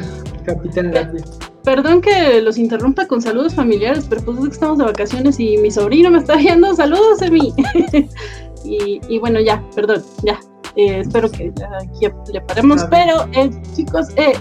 Capitán 0.44 0.92
Latvia. 0.92 1.24
Perdón 1.62 2.00
que 2.00 2.42
los 2.42 2.59
interrumpa 2.59 3.07
con 3.07 3.22
saludos 3.22 3.55
familiares, 3.55 4.07
pero 4.09 4.22
pues 4.24 4.38
es 4.38 4.44
que 4.44 4.50
estamos 4.50 4.79
de 4.79 4.85
vacaciones 4.87 5.38
y 5.38 5.57
mi 5.59 5.70
sobrino 5.70 6.11
me 6.11 6.18
está 6.18 6.35
viendo. 6.35 6.74
Saludos, 6.74 7.22
Emi. 7.22 7.55
y, 8.64 9.00
y 9.09 9.18
bueno, 9.20 9.38
ya, 9.40 9.62
perdón, 9.72 10.02
ya, 10.24 10.40
eh, 10.74 11.00
espero 11.00 11.31
que 11.31 11.52
ya 11.55 11.70
aquí 11.79 12.09
le 12.33 12.40
paremos. 12.40 12.85
Pero, 12.90 13.29
eh, 13.35 13.50
chicos, 13.74 14.09
eh, 14.16 14.33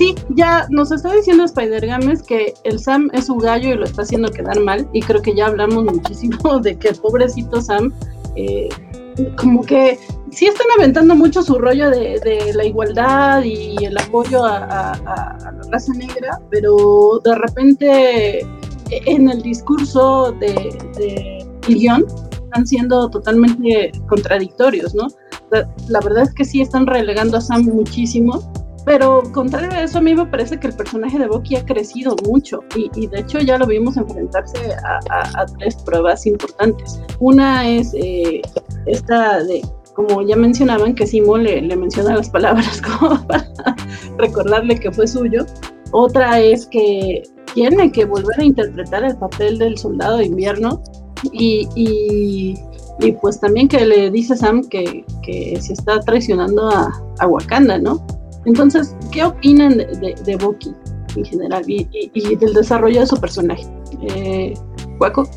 sí, 0.00 0.14
ya 0.30 0.66
nos 0.70 0.90
está 0.90 1.12
diciendo 1.12 1.44
Spider 1.44 1.86
Games 1.86 2.22
que 2.22 2.54
el 2.64 2.78
Sam 2.78 3.10
es 3.12 3.26
su 3.26 3.36
gallo 3.36 3.68
y 3.68 3.74
lo 3.74 3.84
está 3.84 4.00
haciendo 4.00 4.30
quedar 4.30 4.58
mal. 4.58 4.88
Y 4.94 5.02
creo 5.02 5.20
que 5.20 5.34
ya 5.34 5.46
hablamos 5.46 5.84
muchísimo 5.84 6.58
de 6.62 6.78
que 6.78 6.88
el 6.88 6.96
pobrecito 6.96 7.60
Sam, 7.60 7.92
como 9.36 9.62
que 9.62 9.98
sí 10.30 10.46
están 10.46 10.66
aventando 10.78 11.14
mucho 11.14 11.42
su 11.42 11.58
rollo 11.58 11.90
de, 11.90 12.50
la 12.54 12.64
igualdad 12.64 13.42
y 13.44 13.76
el 13.84 13.98
apoyo 13.98 14.42
a, 14.42 14.96
la 15.04 15.62
raza 15.70 15.92
negra, 15.92 16.40
pero 16.50 17.20
de 17.22 17.34
repente 17.34 18.40
en 18.90 19.28
el 19.28 19.42
discurso 19.42 20.32
de, 20.40 20.54
de 20.96 21.46
guion 21.68 22.06
están 22.44 22.66
siendo 22.66 23.10
totalmente 23.10 23.92
contradictorios, 24.08 24.94
¿no? 24.94 25.08
la, 25.50 26.00
verdad 26.00 26.22
es 26.22 26.34
que 26.34 26.44
sí 26.44 26.60
están 26.60 26.86
relegando 26.86 27.36
a 27.36 27.40
Sam 27.40 27.64
muchísimo. 27.64 28.40
Pero 28.90 29.22
contrario 29.32 29.70
a 29.70 29.84
eso, 29.84 29.98
a 29.98 30.00
mí 30.00 30.16
me 30.16 30.26
parece 30.26 30.58
que 30.58 30.66
el 30.66 30.72
personaje 30.72 31.16
de 31.16 31.28
Bucky 31.28 31.54
ha 31.54 31.64
crecido 31.64 32.16
mucho 32.26 32.58
y, 32.74 33.06
de 33.06 33.20
hecho 33.20 33.38
ya 33.38 33.56
lo 33.56 33.64
vimos 33.64 33.96
enfrentarse 33.96 34.58
a, 34.82 35.46
tres 35.60 35.76
pruebas 35.84 36.26
importantes. 36.26 37.00
Una 37.20 37.68
es 37.68 37.94
eh, 37.94 38.42
esta 38.86 39.44
de, 39.44 39.62
como 39.94 40.22
ya 40.22 40.34
mencionaban, 40.34 40.96
que 40.96 41.06
Simo 41.06 41.38
le, 41.38 41.62
menciona 41.76 42.16
las 42.16 42.30
palabras 42.30 42.82
como 42.98 43.24
para 43.28 43.46
recordarle 44.18 44.74
que 44.80 44.90
fue 44.90 45.06
suyo. 45.06 45.46
Otra 45.92 46.40
es 46.40 46.66
que 46.66 47.22
tiene 47.54 47.92
que 47.92 48.06
volver 48.06 48.40
a 48.40 48.44
interpretar 48.44 49.04
el 49.04 49.16
papel 49.18 49.58
del 49.58 49.78
soldado 49.78 50.16
de 50.16 50.26
invierno 50.26 50.82
y, 51.32 51.68
y 51.76 53.12
pues 53.12 53.38
también 53.38 53.68
que 53.68 53.86
le 53.86 54.10
dice 54.10 54.36
Sam 54.36 54.62
que, 54.68 55.04
se 55.60 55.74
está 55.74 56.00
traicionando 56.00 56.68
a, 56.68 56.90
a, 57.20 57.26
Wakanda, 57.28 57.78
¿no? 57.78 58.04
Entonces, 58.44 58.94
¿qué 59.12 59.24
opinan 59.24 59.76
de, 59.76 59.86
de, 59.86 60.14
de 60.24 60.56
en 61.16 61.24
general 61.24 61.64
y, 61.66 61.88
y, 61.92 62.36
del 62.36 62.54
desarrollo 62.54 63.00
de 63.00 63.06
su 63.06 63.16
personaje? 63.16 63.66
Eh, 64.02 64.54
¿Waco? 64.98 65.28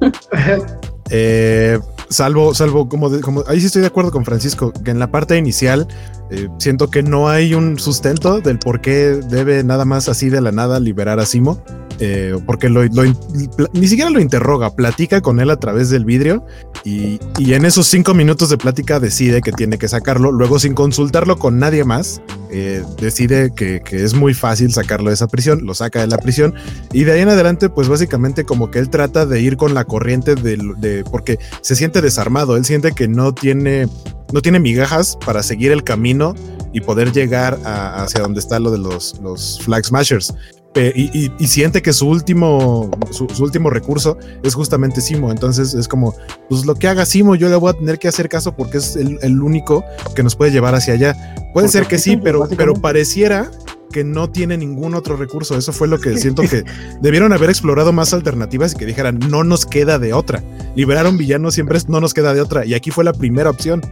eh, 1.10 1.78
salvo, 2.08 2.54
salvo, 2.54 2.88
como, 2.88 3.10
como 3.20 3.44
ahí 3.46 3.60
sí 3.60 3.66
estoy 3.66 3.82
de 3.82 3.88
acuerdo 3.88 4.10
con 4.10 4.24
Francisco, 4.24 4.72
que 4.84 4.90
en 4.90 4.98
la 4.98 5.10
parte 5.10 5.36
inicial 5.36 5.86
eh, 6.30 6.48
siento 6.58 6.90
que 6.90 7.02
no 7.02 7.28
hay 7.28 7.54
un 7.54 7.78
sustento 7.78 8.40
del 8.40 8.58
por 8.58 8.80
qué 8.80 9.20
debe 9.28 9.64
nada 9.64 9.84
más 9.84 10.08
así 10.08 10.30
de 10.30 10.40
la 10.40 10.52
nada 10.52 10.80
liberar 10.80 11.18
a 11.20 11.26
Simo. 11.26 11.62
Eh, 12.02 12.34
porque 12.46 12.70
lo, 12.70 12.82
ni 12.82 13.86
siquiera 13.86 14.08
lo 14.08 14.20
interroga, 14.20 14.74
platica 14.74 15.20
con 15.20 15.38
él 15.38 15.50
a 15.50 15.58
través 15.58 15.90
del 15.90 16.06
vidrio 16.06 16.46
y, 16.82 17.18
en 17.38 17.66
esos 17.66 17.88
cinco 17.88 18.14
minutos 18.14 18.48
de 18.48 18.56
plática 18.56 18.98
decide 18.98 19.42
que 19.42 19.52
tiene 19.52 19.76
que 19.76 19.86
sacarlo. 19.86 20.32
Luego, 20.32 20.58
sin 20.58 20.72
consultarlo 20.72 21.38
con 21.38 21.58
nadie 21.58 21.84
más, 21.84 22.22
eh, 22.50 22.82
decide 22.98 23.52
que, 23.54 23.82
es 23.90 24.14
muy 24.14 24.32
fácil 24.32 24.72
sacarlo 24.72 25.10
de 25.10 25.14
esa 25.14 25.28
prisión, 25.28 25.66
lo 25.66 25.74
saca 25.74 26.00
de 26.00 26.06
la 26.06 26.16
prisión 26.16 26.54
y 26.90 27.04
de 27.04 27.12
ahí 27.12 27.20
en 27.20 27.28
adelante, 27.28 27.68
pues 27.68 27.88
básicamente 27.88 28.44
como 28.44 28.70
que 28.70 28.78
él 28.78 28.88
trata 28.88 29.26
de 29.26 29.42
ir 29.42 29.58
con 29.58 29.74
la 29.74 29.84
corriente 29.84 30.36
de, 30.36 31.04
porque 31.10 31.38
se 31.60 31.76
siente 31.76 32.00
desarmado, 32.00 32.56
él 32.56 32.64
siente 32.64 32.92
que 32.92 33.08
no 33.08 33.34
tiene, 33.34 33.88
no 34.32 34.42
tiene 34.42 34.60
migajas 34.60 35.18
para 35.24 35.42
seguir 35.42 35.72
el 35.72 35.84
camino 35.84 36.34
y 36.72 36.80
poder 36.80 37.12
llegar 37.12 37.58
hacia 37.64 38.20
donde 38.20 38.40
está 38.40 38.58
lo 38.58 38.70
de 38.70 38.78
los, 38.78 39.18
los 39.20 39.60
Flag 39.60 39.84
Smashers 39.84 40.34
y, 40.74 41.46
siente 41.46 41.82
que 41.82 41.92
su 41.92 42.08
último, 42.08 42.90
su, 43.10 43.26
último 43.42 43.70
recurso 43.70 44.16
es 44.42 44.54
justamente 44.54 45.00
Simo. 45.00 45.30
Entonces 45.30 45.74
es 45.74 45.88
como, 45.88 46.14
pues 46.48 46.64
lo 46.64 46.74
que 46.74 46.88
haga 46.88 47.04
Simo, 47.06 47.34
yo 47.34 47.48
le 47.48 47.56
voy 47.56 47.70
a 47.70 47.74
tener 47.74 47.98
que 47.98 48.08
hacer 48.08 48.28
caso 48.28 48.54
porque 48.54 48.78
es 48.78 48.96
el, 48.96 49.40
único 49.40 49.84
que 50.14 50.22
nos 50.22 50.36
puede 50.36 50.52
llevar 50.52 50.74
hacia 50.74 50.94
allá. 50.94 51.34
Puede 51.52 51.68
ser 51.68 51.86
que 51.86 51.98
sí, 51.98 52.16
pero, 52.16 52.48
pero 52.56 52.74
pareciera 52.74 53.50
que 53.90 54.04
no 54.04 54.30
tiene 54.30 54.56
ningún 54.56 54.94
otro 54.94 55.16
recurso. 55.16 55.56
Eso 55.56 55.72
fue 55.72 55.88
lo 55.88 55.98
que 55.98 56.16
siento 56.16 56.42
que 56.42 56.64
debieron 57.00 57.32
haber 57.32 57.50
explorado 57.50 57.92
más 57.92 58.12
alternativas 58.14 58.74
y 58.74 58.76
que 58.76 58.86
dijeran, 58.86 59.18
no 59.28 59.44
nos 59.44 59.66
queda 59.66 59.98
de 59.98 60.12
otra. 60.12 60.42
Liberar 60.74 61.06
a 61.06 61.08
un 61.10 61.18
villano 61.18 61.50
siempre 61.50 61.78
es, 61.78 61.88
no 61.88 62.00
nos 62.00 62.14
queda 62.14 62.32
de 62.32 62.40
otra. 62.40 62.64
Y 62.64 62.74
aquí 62.74 62.90
fue 62.90 63.04
la 63.04 63.12
primera 63.12 63.50
opción. 63.50 63.82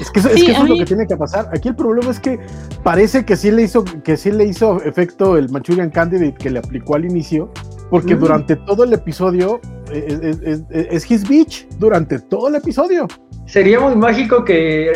Es 0.00 0.10
que, 0.10 0.20
eso, 0.20 0.28
es, 0.28 0.68
lo 0.68 0.76
que 0.76 0.84
tiene 0.84 1.06
que 1.06 1.16
pasar. 1.16 1.48
Aquí 1.52 1.68
el 1.68 1.76
problema 1.76 2.10
es 2.10 2.20
que 2.20 2.38
parece 2.82 3.24
que 3.24 3.36
sí 3.36 3.50
le 3.50 3.62
hizo, 3.62 3.84
que 4.04 4.16
sí 4.16 4.30
le 4.30 4.44
hizo 4.44 4.82
efecto 4.82 5.36
el 5.36 5.48
Manchurian 5.48 5.90
Candidate 5.90 6.34
que 6.34 6.50
le 6.50 6.58
aplicó 6.58 6.96
al 6.96 7.04
inicio, 7.04 7.50
porque 7.90 8.14
durante 8.14 8.56
todo 8.56 8.84
el 8.84 8.92
episodio 8.92 9.60
eh, 9.90 10.18
eh, 10.42 10.58
eh, 10.70 10.88
es, 10.90 11.10
his 11.10 11.28
bitch 11.28 11.68
durante 11.78 12.18
todo 12.18 12.48
el 12.48 12.54
episodio. 12.54 13.06
Sería 13.46 13.80
muy 13.80 13.94
mágico 13.94 14.44
que 14.44 14.90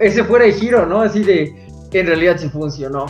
ese 0.00 0.24
fuera 0.24 0.44
el 0.44 0.52
giro, 0.52 0.86
¿no? 0.86 1.00
Así 1.00 1.22
de 1.22 1.54
que 1.90 2.00
en 2.00 2.06
realidad 2.06 2.36
sí 2.38 2.48
funcionó. 2.48 3.06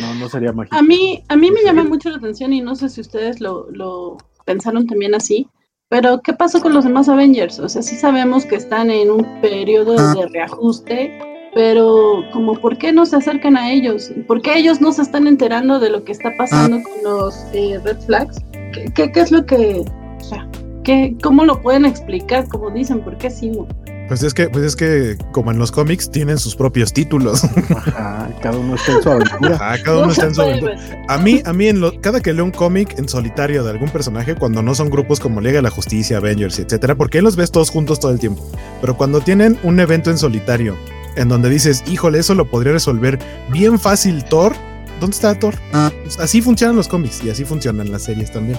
No, 0.00 0.14
no 0.14 0.28
sería 0.28 0.52
mágico. 0.52 0.76
A 0.76 0.82
mí, 0.82 1.22
a 1.28 1.36
mí 1.36 1.50
me 1.50 1.62
llama 1.62 1.84
mucho 1.84 2.10
la 2.10 2.16
atención 2.16 2.52
y 2.52 2.60
no 2.60 2.74
sé 2.74 2.88
si 2.88 3.00
ustedes 3.00 3.40
lo, 3.40 3.70
lo 3.70 4.18
pensaron 4.44 4.86
también 4.86 5.14
así, 5.14 5.48
pero 5.88 6.20
¿qué 6.20 6.34
pasó 6.34 6.60
con 6.60 6.74
los 6.74 6.84
demás 6.84 7.08
Avengers? 7.08 7.58
O 7.58 7.68
sea, 7.68 7.80
sí 7.80 7.96
sabemos 7.96 8.44
que 8.44 8.56
están 8.56 8.90
en 8.90 9.10
un 9.10 9.40
periodo 9.40 9.96
de 10.14 10.26
reajuste, 10.28 11.18
pero 11.54 12.24
como 12.32 12.54
¿por 12.54 12.76
qué 12.76 12.92
no 12.92 13.06
se 13.06 13.16
acercan 13.16 13.56
a 13.56 13.70
ellos? 13.72 14.10
¿Por 14.26 14.42
qué 14.42 14.58
ellos 14.58 14.82
no 14.82 14.92
se 14.92 15.02
están 15.02 15.26
enterando 15.26 15.80
de 15.80 15.88
lo 15.88 16.04
que 16.04 16.12
está 16.12 16.30
pasando 16.36 16.76
ah. 16.76 16.82
con 16.82 17.04
los 17.04 17.46
eh, 17.54 17.80
Red 17.82 18.00
Flags? 18.00 18.44
¿Qué, 18.94 19.10
¿Qué, 19.12 19.20
es 19.20 19.32
lo 19.32 19.46
que... 19.46 19.82
O 20.20 20.24
sea, 20.24 20.46
¿qué, 20.84 21.16
¿cómo 21.22 21.46
lo 21.46 21.62
pueden 21.62 21.86
explicar? 21.86 22.46
Como 22.48 22.70
dicen, 22.70 23.00
¿por 23.00 23.16
qué 23.16 23.30
sí? 23.30 23.50
Pues 24.08 24.22
es 24.22 24.32
que, 24.32 24.48
pues 24.48 24.64
es 24.64 24.74
que, 24.74 25.18
como 25.32 25.50
en 25.50 25.58
los 25.58 25.70
cómics, 25.70 26.10
tienen 26.10 26.38
sus 26.38 26.56
propios 26.56 26.92
títulos. 26.92 27.42
cada 28.42 28.56
uno 28.56 28.74
está 28.74 28.92
en 28.92 29.02
su 29.02 29.10
aventura. 29.10 29.78
cada 29.84 30.02
uno 30.02 30.10
está 30.12 30.26
en 30.26 30.34
su 30.34 30.42
aventura. 30.42 31.04
A 31.08 31.18
mí, 31.18 31.42
a 31.44 31.52
mí, 31.52 31.68
en 31.68 31.80
lo, 31.80 32.00
cada 32.00 32.20
que 32.20 32.32
leo 32.32 32.44
un 32.44 32.50
cómic 32.50 32.98
en 32.98 33.08
solitario 33.08 33.62
de 33.62 33.70
algún 33.70 33.90
personaje, 33.90 34.34
cuando 34.34 34.62
no 34.62 34.74
son 34.74 34.88
grupos 34.88 35.20
como 35.20 35.42
Liga 35.42 35.56
de 35.56 35.62
la 35.62 35.70
Justicia, 35.70 36.16
Avengers, 36.16 36.58
etcétera, 36.58 36.94
porque 36.94 37.20
los 37.20 37.36
ves 37.36 37.50
todos 37.52 37.68
juntos 37.68 38.00
todo 38.00 38.10
el 38.10 38.18
tiempo. 38.18 38.50
Pero 38.80 38.96
cuando 38.96 39.20
tienen 39.20 39.58
un 39.62 39.78
evento 39.78 40.10
en 40.10 40.16
solitario, 40.16 40.76
en 41.16 41.28
donde 41.28 41.50
dices, 41.50 41.84
híjole, 41.86 42.18
eso 42.20 42.34
lo 42.34 42.48
podría 42.48 42.72
resolver 42.72 43.18
bien 43.50 43.78
fácil 43.78 44.24
Thor, 44.24 44.54
¿dónde 45.00 45.14
está 45.14 45.38
Thor? 45.38 45.54
Pues 46.02 46.18
así 46.18 46.40
funcionan 46.40 46.76
los 46.76 46.88
cómics 46.88 47.22
y 47.24 47.30
así 47.30 47.44
funcionan 47.44 47.90
las 47.92 48.04
series 48.04 48.32
también. 48.32 48.58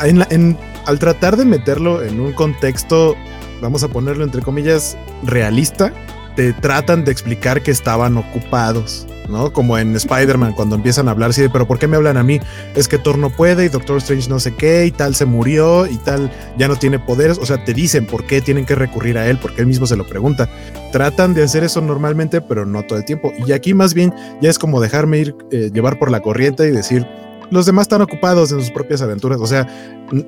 en, 0.00 0.56
al 0.86 0.98
tratar 0.98 1.36
de 1.36 1.44
meterlo 1.44 2.02
en 2.02 2.20
un 2.20 2.32
contexto 2.32 3.16
vamos 3.60 3.82
a 3.82 3.88
ponerlo 3.88 4.24
entre 4.24 4.42
comillas, 4.42 4.96
realista, 5.22 5.92
te 6.36 6.52
tratan 6.52 7.04
de 7.04 7.10
explicar 7.10 7.62
que 7.62 7.70
estaban 7.70 8.18
ocupados, 8.18 9.06
¿no? 9.28 9.52
Como 9.52 9.78
en 9.78 9.96
Spider-Man, 9.96 10.52
cuando 10.52 10.76
empiezan 10.76 11.08
a 11.08 11.12
hablar 11.12 11.32
de, 11.32 11.48
pero 11.48 11.66
¿por 11.66 11.78
qué 11.78 11.88
me 11.88 11.96
hablan 11.96 12.18
a 12.18 12.22
mí? 12.22 12.40
Es 12.74 12.88
que 12.88 12.98
Thor 12.98 13.16
no 13.16 13.30
puede 13.30 13.64
y 13.64 13.68
Doctor 13.68 13.96
Strange 13.96 14.28
no 14.28 14.38
sé 14.38 14.54
qué 14.54 14.84
y 14.84 14.90
tal 14.90 15.14
se 15.14 15.24
murió 15.24 15.86
y 15.86 15.96
tal 15.96 16.30
ya 16.58 16.68
no 16.68 16.76
tiene 16.76 16.98
poderes. 16.98 17.38
O 17.38 17.46
sea, 17.46 17.64
te 17.64 17.72
dicen 17.72 18.06
por 18.06 18.26
qué 18.26 18.42
tienen 18.42 18.66
que 18.66 18.74
recurrir 18.74 19.16
a 19.16 19.26
él, 19.28 19.38
porque 19.40 19.62
él 19.62 19.66
mismo 19.66 19.86
se 19.86 19.96
lo 19.96 20.06
pregunta. 20.06 20.48
Tratan 20.92 21.32
de 21.32 21.42
hacer 21.42 21.64
eso 21.64 21.80
normalmente, 21.80 22.42
pero 22.42 22.66
no 22.66 22.82
todo 22.84 22.98
el 22.98 23.06
tiempo. 23.06 23.32
Y 23.46 23.52
aquí 23.52 23.72
más 23.72 23.94
bien 23.94 24.12
ya 24.42 24.50
es 24.50 24.58
como 24.58 24.80
dejarme 24.80 25.18
ir, 25.18 25.34
eh, 25.50 25.70
llevar 25.72 25.98
por 25.98 26.10
la 26.10 26.20
corriente 26.20 26.68
y 26.68 26.70
decir, 26.70 27.06
los 27.50 27.66
demás 27.66 27.84
están 27.84 28.02
ocupados 28.02 28.52
en 28.52 28.60
sus 28.60 28.70
propias 28.70 29.02
aventuras. 29.02 29.40
O 29.40 29.46
sea, 29.46 29.66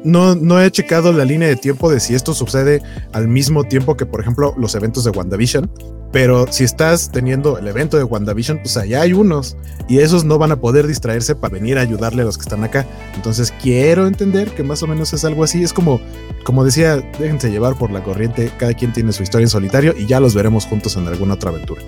no, 0.04 0.35
no 0.35 0.61
he 0.61 0.70
checado 0.70 1.12
la 1.12 1.24
línea 1.24 1.48
de 1.48 1.57
tiempo 1.57 1.90
de 1.90 2.00
si 2.00 2.14
esto 2.14 2.35
sucede 2.35 2.83
al 3.12 3.28
mismo 3.28 3.64
tiempo 3.64 3.96
que, 3.96 4.07
por 4.07 4.20
ejemplo, 4.20 4.54
los 4.59 4.74
eventos 4.74 5.04
de 5.04 5.11
WandaVision. 5.11 5.70
Pero 6.11 6.46
si 6.50 6.64
estás 6.64 7.11
teniendo 7.12 7.59
el 7.59 7.68
evento 7.68 7.98
de 7.98 8.04
WandaVision, 8.04 8.61
pues 8.62 8.76
allá 8.78 9.02
hay 9.02 9.12
unos 9.12 9.57
y 9.88 9.98
esos 9.98 10.24
no 10.24 10.38
van 10.38 10.52
a 10.52 10.57
poder 10.57 10.87
distraerse 10.87 11.35
para 11.35 11.52
venir 11.52 11.76
a 11.76 11.83
ayudarle 11.83 12.22
a 12.22 12.24
los 12.24 12.38
que 12.38 12.42
están 12.42 12.64
acá. 12.64 12.87
Entonces 13.14 13.52
quiero 13.62 14.07
entender 14.07 14.50
que 14.54 14.62
más 14.62 14.83
o 14.83 14.87
menos 14.87 15.12
es 15.12 15.24
algo 15.24 15.44
así. 15.44 15.62
Es 15.62 15.74
como, 15.74 16.00
como 16.44 16.64
decía, 16.64 16.96
déjense 17.18 17.50
llevar 17.50 17.76
por 17.76 17.90
la 17.90 18.02
corriente. 18.02 18.50
Cada 18.59 18.72
quien 18.72 18.92
tiene 18.92 19.12
su 19.12 19.22
historia 19.22 19.44
en 19.44 19.50
solitario 19.50 19.94
y 19.96 20.07
ya 20.07 20.18
los 20.18 20.35
veremos 20.35 20.64
juntos 20.64 20.96
en 20.96 21.07
alguna 21.07 21.35
otra 21.35 21.50
aventura. 21.50 21.83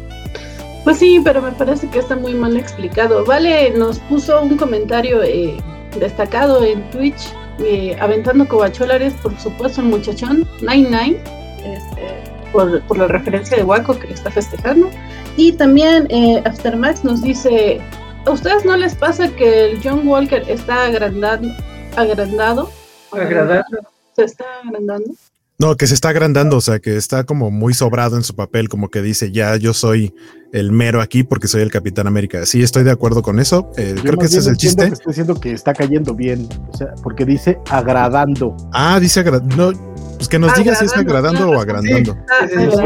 Pues 0.84 0.98
sí, 0.98 1.20
pero 1.22 1.42
me 1.42 1.52
parece 1.52 1.88
que 1.88 1.98
está 1.98 2.16
muy 2.16 2.34
mal 2.34 2.56
explicado. 2.56 3.24
Vale, 3.24 3.70
nos 3.70 3.98
puso 4.00 4.42
un 4.42 4.56
comentario 4.56 5.22
eh, 5.22 5.56
destacado 5.98 6.64
en 6.64 6.88
Twitch, 6.90 7.32
eh, 7.58 7.96
aventando 8.00 8.48
cobacholares, 8.48 9.12
por 9.14 9.38
supuesto, 9.38 9.82
el 9.82 9.88
muchachón, 9.88 10.48
Nine 10.60 10.88
Nine, 10.88 11.22
este, 11.64 12.50
por, 12.52 12.80
por, 12.82 12.96
la 12.96 13.08
referencia 13.08 13.56
de 13.58 13.62
Waco 13.62 13.98
que 13.98 14.12
está 14.12 14.30
festejando. 14.30 14.88
Y 15.36 15.52
también 15.52 16.06
eh, 16.10 16.42
Aftermax 16.46 17.04
nos 17.04 17.22
dice, 17.22 17.80
¿a 18.24 18.30
ustedes 18.30 18.64
no 18.64 18.76
les 18.76 18.94
pasa 18.94 19.28
que 19.28 19.70
el 19.70 19.80
John 19.82 20.08
Walker 20.08 20.42
está 20.48 20.86
agrandando? 20.86 21.48
agrandado? 21.96 22.70
Agradando. 23.12 23.78
Se 24.16 24.24
está 24.24 24.44
agrandando. 24.64 25.12
No, 25.60 25.76
que 25.76 25.86
se 25.86 25.92
está 25.92 26.08
agrandando, 26.08 26.56
o 26.56 26.60
sea, 26.62 26.78
que 26.78 26.96
está 26.96 27.24
como 27.24 27.50
muy 27.50 27.74
sobrado 27.74 28.16
en 28.16 28.22
su 28.22 28.34
papel, 28.34 28.70
como 28.70 28.88
que 28.88 29.02
dice, 29.02 29.30
ya 29.30 29.56
yo 29.56 29.74
soy 29.74 30.14
el 30.54 30.72
mero 30.72 31.02
aquí 31.02 31.22
porque 31.22 31.48
soy 31.48 31.60
el 31.60 31.70
Capitán 31.70 32.06
América. 32.06 32.46
Sí, 32.46 32.62
estoy 32.62 32.82
de 32.82 32.90
acuerdo 32.90 33.20
con 33.20 33.38
eso. 33.38 33.70
Eh, 33.76 33.94
creo 34.00 34.16
que 34.16 34.24
ese 34.24 34.38
es 34.38 34.46
el 34.46 34.56
chiste. 34.56 34.86
Que 34.86 34.94
estoy 34.94 35.10
diciendo 35.10 35.38
que 35.38 35.52
está 35.52 35.74
cayendo 35.74 36.14
bien, 36.14 36.48
o 36.72 36.76
sea, 36.76 36.94
porque 37.02 37.26
dice 37.26 37.58
agradando. 37.68 38.56
Ah, 38.72 38.98
dice 38.98 39.20
agradando. 39.20 39.74
Pues 40.20 40.28
que 40.28 40.38
nos 40.38 40.54
diga 40.54 40.74
si 40.74 40.84
es 40.84 40.94
agradando 40.94 41.48
o 41.48 41.58
agrandando. 41.58 42.14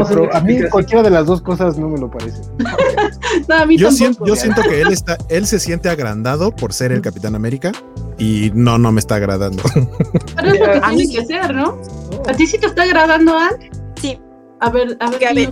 pero 0.07 0.33
a 0.33 0.39
mí 0.39 0.57
cualquiera 0.69 1.03
de 1.03 1.09
las 1.09 1.25
dos 1.25 1.41
cosas 1.41 1.77
no 1.77 1.89
me 1.89 1.99
lo 1.99 2.09
parece. 2.09 2.39
no, 3.49 3.55
a 3.55 3.65
mí 3.65 3.77
yo, 3.77 3.91
siento, 3.91 4.25
yo 4.25 4.37
siento 4.37 4.61
que 4.61 4.79
él 4.79 4.93
está, 4.93 5.17
él 5.27 5.45
se 5.45 5.59
siente 5.59 5.89
agrandado 5.89 6.55
por 6.55 6.71
ser 6.71 6.93
el 6.93 7.01
Capitán 7.01 7.35
América 7.35 7.73
y 8.17 8.51
no, 8.53 8.77
no 8.77 8.93
me 8.93 9.01
está 9.01 9.15
agradando. 9.15 9.61
Pero 10.37 10.47
es 10.47 10.59
lo 10.61 10.65
que 10.65 10.79
tiene 10.79 11.13
que 11.13 11.25
ser, 11.25 11.53
¿no? 11.53 11.77
¿A 12.25 12.31
ti 12.31 12.47
sí 12.47 12.57
te 12.57 12.67
está 12.67 12.83
agradando, 12.83 13.37
Anne? 13.37 13.69
Sí. 14.01 14.17
A 14.61 14.69
ver, 14.69 14.95
a 15.01 15.09
ver, 15.09 15.27
a 15.27 15.33
ver 15.33 15.49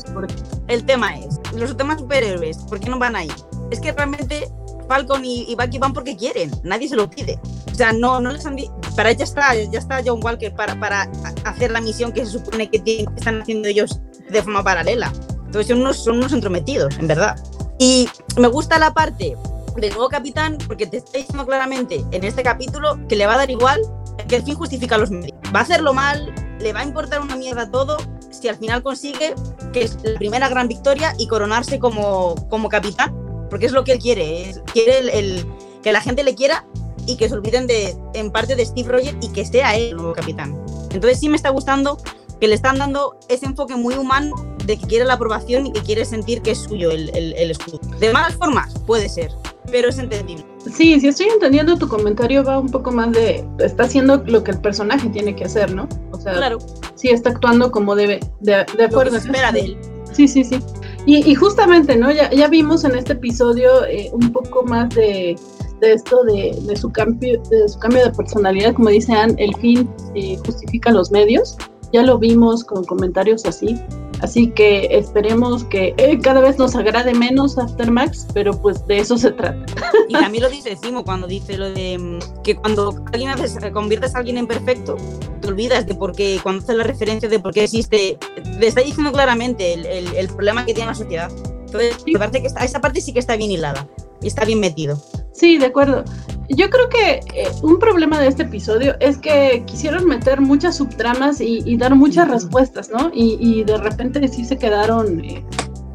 el 0.70 0.86
tema 0.86 1.18
es, 1.18 1.38
los 1.54 1.76
demás 1.76 2.00
superhéroes, 2.00 2.60
¿por 2.60 2.80
qué 2.80 2.90
no 2.90 2.98
van 2.98 3.18
ahí? 3.18 3.32
Es 3.72 3.82
que 3.82 3.92
realmente 3.92 4.48
Falcon 4.94 5.26
y, 5.26 5.46
y, 5.50 5.56
Bucky 5.56 5.80
van 5.80 5.92
porque 5.92 6.16
quieren, 6.16 6.52
nadie 6.64 6.88
se 6.88 6.96
lo 6.96 7.10
pide. 7.10 7.40
O 7.72 7.74
sea, 7.74 7.94
no, 7.94 8.20
no 8.20 8.32
les 8.32 8.46
han 8.46 8.56
para 8.96 9.12
ya 9.12 9.24
está, 9.24 9.56
ya 9.56 9.80
está 9.80 10.04
John 10.06 10.20
Walker 10.24 10.54
para, 10.54 10.80
para 10.80 11.10
hacer 11.46 11.72
la 11.72 11.82
misión 11.82 12.12
que 12.12 12.24
se 12.24 12.34
supone 12.34 12.70
que, 12.70 12.78
tienen, 12.78 13.12
están 13.18 13.42
haciendo 13.42 13.68
ellos 13.68 14.00
de 14.30 14.44
forma 14.44 14.64
paralela. 14.64 15.12
Entonces 15.48 15.70
son 15.70 15.82
unos, 15.82 15.98
son 15.98 16.18
unos 16.18 16.32
entrometidos, 16.32 16.96
en 17.00 17.08
verdad. 17.08 17.36
Y 17.80 18.08
me 18.38 18.48
gusta 18.48 18.78
la 18.78 18.94
parte 18.94 19.36
del 19.78 19.90
nuevo 19.94 20.10
capitán 20.10 20.60
porque 20.68 20.86
te 20.86 20.98
está 20.98 21.18
diciendo 21.18 21.44
claramente 21.48 22.06
en 22.12 22.24
este 22.24 22.44
capítulo 22.44 23.00
que 23.08 23.16
le 23.16 23.26
va 23.26 23.34
a 23.34 23.38
dar 23.38 23.50
igual 23.50 23.82
que 24.28 24.36
el 24.36 24.44
fin 24.44 24.54
justifica 24.54 25.00
los 25.00 25.10
medios. 25.10 25.36
Va 25.56 25.62
a 25.62 25.64
hacerlo 25.64 25.96
mal, 25.96 26.32
le 26.60 26.72
va 26.72 26.82
a 26.82 26.84
importar 26.84 27.20
una 27.20 27.36
mierda 27.36 27.72
todo 27.72 27.98
si 28.30 28.48
al 28.48 28.58
final 28.58 28.84
consigue 28.84 29.34
que 29.72 29.82
es 29.82 29.98
la 30.04 30.20
primera 30.20 30.50
gran 30.50 30.68
victoria 30.68 31.16
y 31.18 31.28
coronarse 31.28 31.80
como, 31.80 32.36
como 32.50 32.70
capitán, 32.70 33.23
porque 33.54 33.68
es 33.68 33.72
lo 33.72 33.84
que 33.84 33.92
él 33.92 34.00
quiere, 34.00 34.52
quiere 34.74 34.98
el, 35.20 35.46
que 35.84 35.92
la 35.92 36.02
gente 36.02 36.24
le 36.24 36.34
quiera 36.34 36.66
y 37.06 37.18
que 37.18 37.30
se 37.30 37.36
olviden 37.36 37.68
de, 37.68 37.96
en 38.16 38.32
parte 38.32 38.56
de 38.56 38.66
Steve 38.66 38.90
Rogers 38.90 39.16
y 39.22 39.32
que 39.32 39.46
sea 39.46 39.76
él 39.76 39.90
el 39.90 39.98
nuevo 39.98 40.14
capitán. 40.14 40.60
Entonces 40.92 41.20
sí 41.20 41.30
me 41.30 41.36
está 41.36 41.50
gustando 41.50 42.00
que 42.42 42.48
le 42.48 42.56
están 42.56 42.80
dando 42.80 43.16
ese 43.30 43.46
enfoque 43.46 43.76
muy 43.76 43.94
humano 43.94 44.34
de 44.66 44.76
que 44.76 44.88
quiere 44.88 45.06
la 45.06 45.14
aprobación 45.14 45.68
y 45.68 45.72
que 45.72 45.82
quiere 45.82 46.04
sentir 46.04 46.42
que 46.42 46.50
es 46.50 46.64
suyo 46.64 46.90
el, 46.90 47.16
el, 47.16 47.34
el 47.34 47.52
escudo. 47.52 47.80
De 48.00 48.12
malas 48.12 48.34
formas, 48.38 48.74
puede 48.88 49.08
ser, 49.08 49.32
pero 49.70 49.90
es 49.90 50.00
entendible. 50.00 50.44
Sí, 50.76 51.00
si 51.00 51.10
estoy 51.10 51.28
entendiendo 51.28 51.78
tu 51.78 51.88
comentario 51.88 52.44
va 52.44 52.58
un 52.58 52.70
poco 52.70 52.92
más 52.92 53.12
de, 53.12 53.46
está 53.60 53.84
haciendo 53.84 54.18
lo 54.26 54.44
que 54.44 54.50
el 54.50 54.62
personaje 54.62 55.10
tiene 55.10 55.36
que 55.36 55.44
hacer, 55.44 55.76
¿no? 55.76 55.88
O 56.12 56.20
sea, 56.20 56.34
claro. 56.34 56.58
sí 56.96 57.10
está 57.10 57.30
actuando 57.30 57.70
como 57.70 57.96
debe, 57.96 58.20
de, 58.40 58.66
de 58.76 58.84
acuerdo. 58.86 59.12
Lo 59.12 59.18
que 59.18 59.22
se 59.22 59.28
espera 59.28 59.52
de 59.52 59.60
él. 59.60 59.78
Sí, 60.12 60.28
sí, 60.28 60.44
sí. 60.44 60.60
Y, 61.06 61.30
y 61.30 61.36
justamente, 61.36 61.96
¿no? 61.98 62.12
Ya, 62.12 62.30
ya, 62.32 62.48
vimos 62.48 62.84
en 62.86 62.96
este 62.96 63.14
episodio 63.14 63.86
eh, 63.86 64.10
un 64.14 64.32
poco 64.32 64.64
más 64.64 64.94
de, 64.96 65.36
esto 65.82 66.24
de, 66.24 66.58
de, 66.62 66.76
su 66.78 66.90
cambio, 66.92 67.42
de 67.50 67.68
su 67.68 67.78
cambio 67.80 68.06
de 68.06 68.12
personalidad, 68.12 68.74
como 68.74 68.90
dice 68.90 69.14
Anne, 69.14 69.36
el 69.38 69.54
fin 69.58 69.90
eh, 70.16 70.38
justifica 70.46 70.92
los 70.92 71.12
medios. 71.12 71.58
Ya 71.92 72.04
lo 72.04 72.18
vimos 72.18 72.64
con 72.64 72.86
comentarios 72.86 73.46
así. 73.46 73.80
Así 74.24 74.48
que 74.52 74.88
esperemos 74.90 75.66
que 75.66 75.94
eh, 75.98 76.18
cada 76.18 76.40
vez 76.40 76.58
nos 76.58 76.78
agrade 76.78 77.14
menos 77.14 77.58
Aftermax, 77.58 78.28
pero 78.34 78.54
pues 78.54 78.88
de 78.88 79.00
eso 79.00 79.18
se 79.18 79.32
trata. 79.32 79.66
Y 80.08 80.14
también 80.14 80.46
lo 80.46 80.50
dice 80.50 80.78
Simo 80.82 81.04
cuando 81.04 81.28
dice 81.28 81.58
lo 81.58 81.70
de 81.74 81.98
mm, 81.98 82.42
que 82.42 82.56
cuando 82.56 83.04
alguien 83.12 83.32
haces, 83.32 83.58
conviertes 83.74 84.16
a 84.16 84.20
alguien 84.20 84.38
en 84.38 84.48
perfecto, 84.48 84.96
te 85.42 85.48
olvidas 85.50 85.86
de 85.86 85.96
por 85.96 86.16
qué, 86.16 86.40
cuando 86.42 86.64
haces 86.64 86.78
la 86.78 86.86
referencia 86.86 87.28
de 87.28 87.38
por 87.38 87.54
qué 87.54 87.66
existe, 87.66 88.18
te 88.60 88.66
está 88.66 88.80
diciendo 88.80 89.12
claramente 89.12 89.74
el, 89.74 89.86
el, 89.86 90.16
el 90.16 90.28
problema 90.30 90.66
que 90.66 90.74
tiene 90.74 90.92
la 90.92 90.96
sociedad. 90.96 91.30
Entonces, 91.66 91.98
me 92.06 92.18
parece 92.18 92.40
que 92.40 92.48
esta, 92.48 92.64
esa 92.64 92.80
parte 92.80 93.02
sí 93.02 93.12
que 93.12 93.20
está 93.20 93.36
bien 93.36 93.52
hilada 93.52 93.90
y 94.22 94.28
está 94.28 94.46
bien 94.46 94.62
metido. 94.62 94.98
Sí, 95.34 95.58
de 95.58 95.66
acuerdo. 95.66 96.06
Yo 96.50 96.70
creo 96.70 96.90
que 96.90 97.22
eh, 97.34 97.48
un 97.62 97.80
problema 97.80 98.20
de 98.20 98.28
este 98.28 98.44
episodio 98.44 98.96
es 99.00 99.18
que 99.18 99.64
quisieron 99.66 100.06
meter 100.06 100.42
muchas 100.42 100.76
subtramas 100.76 101.40
y, 101.40 101.62
y 101.66 101.78
dar 101.78 101.96
muchas 101.96 102.28
respuestas, 102.30 102.90
¿no? 102.90 103.12
Y, 103.14 103.38
y, 103.40 103.64
de 103.64 103.78
repente 103.78 104.28
sí 104.28 104.44
se 104.44 104.58
quedaron, 104.58 105.24
eh, 105.24 105.44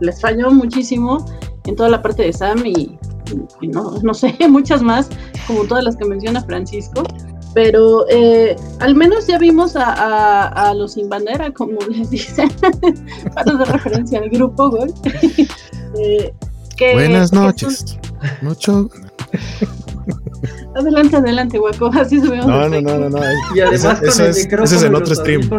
les 0.00 0.20
falló 0.20 0.50
muchísimo 0.50 1.24
en 1.66 1.76
toda 1.76 1.90
la 1.90 2.00
parte 2.00 2.22
de 2.22 2.32
Sam 2.32 2.64
y, 2.64 2.98
y 3.60 3.68
no, 3.68 3.98
no, 4.02 4.14
sé, 4.14 4.34
muchas 4.48 4.82
más, 4.82 5.10
como 5.46 5.64
todas 5.64 5.84
las 5.84 5.96
que 5.96 6.06
menciona 6.06 6.42
Francisco. 6.42 7.02
Pero 7.54 8.06
eh, 8.08 8.56
al 8.80 8.94
menos 8.94 9.26
ya 9.26 9.38
vimos 9.38 9.74
a, 9.74 9.92
a, 9.92 10.68
a, 10.68 10.74
los 10.74 10.92
sin 10.94 11.08
bandera, 11.08 11.52
como 11.52 11.78
les 11.90 12.10
dicen, 12.10 12.50
para 13.34 13.54
de 13.54 13.64
referencia 13.64 14.18
al 14.18 14.30
grupo, 14.30 14.70
güey. 14.70 14.92
que, 16.76 16.92
Buenas 16.94 17.32
noches. 17.32 17.84
Son... 17.86 17.98
Mucho. 18.42 18.90
Adelante, 20.76 21.16
adelante, 21.16 21.58
guapo. 21.58 21.86
Así 21.94 22.20
subimos. 22.20 22.46
No, 22.46 22.68
no, 22.68 22.80
no, 22.80 22.98
no, 22.98 23.08
no. 23.10 23.18
Y 23.54 23.60
además 23.60 24.02
eso, 24.02 24.12
con 24.12 24.24
el 24.24 24.30
es, 24.30 24.44
micrófono 24.44 24.64
ese 24.64 24.76
es 24.76 24.82
el 24.82 24.92
y 24.92 24.94
otro 24.94 25.14
stream. 25.14 25.50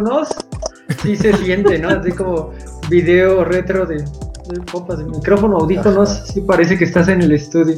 Sí 1.04 1.16
se 1.16 1.34
siente, 1.38 1.80
¿no? 1.80 1.90
Así 1.90 2.12
como 2.12 2.52
video 2.90 3.44
retro 3.44 3.86
de, 3.86 3.98
de 3.98 4.66
copas 4.72 4.98
de 4.98 5.06
micrófono, 5.06 5.58
audífonos. 5.58 6.10
Ajá. 6.10 6.26
Sí 6.26 6.42
parece 6.42 6.78
que 6.78 6.86
estás 6.86 7.08
en 7.08 7.22
el 7.22 7.32
estudio. 7.32 7.76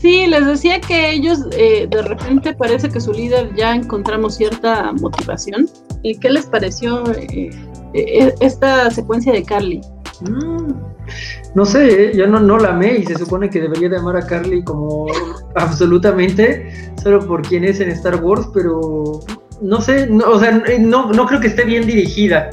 Sí, 0.00 0.26
les 0.26 0.46
decía 0.46 0.80
que 0.80 1.12
ellos 1.12 1.40
eh, 1.52 1.86
de 1.90 2.02
repente 2.02 2.54
parece 2.54 2.88
que 2.88 3.00
su 3.00 3.12
líder 3.12 3.54
ya 3.54 3.74
encontramos 3.74 4.36
cierta 4.36 4.92
motivación. 4.94 5.68
¿Y 6.02 6.16
qué 6.18 6.30
les 6.30 6.46
pareció 6.46 7.04
eh, 7.12 7.50
eh, 7.92 8.34
esta 8.40 8.90
secuencia 8.90 9.30
de 9.34 9.42
Carly? 9.42 9.82
Mm, 10.22 10.72
no 11.54 11.64
sé, 11.64 12.12
yo 12.14 12.26
no, 12.26 12.40
no 12.40 12.58
la 12.58 12.70
amé 12.70 12.98
y 12.98 13.04
se 13.04 13.16
supone 13.16 13.50
que 13.50 13.60
debería 13.60 13.88
de 13.88 13.96
amar 13.96 14.16
a 14.16 14.26
Carly 14.26 14.62
como 14.62 15.06
absolutamente, 15.56 16.92
solo 17.02 17.26
por 17.26 17.42
quien 17.42 17.64
es 17.64 17.80
en 17.80 17.90
Star 17.90 18.22
Wars, 18.22 18.48
pero 18.54 19.20
no 19.60 19.80
sé, 19.80 20.06
no, 20.06 20.28
o 20.30 20.38
sea, 20.38 20.62
no, 20.78 21.12
no 21.12 21.26
creo 21.26 21.40
que 21.40 21.48
esté 21.48 21.64
bien 21.64 21.86
dirigida 21.86 22.50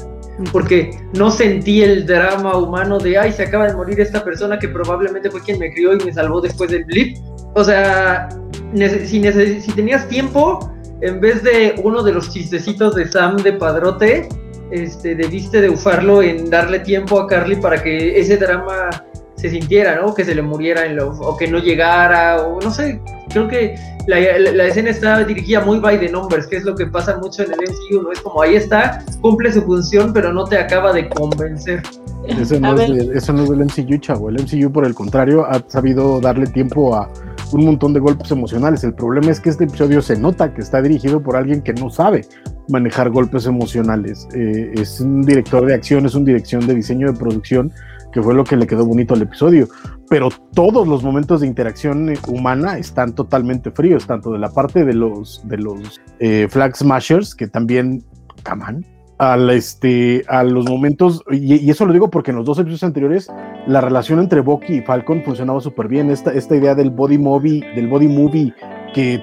porque 0.52 0.90
no 1.14 1.30
sentí 1.30 1.82
el 1.82 2.06
drama 2.06 2.56
humano 2.56 2.98
de, 2.98 3.18
ay, 3.18 3.32
se 3.32 3.44
acaba 3.44 3.66
de 3.66 3.74
morir 3.74 4.00
esta 4.00 4.24
persona 4.24 4.58
que 4.58 4.68
probablemente 4.68 5.30
fue 5.30 5.42
quien 5.42 5.58
me 5.58 5.72
crió 5.72 5.94
y 5.94 6.04
me 6.04 6.12
salvó 6.12 6.40
después 6.40 6.70
del 6.70 6.84
blip. 6.84 7.16
O 7.54 7.64
sea, 7.64 8.28
si, 8.74 9.22
si 9.60 9.72
tenías 9.72 10.08
tiempo, 10.08 10.72
en 11.00 11.20
vez 11.20 11.42
de 11.42 11.74
uno 11.82 12.02
de 12.02 12.12
los 12.12 12.30
chistecitos 12.30 12.94
de 12.94 13.10
Sam 13.10 13.36
de 13.38 13.52
Padrote, 13.54 14.28
este, 14.70 15.14
debiste 15.14 15.60
de 15.60 15.70
usarlo 15.70 16.22
en 16.22 16.50
darle 16.50 16.80
tiempo 16.80 17.20
a 17.20 17.26
Carly 17.26 17.56
para 17.56 17.82
que 17.82 18.18
ese 18.18 18.36
drama 18.36 18.90
se 19.38 19.50
sintiera, 19.50 20.00
¿no? 20.00 20.14
Que 20.14 20.24
se 20.24 20.34
le 20.34 20.42
muriera 20.42 20.84
en 20.84 20.96
lo, 20.96 21.10
o 21.10 21.36
que 21.36 21.46
no 21.48 21.58
llegara, 21.58 22.42
o 22.42 22.60
no 22.60 22.70
sé, 22.70 23.00
creo 23.28 23.46
que 23.46 23.76
la, 24.08 24.18
la, 24.20 24.52
la, 24.52 24.64
escena 24.66 24.90
está 24.90 25.22
dirigida 25.22 25.60
muy 25.60 25.78
by 25.78 26.00
the 26.00 26.08
numbers, 26.08 26.46
que 26.48 26.56
es 26.56 26.64
lo 26.64 26.74
que 26.74 26.86
pasa 26.86 27.18
mucho 27.18 27.44
en 27.44 27.52
el 27.52 27.58
MCU, 27.60 28.02
¿no? 28.02 28.12
Es 28.12 28.20
como 28.20 28.42
ahí 28.42 28.56
está, 28.56 29.04
cumple 29.20 29.52
su 29.52 29.62
función, 29.62 30.12
pero 30.12 30.32
no 30.32 30.44
te 30.44 30.58
acaba 30.58 30.92
de 30.92 31.08
convencer. 31.08 31.82
Eso 32.26 32.58
no, 32.58 32.74
es, 32.74 32.90
de, 32.90 33.16
eso 33.16 33.32
no 33.32 33.44
es 33.44 33.50
del 33.50 33.64
MCU, 33.64 33.96
chavo. 33.98 34.28
El 34.28 34.42
MCU, 34.42 34.72
por 34.72 34.84
el 34.84 34.94
contrario, 34.94 35.46
ha 35.46 35.62
sabido 35.68 36.20
darle 36.20 36.46
tiempo 36.46 36.96
a 36.96 37.08
un 37.52 37.64
montón 37.64 37.92
de 37.92 38.00
golpes 38.00 38.30
emocionales. 38.30 38.82
El 38.82 38.94
problema 38.94 39.30
es 39.30 39.40
que 39.40 39.50
este 39.50 39.64
episodio 39.64 40.02
se 40.02 40.18
nota 40.18 40.52
que 40.52 40.62
está 40.62 40.82
dirigido 40.82 41.22
por 41.22 41.36
alguien 41.36 41.62
que 41.62 41.72
no 41.72 41.90
sabe 41.90 42.26
manejar 42.68 43.10
golpes 43.10 43.46
emocionales. 43.46 44.28
Eh, 44.34 44.72
es 44.74 45.00
un 45.00 45.22
director 45.22 45.66
de 45.66 45.74
acción, 45.74 46.06
es 46.06 46.14
un 46.14 46.24
dirección 46.24 46.66
de 46.66 46.74
diseño 46.74 47.12
de 47.12 47.18
producción 47.18 47.72
que 48.12 48.22
fue 48.22 48.34
lo 48.34 48.44
que 48.44 48.56
le 48.56 48.66
quedó 48.66 48.86
bonito 48.86 49.14
al 49.14 49.22
episodio. 49.22 49.68
Pero 50.08 50.30
todos 50.54 50.88
los 50.88 51.02
momentos 51.02 51.40
de 51.40 51.46
interacción 51.46 52.12
humana 52.26 52.78
están 52.78 53.14
totalmente 53.14 53.70
fríos, 53.70 54.06
tanto 54.06 54.32
de 54.32 54.38
la 54.38 54.50
parte 54.50 54.84
de 54.84 54.94
los, 54.94 55.42
de 55.46 55.58
los 55.58 56.00
eh, 56.18 56.48
Flag 56.48 56.76
Smashers, 56.76 57.34
que 57.34 57.46
también, 57.48 58.02
caman, 58.42 58.86
al 59.18 59.50
este, 59.50 60.24
a 60.28 60.44
los 60.44 60.68
momentos, 60.68 61.22
y, 61.30 61.68
eso 61.68 61.84
lo 61.84 61.92
digo 61.92 62.08
porque 62.08 62.30
en 62.30 62.36
los 62.36 62.46
dos 62.46 62.58
episodios 62.58 62.84
anteriores 62.84 63.28
la 63.66 63.80
relación 63.80 64.20
entre 64.20 64.40
Bucky 64.40 64.74
y 64.74 64.80
Falcon 64.80 65.22
funcionaba 65.24 65.60
súper 65.60 65.88
bien. 65.88 66.10
Esta, 66.10 66.32
esta 66.32 66.56
idea 66.56 66.74
del 66.74 66.90
body 66.90 67.18
movie, 67.18 67.64
del 67.74 67.88
body 67.88 68.08
movie 68.08 68.54
que 68.92 69.22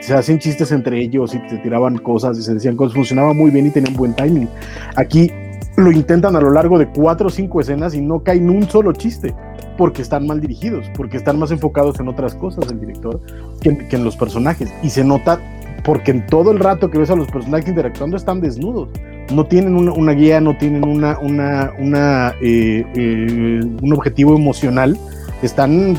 se, 0.00 0.14
hacían 0.14 0.38
chistes 0.38 0.72
entre 0.72 1.00
ellos 1.00 1.34
y 1.34 1.48
se 1.48 1.58
tiraban 1.58 1.98
cosas 1.98 2.38
y 2.38 2.42
se 2.42 2.54
decían 2.54 2.76
cosas, 2.76 2.94
funcionaba 2.94 3.32
muy 3.32 3.50
bien 3.50 3.66
y 3.66 3.70
tenían 3.70 3.94
buen 3.94 4.14
timing. 4.14 4.48
Aquí 4.96 5.30
lo 5.76 5.90
intentan 5.92 6.34
a 6.36 6.40
lo 6.40 6.50
largo 6.50 6.78
de 6.78 6.88
cuatro 6.88 7.28
o 7.28 7.30
cinco 7.30 7.60
escenas 7.60 7.94
y 7.94 8.00
no 8.00 8.22
caen 8.22 8.50
un 8.50 8.68
solo 8.68 8.92
chiste 8.92 9.34
porque 9.76 10.02
están 10.02 10.26
mal 10.26 10.40
dirigidos, 10.40 10.86
porque 10.96 11.16
están 11.16 11.38
más 11.38 11.50
enfocados 11.50 12.00
en 12.00 12.08
otras 12.08 12.34
cosas 12.34 12.70
el 12.70 12.80
director 12.80 13.20
que, 13.60 13.76
que 13.88 13.96
en 13.96 14.04
los 14.04 14.16
personajes. 14.16 14.72
Y 14.82 14.90
se 14.90 15.04
nota 15.04 15.40
porque 15.84 16.10
en 16.10 16.26
todo 16.26 16.50
el 16.50 16.58
rato 16.58 16.90
que 16.90 16.98
ves 16.98 17.10
a 17.10 17.16
los 17.16 17.28
personajes 17.28 17.68
interactuando 17.68 18.16
están 18.16 18.40
desnudos. 18.40 18.90
No 19.32 19.46
tienen 19.46 19.74
una, 19.74 20.12
guía, 20.12 20.40
no 20.40 20.56
tienen 20.56 20.84
una, 20.84 21.18
una, 21.18 21.72
una 21.78 22.34
eh, 22.42 22.84
eh, 22.94 23.60
un 23.80 23.92
objetivo 23.92 24.34
emocional. 24.36 24.98
Están 25.42 25.98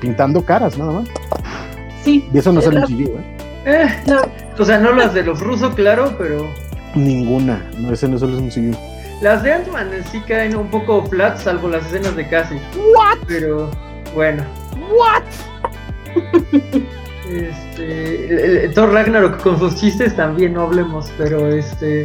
pintando 0.00 0.44
caras 0.44 0.76
nada 0.76 0.92
más. 0.92 1.08
Sí. 2.04 2.28
Y 2.32 2.38
eso 2.38 2.52
no 2.52 2.60
es 2.60 2.66
el 2.66 2.76
¿eh? 2.78 3.26
¿eh? 3.64 3.86
no. 4.06 4.20
O 4.58 4.64
sea, 4.64 4.78
no 4.78 4.92
las 4.92 5.14
de 5.14 5.22
los 5.22 5.40
rusos, 5.40 5.74
claro, 5.74 6.14
pero. 6.18 6.48
Ninguna. 6.94 7.64
No, 7.78 7.92
ese 7.92 8.08
no 8.08 8.16
es 8.16 8.22
el 8.22 8.30
MCU. 8.30 8.76
Las 9.20 9.42
de 9.42 9.52
Ant-Man 9.52 9.90
sí 10.10 10.20
caen 10.26 10.56
un 10.56 10.68
poco 10.68 11.06
flat, 11.06 11.38
salvo 11.38 11.68
las 11.68 11.86
escenas 11.86 12.16
de 12.16 12.28
casi. 12.28 12.56
¿What? 12.76 13.18
Pero, 13.26 13.70
bueno. 14.14 14.44
¿What? 14.90 15.22
Este, 17.32 18.64
el, 18.64 18.74
Thor 18.74 18.92
Ragnarok 18.92 19.40
con 19.42 19.58
sus 19.58 19.76
chistes 19.76 20.14
también 20.14 20.52
no 20.52 20.62
hablemos, 20.62 21.10
pero 21.16 21.48
este, 21.48 22.04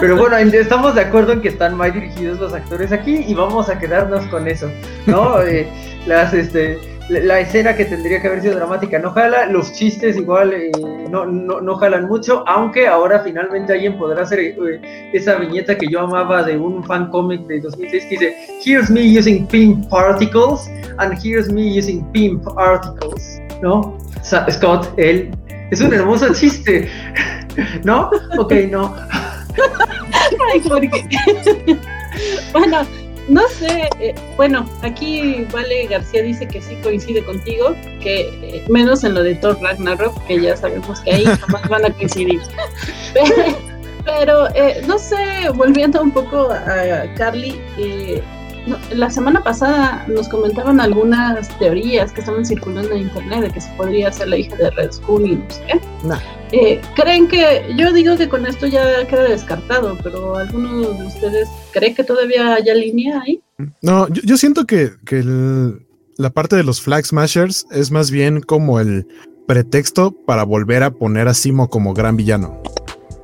pero 0.00 0.16
bueno, 0.16 0.36
estamos 0.36 0.94
de 0.94 1.02
acuerdo 1.02 1.32
en 1.32 1.40
que 1.40 1.48
están 1.48 1.76
mal 1.76 1.92
dirigidos 1.92 2.40
los 2.40 2.52
actores 2.52 2.92
aquí 2.92 3.24
y 3.26 3.32
vamos 3.32 3.70
a 3.70 3.78
quedarnos 3.78 4.26
con 4.26 4.46
eso, 4.48 4.70
¿no? 5.06 5.40
Eh, 5.46 5.68
las, 6.06 6.34
este, 6.34 6.78
la, 7.08 7.40
escena 7.40 7.76
que 7.76 7.84
tendría 7.84 8.20
que 8.20 8.28
haber 8.28 8.42
sido 8.42 8.56
dramática 8.56 8.98
no 8.98 9.10
jala, 9.10 9.46
los 9.46 9.72
chistes 9.72 10.16
igual 10.16 10.52
eh, 10.52 10.70
no, 11.10 11.24
no, 11.24 11.60
no, 11.60 11.76
jalan 11.76 12.06
mucho, 12.08 12.44
aunque 12.46 12.86
ahora 12.86 13.20
finalmente 13.20 13.72
alguien 13.72 13.96
podrá 13.96 14.22
hacer 14.22 14.40
eh, 14.40 15.10
esa 15.12 15.36
viñeta 15.36 15.76
que 15.76 15.86
yo 15.88 16.00
amaba 16.00 16.42
de 16.42 16.56
un 16.56 16.84
fan 16.84 17.10
cómic 17.10 17.46
de 17.46 17.60
2006 17.60 18.04
que 18.04 18.10
dice, 18.10 18.36
here's 18.64 18.90
me 18.90 19.18
using 19.18 19.46
pimp 19.46 19.88
particles 19.88 20.68
and 20.98 21.16
here's 21.22 21.50
me 21.50 21.78
using 21.78 22.04
pimp 22.12 22.46
articles, 22.58 23.40
¿no? 23.62 23.96
Scott, 24.22 24.88
él. 24.96 25.30
Es 25.70 25.80
un 25.80 25.92
hermoso 25.92 26.32
chiste. 26.32 26.88
¿No? 27.84 28.10
Ok, 28.38 28.52
no. 28.70 28.94
Ay, 30.52 30.60
bueno, 32.52 32.86
no 33.28 33.48
sé. 33.48 33.88
Eh, 34.00 34.14
bueno, 34.36 34.68
aquí 34.82 35.46
Vale 35.52 35.86
García 35.86 36.22
dice 36.22 36.46
que 36.46 36.62
sí 36.62 36.76
coincide 36.82 37.24
contigo, 37.24 37.74
que 38.00 38.28
eh, 38.42 38.64
menos 38.68 39.04
en 39.04 39.14
lo 39.14 39.22
de 39.22 39.34
Thor 39.34 39.58
Ragnarok, 39.60 40.24
que 40.26 40.40
ya 40.40 40.56
sabemos 40.56 41.00
que 41.00 41.12
ahí 41.12 41.24
jamás 41.40 41.68
van 41.68 41.84
a 41.86 41.90
coincidir. 41.90 42.40
Pero, 44.04 44.48
eh, 44.54 44.82
no 44.86 44.98
sé, 44.98 45.16
volviendo 45.54 46.00
un 46.00 46.12
poco 46.12 46.50
a 46.52 47.12
Carly, 47.16 47.60
la 48.90 49.10
semana 49.10 49.42
pasada 49.42 50.04
nos 50.08 50.28
comentaban 50.28 50.80
algunas 50.80 51.48
teorías 51.58 52.12
que 52.12 52.20
estaban 52.20 52.44
circulando 52.44 52.92
en 52.92 53.02
internet 53.02 53.42
de 53.42 53.50
que 53.50 53.60
se 53.60 53.70
podría 53.72 54.12
ser 54.12 54.28
la 54.28 54.38
hija 54.38 54.56
de 54.56 54.70
Red 54.70 54.92
Skull 54.92 55.26
y 55.26 55.36
no 55.36 55.50
sé 55.50 55.80
eh, 56.52 56.80
¿Creen 56.94 57.28
que, 57.28 57.74
yo 57.76 57.92
digo 57.92 58.16
que 58.16 58.28
con 58.28 58.46
esto 58.46 58.66
ya 58.66 59.06
queda 59.06 59.24
descartado, 59.24 59.98
pero 60.02 60.36
¿alguno 60.36 60.80
de 60.92 61.06
ustedes 61.06 61.48
cree 61.72 61.94
que 61.94 62.04
todavía 62.04 62.54
haya 62.54 62.74
línea 62.74 63.20
ahí? 63.24 63.40
No, 63.82 64.08
yo, 64.08 64.36
siento 64.36 64.64
que, 64.64 64.92
que 65.04 65.24
la 66.16 66.30
parte 66.30 66.56
de 66.56 66.62
los 66.62 66.80
Flag 66.80 67.04
Smashers 67.04 67.66
es 67.70 67.90
más 67.90 68.10
bien 68.10 68.40
como 68.40 68.78
el 68.78 69.06
pretexto 69.46 70.12
para 70.12 70.44
volver 70.44 70.82
a 70.82 70.92
poner 70.92 71.28
a 71.28 71.34
Simo 71.34 71.68
como 71.68 71.94
gran 71.94 72.16
villano 72.16 72.60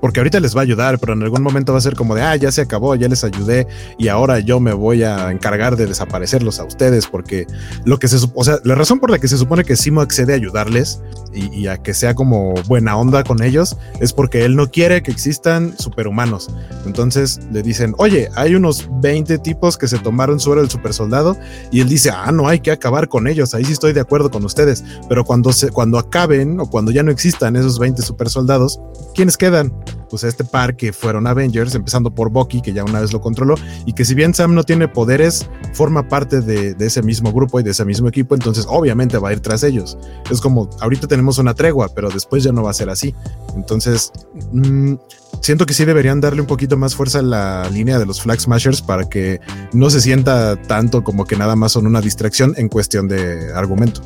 porque 0.03 0.19
ahorita 0.19 0.41
les 0.41 0.57
va 0.57 0.63
a 0.63 0.65
ayudar, 0.65 0.99
pero 0.99 1.13
en 1.13 1.23
algún 1.23 1.45
momento 1.45 1.71
va 1.71 1.79
a 1.79 1.81
ser 1.81 1.95
como 1.95 2.17
de, 2.17 2.23
ah, 2.23 2.35
ya 2.35 2.51
se 2.51 2.61
acabó, 2.61 2.97
ya 2.97 3.07
les 3.07 3.23
ayudé 3.23 3.69
y 3.99 4.09
ahora 4.09 4.41
yo 4.41 4.59
me 4.59 4.73
voy 4.73 5.05
a 5.05 5.31
encargar 5.31 5.77
de 5.77 5.87
desaparecerlos 5.87 6.59
a 6.59 6.65
ustedes, 6.65 7.07
porque 7.07 7.47
lo 7.85 8.01
que 8.01 8.09
se, 8.09 8.17
o 8.35 8.43
sea, 8.43 8.59
la 8.65 8.75
razón 8.75 8.99
por 8.99 9.13
la 9.13 9.21
que 9.21 9.29
se 9.29 9.39
supone 9.39 9.63
que 9.63 9.77
Simo 9.77 10.01
accede 10.01 10.33
a 10.33 10.37
ayudarles 10.37 11.01
y, 11.33 11.69
a 11.69 11.79
que 11.79 11.95
sea 11.95 12.15
como 12.15 12.53
buena 12.67 12.97
onda 12.97 13.23
con 13.23 13.45
ellos 13.45 13.77
es 14.01 14.13
porque 14.13 14.45
él 14.45 14.57
no 14.57 14.71
quiere 14.71 15.05
que 15.05 15.13
existan 15.13 15.79
superhumanos. 15.79 16.51
Entonces 16.85 17.41
le 17.53 17.63
dicen, 17.63 17.95
oye, 17.99 18.29
hay 18.35 18.57
unos 18.57 18.89
20 19.01 19.39
tipos 19.39 19.79
que 19.79 19.87
se 19.87 19.99
tomaron 19.99 20.41
suero 20.41 20.63
del 20.63 20.69
super 20.69 20.93
soldado 20.93 21.37
y 21.71 21.81
él 21.81 21.89
dice, 21.89 22.11
ah, 22.11 22.33
no 22.33 22.49
hay 22.49 22.59
que 22.59 22.73
acabar 22.73 23.09
con 23.09 23.29
ellos, 23.29 23.55
ahí 23.55 23.65
sí 23.65 23.73
estoy 23.73 23.93
de 23.93 24.01
acuerdo 24.01 24.33
con 24.33 24.45
ustedes, 24.45 24.83
pero 25.09 25.25
cuando, 25.25 25.53
se, 25.53 25.71
cuando 25.71 25.97
acaben 25.97 26.59
o 26.59 26.69
cuando 26.69 26.91
ya 26.91 27.05
no 27.05 27.13
existan 27.13 27.55
esos 27.55 27.79
20 27.79 28.03
super 28.03 28.29
soldados, 28.29 28.81
¿quiénes 29.15 29.37
quedan? 29.37 29.73
Pues 30.11 30.25
este 30.25 30.45
par 30.45 30.77
que 30.77 30.93
fueron 30.93 31.27
Avengers, 31.27 31.75
empezando 31.75 32.15
por 32.15 32.31
Bucky, 32.31 32.61
que 32.61 32.73
ya 32.73 32.85
una 32.85 33.01
vez 33.01 33.13
lo 33.13 33.21
controló, 33.21 33.55
y 33.87 33.93
que 33.93 34.05
si 34.05 34.15
bien 34.15 34.35
Sam 34.35 34.55
no 34.55 34.65
tiene 34.65 34.89
poderes, 34.89 35.49
forma 35.73 36.09
parte 36.09 36.41
de, 36.41 36.77
ese 36.79 37.03
mismo 37.03 37.33
grupo 37.33 37.61
y 37.61 37.63
de 37.63 37.71
ese 37.71 37.85
mismo 37.85 38.09
equipo, 38.09 38.35
entonces 38.35 38.67
obviamente 38.69 39.19
va 39.19 39.31
a 39.31 39.33
ir 39.33 39.41
tras 39.41 39.63
ellos. 39.63 39.97
Es 40.31 40.41
como, 40.41 40.69
ahorita 40.81 41.07
tenemos 41.07 41.39
una 41.39 41.55
tregua, 41.55 41.89
pero 41.95 42.11
después 42.11 42.43
ya 42.43 42.53
no 42.53 42.63
va 42.63 42.71
a 42.71 42.75
ser 42.75 42.91
así. 42.91 43.15
Entonces, 43.57 44.13
mm, 44.53 44.95
siento 45.41 45.67
que 45.67 45.75
sí 45.75 45.85
deberían 45.85 46.21
darle 46.21 46.41
un 46.41 46.47
poquito 46.47 46.77
más 46.77 46.95
fuerza 46.95 47.21
a 47.21 47.23
la 47.23 47.69
línea 47.71 47.99
de 47.99 48.07
los 48.07 48.21
Flag 48.21 48.41
Smashers 48.41 48.83
para 48.83 49.09
que 49.09 49.41
no 49.73 49.91
se 49.91 50.01
sienta 50.01 50.61
tanto 50.61 51.03
como 51.05 51.25
que 51.25 51.37
nada 51.37 51.57
más 51.57 51.73
son 51.73 51.87
una 51.87 52.01
distracción 52.01 52.55
en 52.57 52.69
cuestión 52.69 53.09
de 53.09 53.53
argumento. 53.55 54.03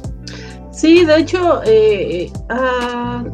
Sí, 0.76 1.06
de 1.06 1.20
hecho, 1.20 1.62
eh, 1.64 2.30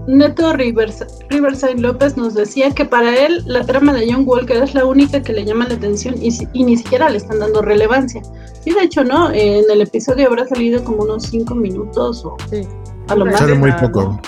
Neto 0.07 0.53
Rivers, 0.53 1.05
Riverside 1.29 1.75
López 1.75 2.17
nos 2.17 2.35
decía 2.35 2.71
que 2.71 2.85
para 2.85 3.19
él 3.27 3.43
la 3.47 3.67
trama 3.67 3.93
de 3.93 4.13
John 4.13 4.23
Walker 4.25 4.63
es 4.63 4.75
la 4.75 4.85
única 4.85 5.21
que 5.21 5.33
le 5.33 5.45
llama 5.45 5.67
la 5.67 5.75
atención 5.75 6.15
y, 6.23 6.31
ni 6.63 6.77
siquiera 6.77 7.11
le 7.11 7.19
están 7.19 7.41
dando 7.41 7.61
relevancia. 7.61 8.23
Y 8.65 8.73
de 8.73 8.83
hecho, 8.83 9.03
¿no? 9.03 9.33
en 9.33 9.65
el 9.69 9.81
episodio 9.81 10.29
habrá 10.29 10.47
salido 10.47 10.85
como 10.85 11.03
unos 11.03 11.25
cinco 11.25 11.57
minutos 11.57 12.25
o 12.25 12.37
a 13.09 13.17
lo 13.17 13.27
más. 13.27 13.41
Sale 13.41 13.55
muy 13.55 13.73
poco. 13.73 14.21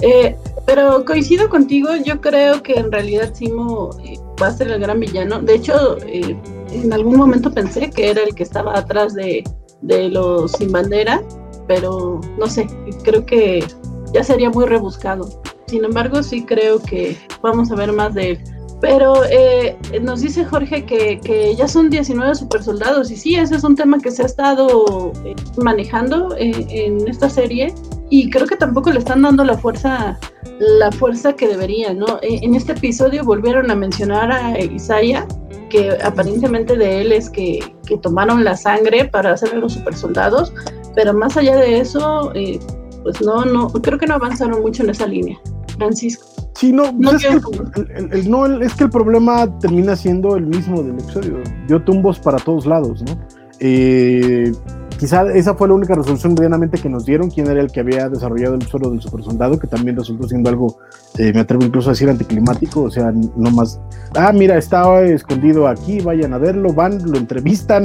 Eh, 0.00 0.36
pero 0.66 1.04
coincido 1.04 1.48
contigo, 1.48 1.90
yo 2.04 2.20
creo 2.20 2.64
que 2.64 2.74
en 2.80 2.90
realidad 2.90 3.32
Simo 3.32 3.90
eh, 4.04 4.18
va 4.42 4.48
a 4.48 4.52
ser 4.52 4.72
el 4.72 4.80
gran 4.80 4.98
villano. 4.98 5.40
De 5.40 5.54
hecho, 5.54 5.98
en 6.02 6.92
algún 6.92 7.16
momento 7.16 7.52
pensé 7.52 7.90
que 7.90 8.10
era 8.10 8.24
el 8.24 8.34
que 8.34 8.42
estaba 8.42 8.76
atrás 8.76 9.14
de, 9.14 9.44
de 9.82 10.08
los 10.08 10.50
sin 10.50 10.72
bandera 10.72 11.22
pero 11.66 12.20
no 12.38 12.46
sé, 12.46 12.66
creo 13.04 13.24
que 13.24 13.64
ya 14.12 14.22
sería 14.24 14.50
muy 14.50 14.66
rebuscado. 14.66 15.28
Sin 15.66 15.84
embargo, 15.84 16.22
sí 16.22 16.44
creo 16.44 16.80
que 16.80 17.16
vamos 17.40 17.70
a 17.70 17.76
ver 17.76 17.92
más 17.92 18.14
de 18.14 18.32
él. 18.32 18.38
Pero 18.82 19.24
eh, 19.30 19.78
nos 20.02 20.22
dice 20.22 20.44
Jorge 20.44 20.84
que, 20.84 21.54
ya 21.56 21.68
son 21.68 21.88
19 21.88 22.34
super 22.34 22.64
soldados 22.64 23.12
y 23.12 23.16
sí, 23.16 23.36
ese 23.36 23.54
es 23.54 23.62
un 23.62 23.76
tema 23.76 23.98
que 24.00 24.10
se 24.10 24.22
ha 24.22 24.26
estado 24.26 25.12
eh, 25.24 25.36
manejando 25.56 26.34
eh, 26.36 26.66
en 26.68 27.06
esta 27.06 27.30
serie 27.30 27.72
y 28.10 28.28
creo 28.28 28.46
que 28.48 28.56
tampoco 28.56 28.90
le 28.90 28.98
están 28.98 29.22
dando 29.22 29.44
la 29.44 29.56
fuerza 29.56 30.18
la 30.58 30.90
fuerza 30.92 31.34
que 31.34 31.48
debería, 31.48 31.94
¿no? 31.94 32.18
En 32.22 32.54
este 32.54 32.72
episodio 32.72 33.24
volvieron 33.24 33.70
a 33.70 33.74
mencionar 33.74 34.30
a 34.30 34.60
Isaiah, 34.60 35.26
que 35.70 35.96
aparentemente 36.02 36.76
de 36.76 37.00
él 37.00 37.12
es 37.12 37.30
que, 37.30 37.60
que 37.86 37.96
tomaron 37.98 38.44
la 38.44 38.56
sangre 38.56 39.06
para 39.06 39.32
hacer 39.32 39.54
a 39.54 39.56
los 39.56 39.72
super 39.72 39.96
soldados, 39.96 40.52
pero 40.94 41.14
más 41.14 41.36
allá 41.36 41.56
de 41.56 41.80
eso, 41.80 42.32
eh, 42.34 42.58
pues 43.02 43.20
no, 43.20 43.44
no, 43.44 43.68
creo 43.68 43.98
que 43.98 44.06
no 44.06 44.14
avanzaron 44.14 44.60
mucho 44.60 44.82
en 44.82 44.90
esa 44.90 45.06
línea. 45.06 45.38
Francisco. 45.76 46.26
Sí, 46.54 46.72
no, 46.72 46.92
no, 46.92 47.10
pues 47.10 47.24
es, 47.24 47.44
que 47.44 48.18
el, 48.18 48.30
no 48.30 48.46
es 48.60 48.74
que 48.74 48.84
el 48.84 48.90
problema 48.90 49.58
termina 49.58 49.96
siendo 49.96 50.36
el 50.36 50.46
mismo 50.46 50.82
del 50.82 50.98
episodio. 50.98 51.38
Dio 51.66 51.82
tumbos 51.82 52.18
para 52.18 52.38
todos 52.38 52.66
lados, 52.66 53.02
¿no? 53.02 53.18
Eh, 53.58 54.52
quizá 54.98 55.22
esa 55.32 55.54
fue 55.54 55.68
la 55.68 55.74
única 55.74 55.94
resolución 55.94 56.34
medianamente 56.34 56.78
que 56.78 56.88
nos 56.88 57.04
dieron, 57.04 57.30
quién 57.30 57.48
era 57.48 57.60
el 57.60 57.72
que 57.72 57.80
había 57.80 58.08
desarrollado 58.08 58.54
el 58.54 58.62
suelo 58.62 58.90
del 58.90 59.00
super 59.00 59.24
soldado, 59.24 59.58
que 59.58 59.66
también 59.66 59.96
resultó 59.96 60.28
siendo 60.28 60.50
algo, 60.50 60.78
eh, 61.18 61.32
me 61.32 61.40
atrevo 61.40 61.64
incluso 61.64 61.90
a 61.90 61.92
decir, 61.92 62.08
anticlimático, 62.08 62.82
o 62.82 62.90
sea, 62.90 63.12
no 63.12 63.50
más, 63.50 63.80
ah, 64.16 64.32
mira, 64.32 64.58
estaba 64.58 65.02
escondido 65.02 65.66
aquí, 65.66 66.00
vayan 66.00 66.34
a 66.34 66.38
verlo, 66.38 66.72
van, 66.72 66.98
lo 67.10 67.18
entrevistan, 67.18 67.84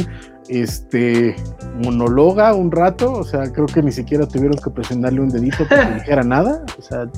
este, 0.49 1.35
monologa 1.83 2.53
un 2.53 2.71
rato, 2.71 3.11
o 3.13 3.23
sea, 3.23 3.51
creo 3.51 3.65
que 3.65 3.81
ni 3.81 3.91
siquiera 3.91 4.27
tuvieron 4.27 4.57
que 4.57 4.69
presionarle 4.69 5.21
un 5.21 5.29
dedito 5.29 5.67
para 5.67 5.89
que 5.89 5.93
dijera 5.99 6.23
nada, 6.23 6.63
o 6.77 6.81
sea, 6.81 7.09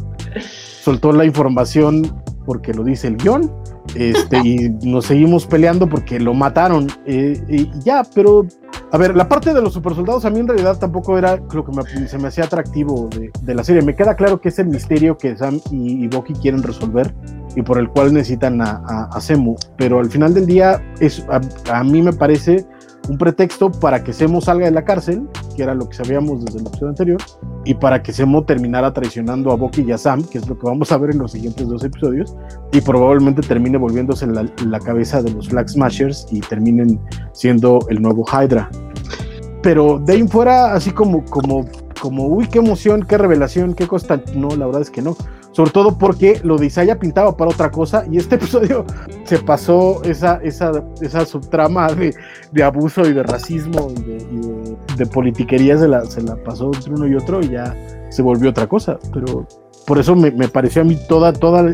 soltó 0.82 1.12
la 1.12 1.26
información 1.26 2.22
porque 2.46 2.74
lo 2.74 2.84
dice 2.84 3.08
el 3.08 3.18
guion 3.18 3.52
Este, 3.94 4.38
y 4.40 4.70
nos 4.82 5.06
seguimos 5.06 5.46
peleando 5.46 5.88
porque 5.88 6.20
lo 6.20 6.34
mataron. 6.34 6.88
Eh, 7.06 7.40
y 7.48 7.70
ya, 7.82 8.04
pero 8.16 8.48
a 8.92 8.98
ver, 8.98 9.16
la 9.16 9.30
parte 9.30 9.54
de 9.54 9.62
los 9.62 9.74
supersoldados 9.74 10.26
a 10.26 10.32
mí 10.32 10.40
en 10.40 10.48
realidad 10.48 10.80
tampoco 10.80 11.18
era 11.18 11.38
lo 11.54 11.64
que 11.64 12.08
se 12.08 12.18
me 12.18 12.28
hacía 12.28 12.46
atractivo 12.46 13.08
de, 13.10 13.54
la 13.54 13.64
serie. 13.64 13.84
Me 13.84 13.96
queda 13.96 14.16
claro 14.16 14.42
que 14.42 14.50
es 14.50 14.58
el 14.58 14.68
misterio 14.68 15.16
que 15.16 15.38
Sam 15.38 15.60
y, 15.70 16.06
y 16.06 16.34
quieren 16.42 16.64
resolver 16.64 17.14
y 17.56 17.62
por 17.62 17.78
el 17.78 17.90
cual 17.90 18.14
necesitan 18.14 18.62
a, 18.62 19.10
a, 19.12 19.22
Semu. 19.22 19.56
Pero 19.78 20.00
al 20.00 20.10
final 20.10 20.34
del 20.34 20.48
día, 20.48 20.82
es, 21.00 21.24
a 21.30 21.84
mí 21.84 22.02
me 22.02 22.14
parece 22.14 22.66
un 23.08 23.18
pretexto 23.18 23.72
para 23.72 24.04
que 24.04 24.14
Semo 24.14 24.42
salga 24.42 24.66
de 24.66 24.72
la 24.72 24.84
cárcel, 24.84 25.28
que 25.56 25.64
era 25.64 25.74
lo 25.74 25.88
que 25.90 25.96
sabíamos 25.96 26.44
desde 26.46 26.60
el 26.60 26.68
episodio 26.68 26.90
anterior, 26.90 27.22
y 27.66 27.74
para 27.74 28.04
que 28.04 28.14
Semo 28.14 28.44
terminara 28.44 28.94
traicionando 28.94 29.52
a 29.52 29.56
Bucky 29.56 29.82
y 29.82 29.92
a 29.92 29.98
Sam, 29.98 30.24
que 30.24 30.38
es 30.38 30.48
lo 30.48 30.58
que 30.58 30.68
vamos 30.68 30.92
a 30.92 30.98
ver 30.98 31.12
en 31.12 31.20
los 31.20 31.32
siguientes 31.32 31.68
dos 31.68 31.84
episodios, 31.84 32.36
y 32.72 32.82
probablemente 32.82 33.42
termine 33.42 33.78
volviéndose 33.78 34.28
la, 34.28 34.46
la 34.66 34.80
cabeza 34.80 35.22
de 35.22 35.32
los 35.32 35.50
Flag 35.50 35.70
Smashers 35.70 36.28
y 36.32 36.42
terminen 36.42 37.00
siendo 37.32 37.80
el 37.90 38.02
nuevo 38.02 38.26
Hydra. 38.26 38.70
Pero 39.62 40.00
de 40.00 40.14
ahí 40.14 40.28
fuera, 40.28 40.74
así 40.74 40.92
como, 40.92 41.26
como, 41.26 41.66
como, 42.02 42.28
uy, 42.28 42.48
qué 42.48 42.60
emoción, 42.60 43.06
qué 43.08 43.18
revelación, 43.18 43.74
qué 43.74 43.88
cosa, 43.88 44.22
no, 44.36 44.50
la 44.56 44.66
verdad 44.66 44.82
es 44.82 44.90
que 44.90 45.02
no 45.02 45.18
sobre 45.52 45.72
todo 45.72 45.98
porque 45.98 46.40
lo 46.44 46.58
de 46.58 46.68
Isaiah 46.68 47.00
pintaba 47.00 47.36
para 47.36 47.52
otra 47.52 47.72
cosa 47.72 48.06
y 48.10 48.18
este 48.18 48.36
episodio 48.40 48.86
se 49.24 49.40
pasó 49.40 50.02
esa, 50.04 50.40
esa, 50.44 50.84
esa 51.02 51.26
subtrama 51.26 51.92
de, 51.94 52.16
de 52.52 52.64
abuso 52.64 53.02
y 53.02 53.14
de 53.14 53.24
racismo 53.24 53.92
y 53.98 54.98
de, 54.98 55.06
politiquería 55.06 55.78
se 55.78 55.88
la, 55.88 56.06
se 56.06 56.22
la 56.22 56.36
pasó 56.44 56.72
entre 56.74 56.94
uno 56.94 57.08
y 57.08 57.16
otro 57.16 57.42
y 57.42 57.50
ya 57.50 57.76
se 58.10 58.22
volvió 58.22 58.50
otra 58.50 58.68
cosa, 58.68 59.00
pero 59.14 59.48
por 59.86 59.98
eso 59.98 60.16
me, 60.16 60.32
me 60.32 60.48
pareció 60.48 60.82
a 60.82 60.86
mí 60.86 60.98
toda, 61.08 61.34
toda, 61.34 61.66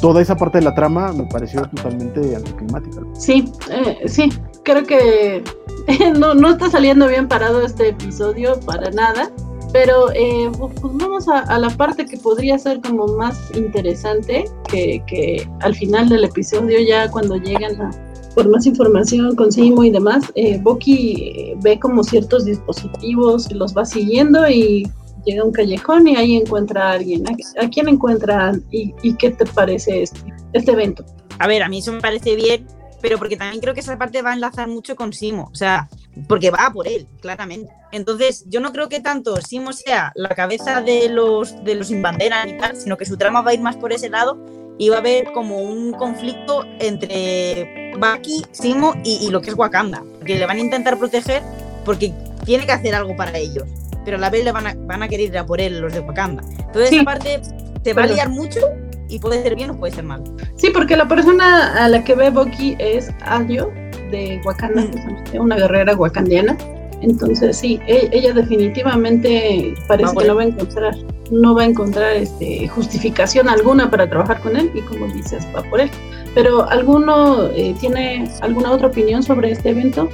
toda 0.00 0.20
esa 0.20 0.36
parte 0.36 0.58
de 0.58 0.64
la 0.64 0.74
trama 0.74 1.12
me 1.12 1.24
pareció 1.24 1.62
totalmente 1.62 2.34
anticlimática. 2.34 3.00
Sí, 3.14 3.52
eh, 3.70 4.08
sí, 4.08 4.28
creo 4.64 4.84
que 4.84 5.42
no, 6.18 6.34
no 6.34 6.50
está 6.50 6.70
saliendo 6.70 7.06
bien 7.06 7.28
parado 7.28 7.62
este 7.62 7.90
episodio 7.90 8.58
para 8.60 8.90
nada. 8.90 9.30
Pero 9.74 10.12
eh, 10.14 10.52
pues 10.56 10.72
vamos 10.94 11.26
a, 11.28 11.58
la 11.58 11.68
parte 11.68 12.06
que 12.06 12.16
podría 12.16 12.56
ser 12.60 12.80
como 12.80 13.08
más 13.08 13.50
interesante, 13.56 14.44
que, 14.68 15.02
que 15.08 15.48
al 15.62 15.74
final 15.74 16.08
del 16.08 16.22
episodio 16.22 16.78
ya 16.78 17.10
cuando 17.10 17.34
llegan 17.34 17.82
a, 17.82 17.90
por 18.36 18.48
más 18.48 18.66
información 18.66 19.34
con 19.34 19.50
Simo 19.50 19.82
y 19.82 19.90
demás, 19.90 20.30
eh, 20.36 20.60
Boki 20.62 21.54
ve 21.56 21.80
como 21.80 22.04
ciertos 22.04 22.44
dispositivos, 22.44 23.50
los 23.50 23.76
va 23.76 23.84
siguiendo 23.84 24.48
y 24.48 24.88
llega 25.26 25.42
a 25.42 25.44
un 25.44 25.52
callejón 25.52 26.06
y 26.06 26.14
ahí 26.14 26.36
encuentra 26.36 26.90
a 26.90 26.92
alguien. 26.92 27.24
¿A, 27.60 27.68
quién 27.68 27.88
encuentra 27.88 28.52
y, 28.70 28.94
y, 29.02 29.14
qué 29.14 29.30
te 29.30 29.44
parece 29.44 30.04
este, 30.04 30.20
este 30.52 30.70
evento? 30.70 31.04
A 31.40 31.48
ver, 31.48 31.64
a 31.64 31.68
mí 31.68 31.78
eso 31.78 31.92
me 31.92 32.00
parece 32.00 32.36
bien, 32.36 32.64
pero 33.02 33.18
porque 33.18 33.36
también 33.36 33.60
creo 33.60 33.74
que 33.74 33.80
esa 33.80 33.98
parte 33.98 34.22
va 34.22 34.30
a 34.30 34.34
enlazar 34.34 34.68
mucho 34.68 34.94
con 34.94 35.12
Simo, 35.12 35.48
o 35.50 35.54
sea, 35.56 35.88
porque 36.28 36.50
va 36.50 36.70
por 36.72 36.88
él, 36.88 37.06
claramente. 37.20 37.72
Entonces, 37.92 38.44
yo 38.48 38.60
no 38.60 38.72
creo 38.72 38.88
que 38.88 39.00
tanto 39.00 39.36
Simo 39.40 39.72
sea 39.72 40.12
la 40.14 40.30
cabeza 40.30 40.80
de 40.80 41.08
los 41.08 41.64
de 41.64 41.74
los 41.74 41.90
bandera 42.00 42.48
y 42.48 42.56
tal, 42.58 42.76
sino 42.76 42.96
que 42.96 43.04
su 43.04 43.16
trama 43.16 43.42
va 43.42 43.50
a 43.50 43.54
ir 43.54 43.60
más 43.60 43.76
por 43.76 43.92
ese 43.92 44.08
lado 44.08 44.38
y 44.78 44.88
va 44.88 44.96
a 44.96 45.00
haber 45.00 45.32
como 45.32 45.58
un 45.58 45.92
conflicto 45.92 46.64
entre 46.80 47.92
Baki, 47.98 48.44
Simo 48.52 48.94
y, 49.04 49.30
lo 49.30 49.40
que 49.40 49.50
es 49.50 49.56
Wakanda, 49.56 50.02
que 50.24 50.36
le 50.36 50.46
van 50.46 50.56
a 50.56 50.60
intentar 50.60 50.98
proteger 50.98 51.42
porque 51.84 52.12
tiene 52.44 52.66
que 52.66 52.72
hacer 52.72 52.94
algo 52.94 53.14
para 53.16 53.36
ellos, 53.38 53.64
pero 54.04 54.16
a 54.16 54.20
la 54.20 54.30
vez 54.30 54.44
le 54.44 54.52
van 54.52 54.66
a, 54.66 54.74
van 54.74 55.02
a 55.02 55.08
querer 55.08 55.28
ir 55.28 55.38
a 55.38 55.46
por 55.46 55.60
él 55.60 55.80
los 55.80 55.92
de 55.92 56.00
Wakanda. 56.00 56.42
Entonces, 56.58 56.92
esa 56.92 57.04
parte 57.04 57.40
se 57.84 57.92
va 57.92 58.04
a 58.04 58.06
liar 58.06 58.28
mucho 58.30 58.60
y 59.08 59.18
puede 59.18 59.42
ser 59.42 59.54
bien 59.54 59.70
o 59.70 59.78
puede 59.78 59.94
ser 59.94 60.04
mal. 60.04 60.24
Sí, 60.56 60.70
porque 60.70 60.96
la 60.96 61.06
persona 61.06 61.84
a 61.84 61.88
la 61.88 62.02
que 62.02 62.14
ve 62.14 62.30
Boki 62.30 62.76
es 62.78 63.10
Ayo 63.22 63.70
de 64.10 64.40
Wakanda, 64.44 64.82
mm. 64.82 65.40
una 65.40 65.56
guerrera 65.56 65.94
wakandiana. 65.94 66.56
Entonces 67.00 67.56
sí, 67.56 67.80
e, 67.86 68.08
ella 68.12 68.32
definitivamente 68.32 69.74
parece 69.86 70.16
que 70.16 70.24
no 70.24 70.36
va 70.36 70.42
a 70.42 70.46
encontrar, 70.46 70.94
no 71.30 71.54
va 71.54 71.62
a 71.62 71.66
encontrar 71.66 72.16
este, 72.16 72.66
justificación 72.68 73.48
alguna 73.48 73.90
para 73.90 74.08
trabajar 74.08 74.40
con 74.40 74.56
él 74.56 74.70
y 74.74 74.80
como 74.82 75.06
dices, 75.12 75.46
va 75.54 75.62
por 75.64 75.80
él. 75.80 75.90
Pero 76.34 76.68
¿alguno 76.68 77.48
eh, 77.48 77.74
tiene 77.78 78.28
alguna 78.40 78.72
otra 78.72 78.88
opinión 78.88 79.22
sobre 79.22 79.50
este 79.50 79.70
evento? 79.70 80.08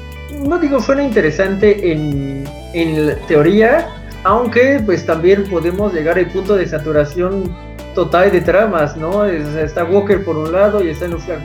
No 0.45 0.59
digo, 0.59 0.81
suena 0.81 1.03
interesante 1.03 1.93
en, 1.93 2.45
en 2.73 3.17
teoría, 3.29 3.89
aunque 4.25 4.83
pues 4.85 5.07
también 5.07 5.45
podemos 5.49 5.93
llegar 5.95 6.19
al 6.19 6.27
punto 6.27 6.57
de 6.57 6.67
saturación 6.67 7.55
total 7.95 8.31
de 8.31 8.41
tramas, 8.41 8.97
¿no? 8.97 9.25
está 9.25 9.85
Walker 9.85 10.25
por 10.25 10.37
un 10.37 10.53
lado 10.53 10.83
y 10.83 10.91
están 10.91 11.11
los 11.11 11.23
Flag 11.25 11.41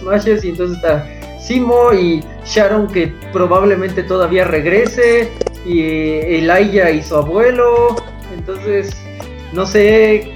Smashers, 0.00 0.44
y 0.44 0.50
entonces 0.50 0.76
está 0.76 1.06
Simo 1.40 1.92
y 1.92 2.22
Sharon 2.44 2.86
que 2.88 3.12
probablemente 3.32 4.02
todavía 4.02 4.44
regrese 4.44 5.30
y 5.64 5.82
Elijah 5.82 6.90
y 6.90 7.02
su 7.02 7.16
abuelo. 7.16 7.96
Entonces, 8.36 8.94
no 9.52 9.66
sé, 9.66 10.32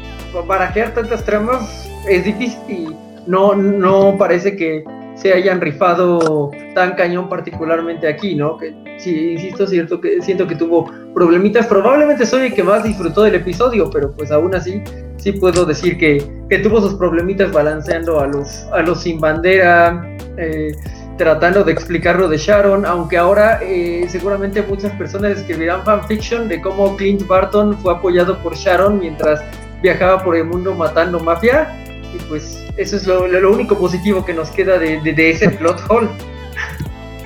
barajear 0.46 0.94
tantas 0.94 1.24
tramas 1.24 1.88
es 2.08 2.24
difícil 2.24 2.60
y 2.68 2.96
no, 3.26 3.54
no 3.54 4.16
parece 4.18 4.56
que 4.56 4.84
se 5.14 5.32
hayan 5.32 5.60
rifado 5.60 6.50
tan 6.74 6.94
cañón 6.94 7.28
particularmente 7.28 8.08
aquí, 8.08 8.34
¿no? 8.34 8.56
Que 8.56 8.74
sí, 8.98 9.32
insisto, 9.32 9.66
cierto 9.66 10.00
que 10.00 10.20
siento 10.22 10.46
que 10.46 10.56
tuvo 10.56 10.90
problemitas. 11.14 11.66
Probablemente 11.66 12.26
soy 12.26 12.46
el 12.46 12.54
que 12.54 12.62
más 12.62 12.82
disfrutó 12.82 13.22
del 13.22 13.36
episodio, 13.36 13.88
pero 13.90 14.12
pues 14.12 14.32
aún 14.32 14.54
así 14.54 14.82
sí 15.16 15.32
puedo 15.32 15.64
decir 15.64 15.98
que, 15.98 16.24
que 16.48 16.58
tuvo 16.58 16.80
sus 16.80 16.94
problemitas 16.94 17.52
balanceando 17.52 18.20
a 18.20 18.26
los, 18.26 18.64
a 18.72 18.82
los 18.82 19.02
sin 19.02 19.20
bandera, 19.20 20.16
eh, 20.36 20.72
tratando 21.16 21.62
de 21.62 21.72
explicar 21.72 22.18
lo 22.18 22.28
de 22.28 22.36
Sharon, 22.36 22.84
aunque 22.84 23.16
ahora 23.16 23.60
eh, 23.62 24.06
seguramente 24.08 24.62
muchas 24.62 24.92
personas 24.92 25.38
escribirán 25.38 25.84
fanfiction 25.84 26.48
de 26.48 26.60
cómo 26.60 26.96
Clint 26.96 27.26
Barton 27.26 27.76
fue 27.78 27.94
apoyado 27.94 28.38
por 28.38 28.54
Sharon 28.54 28.98
mientras 28.98 29.40
viajaba 29.82 30.22
por 30.24 30.36
el 30.36 30.44
mundo 30.44 30.74
matando 30.74 31.20
mafia, 31.20 31.68
y 32.14 32.18
pues 32.28 32.64
eso 32.76 32.96
es 32.96 33.06
lo, 33.06 33.26
lo 33.26 33.52
único 33.52 33.76
positivo 33.76 34.24
que 34.24 34.34
nos 34.34 34.50
queda 34.50 34.78
de, 34.78 35.00
de, 35.00 35.30
ese 35.30 35.50
plot 35.50 35.80
hole. 35.88 36.08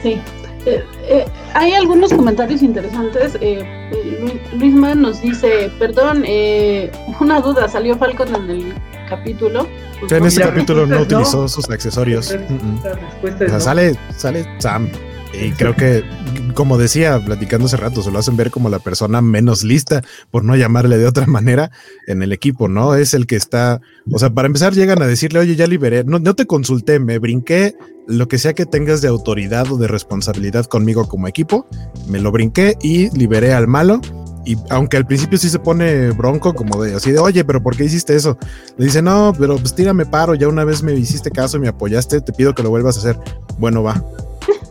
Sí. 0.02 0.20
Eh, 0.68 0.84
eh, 1.08 1.24
hay 1.54 1.72
algunos 1.72 2.12
comentarios 2.12 2.62
interesantes. 2.62 3.38
Eh, 3.40 3.64
Luisma 4.52 4.94
nos 4.94 5.22
dice, 5.22 5.70
perdón, 5.78 6.24
eh, 6.26 6.90
una 7.20 7.40
duda, 7.40 7.68
salió 7.68 7.96
Falcon 7.96 8.34
en 8.34 8.50
el 8.50 8.74
capítulo. 9.08 9.66
en 10.10 10.24
ese 10.26 10.42
capítulo 10.42 10.86
no, 10.86 11.00
utilizó 11.00 11.48
sus 11.48 11.68
accesorios. 11.70 12.36
sale, 13.58 13.96
sale 14.16 14.46
Sam. 14.58 14.90
Y 15.40 15.52
creo 15.52 15.76
que, 15.76 16.02
como 16.54 16.78
decía, 16.78 17.22
platicando 17.24 17.66
hace 17.66 17.76
rato, 17.76 18.02
se 18.02 18.10
lo 18.10 18.18
hacen 18.18 18.36
ver 18.36 18.50
como 18.50 18.68
la 18.68 18.80
persona 18.80 19.22
menos 19.22 19.62
lista, 19.62 20.02
por 20.30 20.44
no 20.44 20.56
llamarle 20.56 20.98
de 20.98 21.06
otra 21.06 21.26
manera, 21.26 21.70
en 22.06 22.22
el 22.22 22.32
equipo, 22.32 22.68
¿no? 22.68 22.94
Es 22.94 23.14
el 23.14 23.26
que 23.26 23.36
está, 23.36 23.80
o 24.10 24.18
sea, 24.18 24.30
para 24.30 24.46
empezar 24.46 24.74
llegan 24.74 25.00
a 25.00 25.06
decirle, 25.06 25.38
oye, 25.38 25.54
ya 25.54 25.66
liberé, 25.66 26.02
no, 26.04 26.18
no 26.18 26.34
te 26.34 26.46
consulté, 26.46 26.98
me 26.98 27.18
brinqué 27.18 27.76
lo 28.08 28.26
que 28.26 28.38
sea 28.38 28.54
que 28.54 28.66
tengas 28.66 29.00
de 29.00 29.08
autoridad 29.08 29.70
o 29.70 29.76
de 29.76 29.86
responsabilidad 29.86 30.64
conmigo 30.64 31.06
como 31.06 31.28
equipo, 31.28 31.66
me 32.08 32.18
lo 32.18 32.32
brinqué 32.32 32.76
y 32.82 33.10
liberé 33.16 33.52
al 33.52 33.68
malo. 33.68 34.00
Y 34.46 34.56
aunque 34.70 34.96
al 34.96 35.06
principio 35.06 35.36
sí 35.36 35.50
se 35.50 35.58
pone 35.58 36.10
bronco, 36.12 36.54
como 36.54 36.82
de 36.82 36.94
así 36.94 37.12
de, 37.12 37.18
oye, 37.18 37.44
pero 37.44 37.62
¿por 37.62 37.76
qué 37.76 37.84
hiciste 37.84 38.16
eso? 38.16 38.38
Le 38.78 38.86
dice, 38.86 39.02
no, 39.02 39.34
pero 39.38 39.56
pues 39.58 39.74
tírame 39.74 40.06
paro, 40.06 40.34
ya 40.34 40.48
una 40.48 40.64
vez 40.64 40.82
me 40.82 40.94
hiciste 40.94 41.30
caso 41.30 41.58
y 41.58 41.60
me 41.60 41.68
apoyaste, 41.68 42.22
te 42.22 42.32
pido 42.32 42.54
que 42.54 42.62
lo 42.62 42.70
vuelvas 42.70 42.96
a 42.96 43.00
hacer. 43.00 43.18
Bueno, 43.58 43.82
va. 43.82 44.02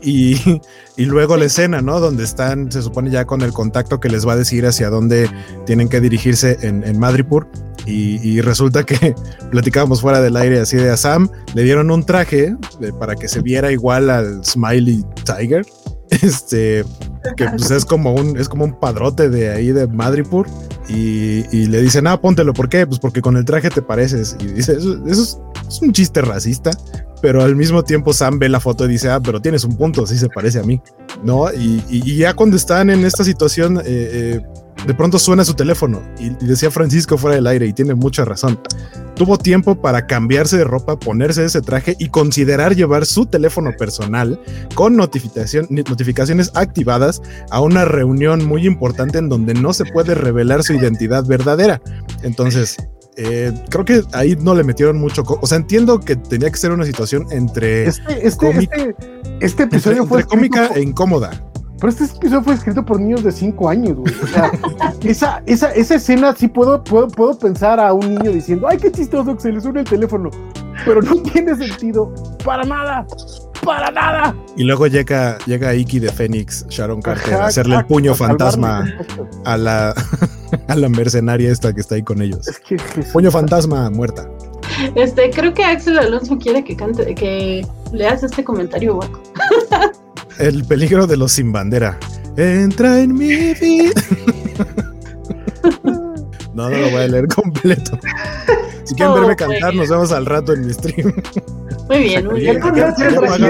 Y, 0.07 0.61
y, 0.95 1.03
luego 1.03 1.35
la 1.35 1.43
escena, 1.43 1.81
¿no? 1.81 1.99
Donde 1.99 2.23
están, 2.23 2.71
se 2.71 2.81
supone 2.81 3.11
ya 3.11 3.25
con 3.25 3.41
el 3.41 3.51
contacto 3.51 3.99
que 3.99 4.07
les 4.07 4.25
va 4.25 4.33
a 4.33 4.35
decir 4.37 4.65
hacia 4.65 4.89
dónde 4.89 5.29
tienen 5.65 5.89
que 5.89 5.99
dirigirse 5.99 6.57
en, 6.61 6.85
en 6.85 6.97
Madripur. 6.97 7.45
Y, 7.85 8.39
resulta 8.39 8.85
que 8.85 9.13
platicábamos 9.51 9.99
fuera 9.99 10.21
del 10.21 10.37
aire 10.37 10.61
así 10.61 10.77
de 10.77 10.89
a 10.91 10.95
Sam, 10.95 11.29
le 11.53 11.63
dieron 11.63 11.91
un 11.91 12.05
traje 12.05 12.55
para 13.01 13.15
que 13.15 13.27
se 13.27 13.41
viera 13.41 13.69
igual 13.69 14.09
al 14.09 14.45
Smiley 14.45 15.03
Tiger. 15.25 15.65
Este, 16.09 16.85
que 17.35 17.49
pues 17.49 17.69
es 17.69 17.83
como 17.83 18.13
un, 18.13 18.37
es 18.37 18.47
como 18.47 18.63
un 18.63 18.79
padrote 18.79 19.29
de 19.29 19.49
ahí 19.49 19.73
de 19.73 19.87
Madripur. 19.87 20.47
Y, 20.87 21.43
y, 21.51 21.65
le 21.65 21.81
dicen, 21.81 22.07
ah, 22.07 22.21
póntelo, 22.21 22.53
¿por 22.53 22.69
qué? 22.69 22.87
Pues 22.87 22.97
porque 22.99 23.21
con 23.21 23.35
el 23.35 23.43
traje 23.43 23.69
te 23.69 23.81
pareces. 23.81 24.37
Y 24.39 24.45
dice, 24.45 24.77
eso, 24.77 25.05
es, 25.05 25.37
es, 25.67 25.81
un 25.81 25.91
chiste 25.91 26.21
racista, 26.21 26.71
pero 27.21 27.41
al 27.41 27.55
mismo 27.55 27.83
tiempo 27.83 28.13
Sam 28.13 28.39
ve 28.39 28.49
la 28.49 28.59
foto 28.59 28.85
y 28.85 28.89
dice, 28.89 29.09
ah, 29.09 29.19
pero 29.19 29.41
tienes 29.41 29.63
un 29.63 29.75
punto, 29.75 30.05
sí 30.05 30.17
se 30.17 30.29
parece 30.29 30.59
a 30.59 30.63
mí, 30.63 30.81
¿no? 31.23 31.51
Y, 31.53 31.83
y 31.89 32.17
ya 32.17 32.33
cuando 32.33 32.55
están 32.55 32.89
en 32.89 33.05
esta 33.05 33.23
situación, 33.23 33.77
eh, 33.79 33.83
eh, 33.85 34.41
de 34.85 34.93
pronto 34.93 35.17
suena 35.19 35.43
su 35.43 35.53
teléfono 35.53 36.01
y, 36.19 36.29
decía 36.45 36.69
Francisco 36.71 37.17
fuera 37.17 37.35
del 37.35 37.47
aire 37.47 37.65
y 37.67 37.73
tiene 37.73 37.95
mucha 37.95 38.25
razón. 38.25 38.59
Tuvo 39.15 39.37
tiempo 39.37 39.81
para 39.81 40.05
cambiarse 40.05 40.57
de 40.57 40.63
ropa, 40.63 40.99
ponerse 40.99 41.43
ese 41.43 41.61
traje 41.61 41.95
y 41.97 42.09
considerar 42.09 42.75
llevar 42.75 43.05
su 43.05 43.25
teléfono 43.25 43.71
personal 43.77 44.39
con 44.75 44.95
notificación, 44.95 45.67
notificaciones 45.71 46.51
activadas 46.53 47.21
a 47.49 47.61
una 47.61 47.85
reunión 47.85 48.45
muy 48.45 48.67
importante 48.67 49.17
en 49.17 49.27
donde 49.27 49.55
no 49.55 49.73
se 49.73 49.85
puede 49.85 50.13
revelar 50.13 50.63
su 50.63 50.73
identidad 50.73 51.25
verdadera. 51.25 51.81
Entonces, 52.21 52.77
eh, 53.17 53.51
creo 53.69 53.83
que 53.83 54.03
ahí 54.13 54.35
no 54.39 54.53
le 54.53 54.63
metieron 54.63 54.99
mucho. 54.99 55.23
O 55.41 55.47
sea, 55.47 55.57
entiendo 55.57 55.99
que 55.99 56.15
tenía 56.15 56.51
que 56.51 56.57
ser 56.57 56.71
una 56.71 56.85
situación 56.85 57.25
entre. 57.31 57.87
Este, 57.87 58.27
este, 58.27 58.49
este, 58.49 58.95
este, 59.39 59.63
episodio 59.63 60.05
fue. 60.05 60.23
cómica 60.23 60.67
e 60.75 60.81
incómoda. 60.81 61.31
Pero 61.79 61.89
este 61.89 62.05
episodio 62.05 62.43
fue 62.43 62.53
escrito 62.53 62.85
por 62.85 62.99
niños 62.99 63.23
de 63.23 63.31
5 63.31 63.69
años, 63.69 63.95
güey. 63.97 64.13
O 64.23 64.27
sea, 64.27 64.51
esa, 65.03 65.43
esa, 65.45 65.71
esa 65.71 65.95
escena 65.95 66.35
sí 66.35 66.47
puedo, 66.47 66.83
puedo, 66.83 67.07
puedo 67.07 67.37
pensar 67.37 67.79
a 67.79 67.91
un 67.93 68.15
niño 68.15 68.31
diciendo, 68.31 68.67
ay, 68.67 68.77
qué 68.77 68.91
chistoso 68.91 69.35
que 69.35 69.41
se 69.41 69.51
le 69.51 69.61
suene 69.61 69.81
el 69.81 69.85
teléfono. 69.87 70.29
Pero 70.85 71.01
no 71.01 71.15
tiene 71.23 71.55
sentido 71.55 72.13
para 72.45 72.63
nada. 72.63 73.05
Para 73.67 73.91
nada. 73.91 74.33
Y 74.55 74.63
luego 74.63 74.87
llega, 74.87 75.37
llega 75.45 75.75
Iki 75.75 75.99
de 75.99 76.09
Fénix, 76.09 76.65
Sharon 76.69 77.01
Carter, 77.01 77.33
a 77.33 77.45
hacerle 77.47 77.75
el 77.75 77.85
puño 77.85 78.15
fantasma 78.15 78.89
a 79.43 79.57
la, 79.57 79.93
a 80.69 80.75
la 80.75 80.87
mercenaria 80.87 81.51
esta 81.51 81.73
que 81.73 81.81
está 81.81 81.95
ahí 81.95 82.01
con 82.01 82.21
ellos. 82.21 82.47
Es 82.47 82.59
que, 82.59 82.77
puño 83.11 83.29
fantasma 83.29 83.89
muerta. 83.89 84.29
Este, 84.95 85.29
creo 85.31 85.53
que 85.53 85.65
Axel 85.65 85.99
Alonso 85.99 86.37
quiere 86.37 86.63
que 86.63 86.77
cante, 86.77 87.13
que 87.13 87.67
leas 87.91 88.23
este 88.23 88.41
comentario 88.41 88.95
guaco. 88.95 89.21
El 90.39 90.63
peligro 90.63 91.05
de 91.05 91.17
los 91.17 91.33
sin 91.33 91.51
bandera. 91.51 91.99
Entra 92.37 93.01
en 93.01 93.13
mi 93.13 93.53
vida. 93.53 93.91
No, 96.53 96.71
no 96.71 96.75
lo 96.75 96.89
voy 96.89 97.01
a 97.03 97.07
leer 97.07 97.27
completo. 97.27 97.99
Si 98.83 98.95
quieren 98.95 99.13
verme 99.13 99.35
cantar, 99.35 99.75
nos 99.75 99.89
vemos 99.89 100.11
al 100.11 100.25
rato 100.25 100.53
en 100.53 100.65
mi 100.65 100.73
stream. 100.73 101.13
Muy 101.89 101.99
bien, 101.99 102.25
muy 102.25 102.41
bien. 102.41 102.59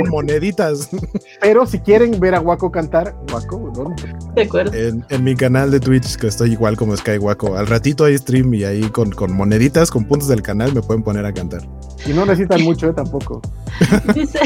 moneditas. 0.09 0.89
Pero 1.41 1.65
si 1.65 1.79
quieren 1.79 2.19
ver 2.19 2.35
a 2.35 2.41
Waco 2.41 2.71
cantar, 2.71 3.15
Waco, 3.33 3.71
¿dónde? 3.73 4.15
De 4.35 4.43
acuerdo. 4.43 4.71
En, 4.73 5.23
mi 5.23 5.35
canal 5.35 5.71
de 5.71 5.79
Twitch, 5.79 6.15
que 6.17 6.27
estoy 6.27 6.51
igual 6.51 6.77
como 6.77 6.95
Sky 6.95 7.17
Waco. 7.17 7.57
Al 7.57 7.67
ratito 7.67 8.05
hay 8.05 8.17
stream 8.17 8.53
y 8.53 8.63
ahí 8.63 8.81
con, 8.89 9.11
con 9.11 9.33
moneditas, 9.33 9.89
con 9.89 10.05
puntos 10.05 10.27
del 10.27 10.41
canal, 10.41 10.73
me 10.73 10.81
pueden 10.81 11.03
poner 11.03 11.25
a 11.25 11.33
cantar. 11.33 11.61
Y 12.05 12.13
no 12.13 12.25
necesitan 12.25 12.61
mucho, 12.63 12.89
¿eh? 12.89 12.93
tampoco. 12.93 13.41
Dice, 14.15 14.39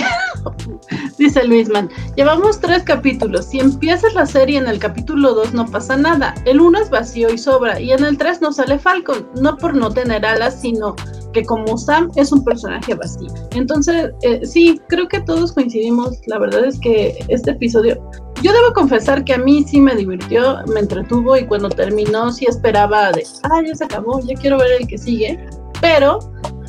dice 1.17 1.43
Luisman, 1.45 1.89
llevamos 2.15 2.59
tres 2.59 2.83
capítulos. 2.83 3.45
Si 3.45 3.59
empiezas 3.59 4.13
la 4.13 4.25
serie 4.25 4.57
en 4.57 4.67
el 4.67 4.79
capítulo 4.79 5.33
2 5.33 5.53
no 5.53 5.65
pasa 5.65 5.95
nada. 5.95 6.33
El 6.45 6.59
1 6.59 6.79
es 6.79 6.89
vacío 6.89 7.31
y 7.31 7.37
sobra. 7.37 7.79
Y 7.79 7.91
en 7.91 8.03
el 8.03 8.17
3 8.17 8.41
no 8.41 8.51
sale 8.51 8.79
Falcon. 8.79 9.27
No 9.39 9.57
por 9.57 9.75
no 9.75 9.91
tener 9.91 10.25
alas, 10.25 10.59
sino 10.61 10.95
que 11.33 11.43
como 11.43 11.77
Sam 11.77 12.11
es 12.15 12.31
un 12.31 12.43
personaje 12.43 12.93
vacío. 12.93 13.29
Entonces, 13.51 13.80
eh, 13.87 14.45
sí, 14.45 14.81
creo 14.87 15.07
que 15.07 15.21
todos 15.21 15.51
coincidimos. 15.51 16.19
La 16.27 16.39
verdad 16.39 16.65
es 16.65 16.79
que 16.79 17.23
este 17.27 17.51
episodio, 17.51 18.01
yo 18.41 18.53
debo 18.53 18.73
confesar 18.73 19.23
que 19.23 19.33
a 19.33 19.37
mí 19.37 19.63
sí 19.67 19.79
me 19.79 19.95
divirtió, 19.95 20.57
me 20.73 20.81
entretuvo 20.81 21.37
y 21.37 21.45
cuando 21.45 21.69
terminó 21.69 22.31
sí 22.31 22.45
esperaba 22.45 23.11
de, 23.11 23.25
ah, 23.43 23.61
ya 23.65 23.75
se 23.75 23.85
acabó, 23.85 24.19
ya 24.21 24.35
quiero 24.35 24.57
ver 24.57 24.81
el 24.81 24.87
que 24.87 24.97
sigue. 24.97 25.39
Pero 25.81 26.19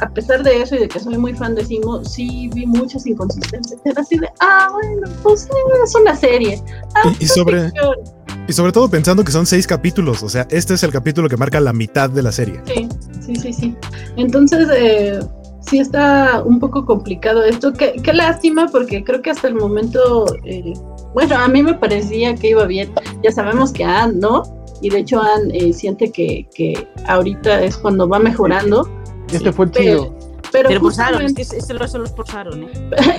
a 0.00 0.08
pesar 0.08 0.42
de 0.42 0.62
eso 0.62 0.74
y 0.74 0.78
de 0.78 0.88
que 0.88 0.98
soy 0.98 1.16
muy 1.16 1.34
fan 1.34 1.54
de 1.54 1.64
Simo, 1.64 2.04
sí 2.04 2.50
vi 2.54 2.66
muchas 2.66 3.06
inconsistencias. 3.06 3.80
Era 3.84 4.00
así 4.00 4.18
de, 4.18 4.28
ah, 4.40 4.68
bueno, 4.72 5.08
pues 5.22 5.48
es 5.84 5.94
una 5.94 6.16
serie. 6.16 6.62
Ah, 6.94 7.12
y, 7.20 7.26
sobre, 7.26 7.70
y 8.48 8.52
sobre 8.52 8.72
todo 8.72 8.88
pensando 8.88 9.22
que 9.24 9.32
son 9.32 9.46
seis 9.46 9.66
capítulos, 9.66 10.22
o 10.22 10.28
sea, 10.28 10.46
este 10.50 10.74
es 10.74 10.82
el 10.82 10.92
capítulo 10.92 11.28
que 11.28 11.36
marca 11.36 11.60
la 11.60 11.72
mitad 11.72 12.10
de 12.10 12.22
la 12.22 12.32
serie. 12.32 12.60
Sí, 12.66 12.88
sí, 13.20 13.36
sí, 13.36 13.52
sí. 13.52 13.76
Entonces, 14.16 14.68
eh, 14.74 15.20
sí 15.62 15.78
está 15.78 16.42
un 16.44 16.60
poco 16.60 16.84
complicado 16.84 17.42
esto. 17.42 17.72
Qué, 17.72 17.94
qué, 18.02 18.12
lástima, 18.12 18.68
porque 18.68 19.02
creo 19.02 19.22
que 19.22 19.30
hasta 19.30 19.48
el 19.48 19.54
momento, 19.54 20.26
eh, 20.44 20.72
bueno, 21.14 21.36
a 21.36 21.48
mí 21.48 21.62
me 21.62 21.74
parecía 21.74 22.34
que 22.34 22.50
iba 22.50 22.66
bien. 22.66 22.92
Ya 23.22 23.32
sabemos 23.32 23.72
que 23.72 23.84
Anne, 23.84 24.18
¿no? 24.20 24.42
Y 24.80 24.90
de 24.90 24.98
hecho 24.98 25.20
Anne 25.20 25.56
eh, 25.56 25.72
siente 25.72 26.10
que, 26.10 26.46
que 26.54 26.88
ahorita 27.06 27.62
es 27.62 27.76
cuando 27.76 28.08
va 28.08 28.18
mejorando 28.18 28.88
este 29.32 29.52
fue 29.52 29.66
el 29.66 29.70
chido. 29.70 30.14
Pero, 30.50 30.68
pero 30.68 30.80
forzaron, 30.80 31.22
es 31.22 31.34
que 31.34 31.42
eso 31.84 31.98
los 31.98 32.10
forzaron, 32.12 32.64
¿eh? 32.64 32.70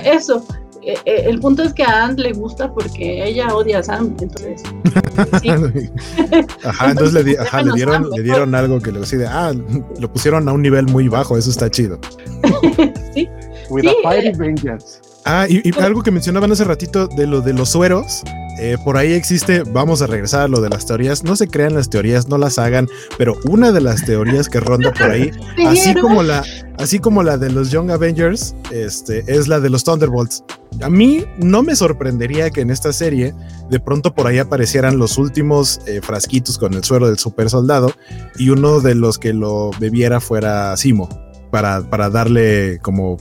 Eso, 0.04 0.46
eh, 0.86 0.98
eh, 1.04 1.24
el 1.26 1.40
punto 1.40 1.62
es 1.62 1.72
que 1.72 1.82
a 1.82 2.04
Ant 2.04 2.18
le 2.18 2.32
gusta 2.32 2.72
porque 2.72 3.24
ella 3.24 3.54
odia 3.54 3.78
a 3.78 3.82
Sam, 3.82 4.14
entonces. 4.20 4.62
ajá, 6.64 6.90
entonces, 6.90 7.24
le, 7.24 7.38
ajá, 7.38 7.62
le, 7.62 7.72
dieron, 7.72 8.10
le 8.10 8.22
dieron 8.22 8.54
algo 8.54 8.80
que 8.80 8.92
le 8.92 9.00
decide, 9.00 9.26
ah, 9.26 9.52
lo 9.98 10.12
pusieron 10.12 10.48
a 10.48 10.52
un 10.52 10.62
nivel 10.62 10.86
muy 10.86 11.08
bajo, 11.08 11.38
eso 11.38 11.50
está 11.50 11.70
chido. 11.70 11.98
sí. 13.14 13.28
With 13.70 13.86
a 13.86 13.94
fiery 14.02 14.28
eh, 14.28 14.32
vengeance. 14.36 15.00
Ah, 15.24 15.46
y, 15.48 15.66
y, 15.66 15.80
algo 15.80 16.02
que 16.02 16.10
mencionaban 16.10 16.52
hace 16.52 16.64
ratito 16.64 17.06
de 17.08 17.26
lo 17.26 17.40
de 17.40 17.54
los 17.54 17.70
sueros, 17.70 18.22
eh, 18.58 18.76
por 18.84 18.96
ahí 18.96 19.12
existe, 19.12 19.62
vamos 19.62 20.02
a 20.02 20.06
regresar 20.06 20.42
a 20.42 20.48
lo 20.48 20.60
de 20.60 20.68
las 20.68 20.86
teorías, 20.86 21.24
no 21.24 21.36
se 21.36 21.48
crean 21.48 21.74
las 21.74 21.90
teorías, 21.90 22.28
no 22.28 22.38
las 22.38 22.58
hagan, 22.58 22.88
pero 23.18 23.36
una 23.44 23.72
de 23.72 23.80
las 23.80 24.04
teorías 24.04 24.48
que 24.48 24.60
ronda 24.60 24.92
por 24.92 25.10
ahí, 25.10 25.30
así 25.66 25.94
como 25.94 26.22
la, 26.22 26.44
así 26.78 26.98
como 26.98 27.22
la 27.22 27.36
de 27.36 27.50
los 27.50 27.70
Young 27.70 27.90
Avengers, 27.90 28.54
este, 28.70 29.24
es 29.26 29.48
la 29.48 29.60
de 29.60 29.70
los 29.70 29.84
Thunderbolts. 29.84 30.44
A 30.82 30.90
mí 30.90 31.24
no 31.38 31.62
me 31.62 31.76
sorprendería 31.76 32.50
que 32.50 32.60
en 32.60 32.70
esta 32.70 32.92
serie 32.92 33.34
de 33.70 33.80
pronto 33.80 34.14
por 34.14 34.26
ahí 34.26 34.38
aparecieran 34.38 34.98
los 34.98 35.18
últimos 35.18 35.80
eh, 35.86 36.00
frasquitos 36.02 36.58
con 36.58 36.74
el 36.74 36.84
suero 36.84 37.06
del 37.06 37.18
super 37.18 37.48
soldado 37.48 37.92
y 38.36 38.50
uno 38.50 38.80
de 38.80 38.94
los 38.94 39.18
que 39.18 39.32
lo 39.32 39.70
bebiera 39.78 40.20
fuera 40.20 40.76
Simo 40.76 41.08
para, 41.50 41.88
para 41.88 42.10
darle 42.10 42.80
como 42.82 43.18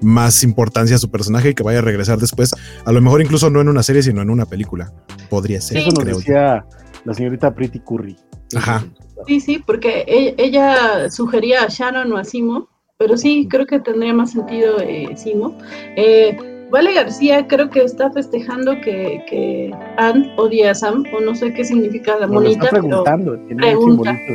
más 0.00 0.42
importancia 0.42 0.96
a 0.96 0.98
su 0.98 1.10
personaje 1.10 1.50
y 1.50 1.54
que 1.54 1.62
vaya 1.62 1.78
a 1.80 1.82
regresar 1.82 2.18
después. 2.18 2.54
A 2.84 2.92
lo 2.92 3.00
mejor 3.00 3.22
incluso 3.22 3.50
no 3.50 3.60
en 3.60 3.68
una 3.68 3.82
serie, 3.82 4.02
sino 4.02 4.22
en 4.22 4.30
una 4.30 4.46
película. 4.46 4.92
Podría 5.28 5.60
ser. 5.60 5.78
Eso 5.78 5.90
nos 5.90 6.04
decía 6.04 6.64
la 7.04 7.14
señorita 7.14 7.54
Pretty 7.54 7.80
Curry. 7.80 8.16
Ajá. 8.56 8.84
Sí, 9.26 9.40
sí, 9.40 9.62
porque 9.64 10.04
e-, 10.06 10.34
ella, 10.38 11.10
sugería 11.10 11.64
a 11.64 11.68
Sharon 11.68 12.12
o 12.12 12.16
a 12.16 12.24
Simo, 12.24 12.68
pero 12.96 13.16
sí, 13.16 13.46
creo 13.50 13.66
que 13.66 13.80
tendría 13.80 14.14
más 14.14 14.32
sentido 14.32 14.80
eh, 14.80 15.08
Simo. 15.16 15.56
Eh, 15.96 16.36
vale 16.70 16.94
García 16.94 17.46
creo 17.46 17.70
que 17.70 17.82
está 17.82 18.10
festejando 18.10 18.80
que, 18.80 19.24
que 19.28 19.70
Anne 19.96 20.32
odia 20.36 20.72
a 20.72 20.74
Sam, 20.74 21.04
o 21.12 21.20
no 21.20 21.34
sé 21.34 21.52
qué 21.52 21.64
significa 21.64 22.18
la 22.18 22.26
monita. 22.26 22.68
preguntando, 22.68 23.38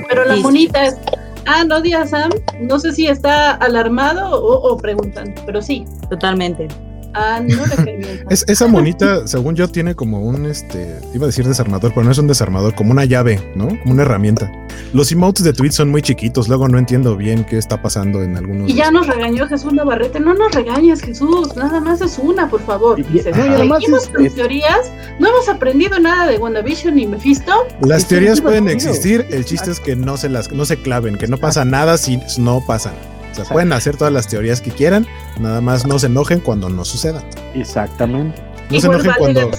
pero 0.09 0.26
la 0.26 0.36
monita 0.38 0.86
es 0.86 0.97
ah, 1.46 1.64
no 1.64 1.78
odia 1.78 2.02
a 2.02 2.08
Sam, 2.08 2.32
no 2.60 2.80
sé 2.80 2.91
si 2.91 3.08
está 3.08 3.52
alarmado 3.56 4.41
o, 4.41 4.74
o 4.74 4.78
preguntando, 4.78 5.41
pero 5.46 5.62
sí. 5.62 5.86
Totalmente. 6.10 6.68
Ah, 7.14 7.39
no 7.41 7.66
le 7.66 8.26
es, 8.30 8.45
Esa 8.47 8.68
monita, 8.68 9.28
según 9.28 9.55
yo, 9.55 9.68
tiene 9.68 9.95
como 9.95 10.22
un, 10.22 10.45
este, 10.45 10.99
iba 11.14 11.26
a 11.26 11.28
decir 11.28 11.47
desarmador, 11.47 11.91
pero 11.93 12.03
no 12.03 12.11
es 12.11 12.18
un 12.18 12.28
desarmador, 12.28 12.74
como 12.76 12.91
una 12.91 13.05
llave, 13.05 13.39
¿no? 13.55 13.68
Como 13.68 13.93
una 13.93 14.03
herramienta. 14.03 14.51
Los 14.93 15.11
emotes 15.11 15.43
de 15.43 15.53
tweets 15.53 15.76
son 15.76 15.89
muy 15.89 16.01
chiquitos, 16.01 16.47
luego 16.47 16.68
no 16.68 16.78
entiendo 16.78 17.16
bien 17.16 17.43
qué 17.43 17.57
está 17.57 17.82
pasando 17.82 18.24
en 18.24 18.38
algunos. 18.38 18.70
Y 18.70 18.74
ya 18.74 18.91
nos 18.91 19.07
regañó 19.07 19.47
Jesús 19.47 19.74
Navarrete, 19.74 20.20
no 20.20 20.34
nos 20.34 20.53
regañes 20.53 21.01
Jesús, 21.01 21.55
nada 21.55 21.80
más 21.80 22.01
es 22.01 22.18
una, 22.18 22.49
por 22.49 22.61
favor. 22.61 22.99
Y, 22.99 23.03
teorías, 23.03 24.91
no 25.20 25.28
hemos 25.28 25.49
aprendido 25.49 25.99
nada 25.99 26.28
de 26.28 26.38
WandaVision 26.38 26.95
ni 26.95 27.07
Mephisto. 27.07 27.51
Las 27.82 28.07
teorías 28.07 28.41
pueden 28.41 28.68
existir, 28.68 29.26
el 29.30 29.45
chiste 29.45 29.72
es 29.72 29.80
que 29.80 29.95
no 29.95 30.18
se 30.18 30.30
las, 30.30 30.51
no 30.51 30.66
se 30.66 30.82
claven, 30.82 31.18
que 31.18 31.28
no 31.28 31.38
pasa 31.38 31.66
nada 31.66 31.97
si 31.97 32.20
no 32.38 32.64
pasan. 32.66 33.12
O 33.34 33.36
sea, 33.36 33.46
pueden 33.46 33.74
hacer 33.74 33.98
todas 33.98 34.14
las 34.14 34.28
teorías 34.28 34.62
que 34.62 34.72
quieran, 34.72 35.08
nada 35.40 35.60
más 35.60 35.88
no 35.88 35.98
se 35.98 36.06
enojen 36.06 36.40
cuando 36.40 36.70
no 36.70 36.86
suceda. 36.86 37.24
Exactamente. 37.56 38.42
No 38.70 38.80
se 38.80 38.88
enojen 38.88 39.12
cuando 39.18 39.52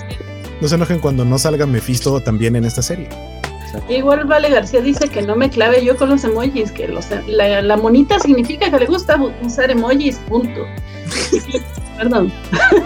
no 0.60 0.68
se 0.68 0.76
enojen 0.76 0.98
cuando 1.00 1.24
no 1.24 1.38
salga 1.38 1.66
Mephisto 1.66 2.20
también 2.20 2.56
en 2.56 2.64
esta 2.64 2.80
serie. 2.80 3.08
Igual 3.88 4.24
Vale 4.24 4.50
García 4.50 4.80
dice 4.80 5.08
que 5.08 5.20
no 5.20 5.34
me 5.34 5.50
clave 5.50 5.84
yo 5.84 5.96
con 5.96 6.08
los 6.08 6.22
emojis, 6.22 6.70
que 6.70 6.86
los, 6.86 7.06
la, 7.26 7.76
monita 7.76 8.20
significa 8.20 8.70
que 8.70 8.78
le 8.78 8.86
gusta 8.86 9.20
usar 9.42 9.72
emojis, 9.72 10.16
punto. 10.28 10.60
Perdón. 11.96 12.32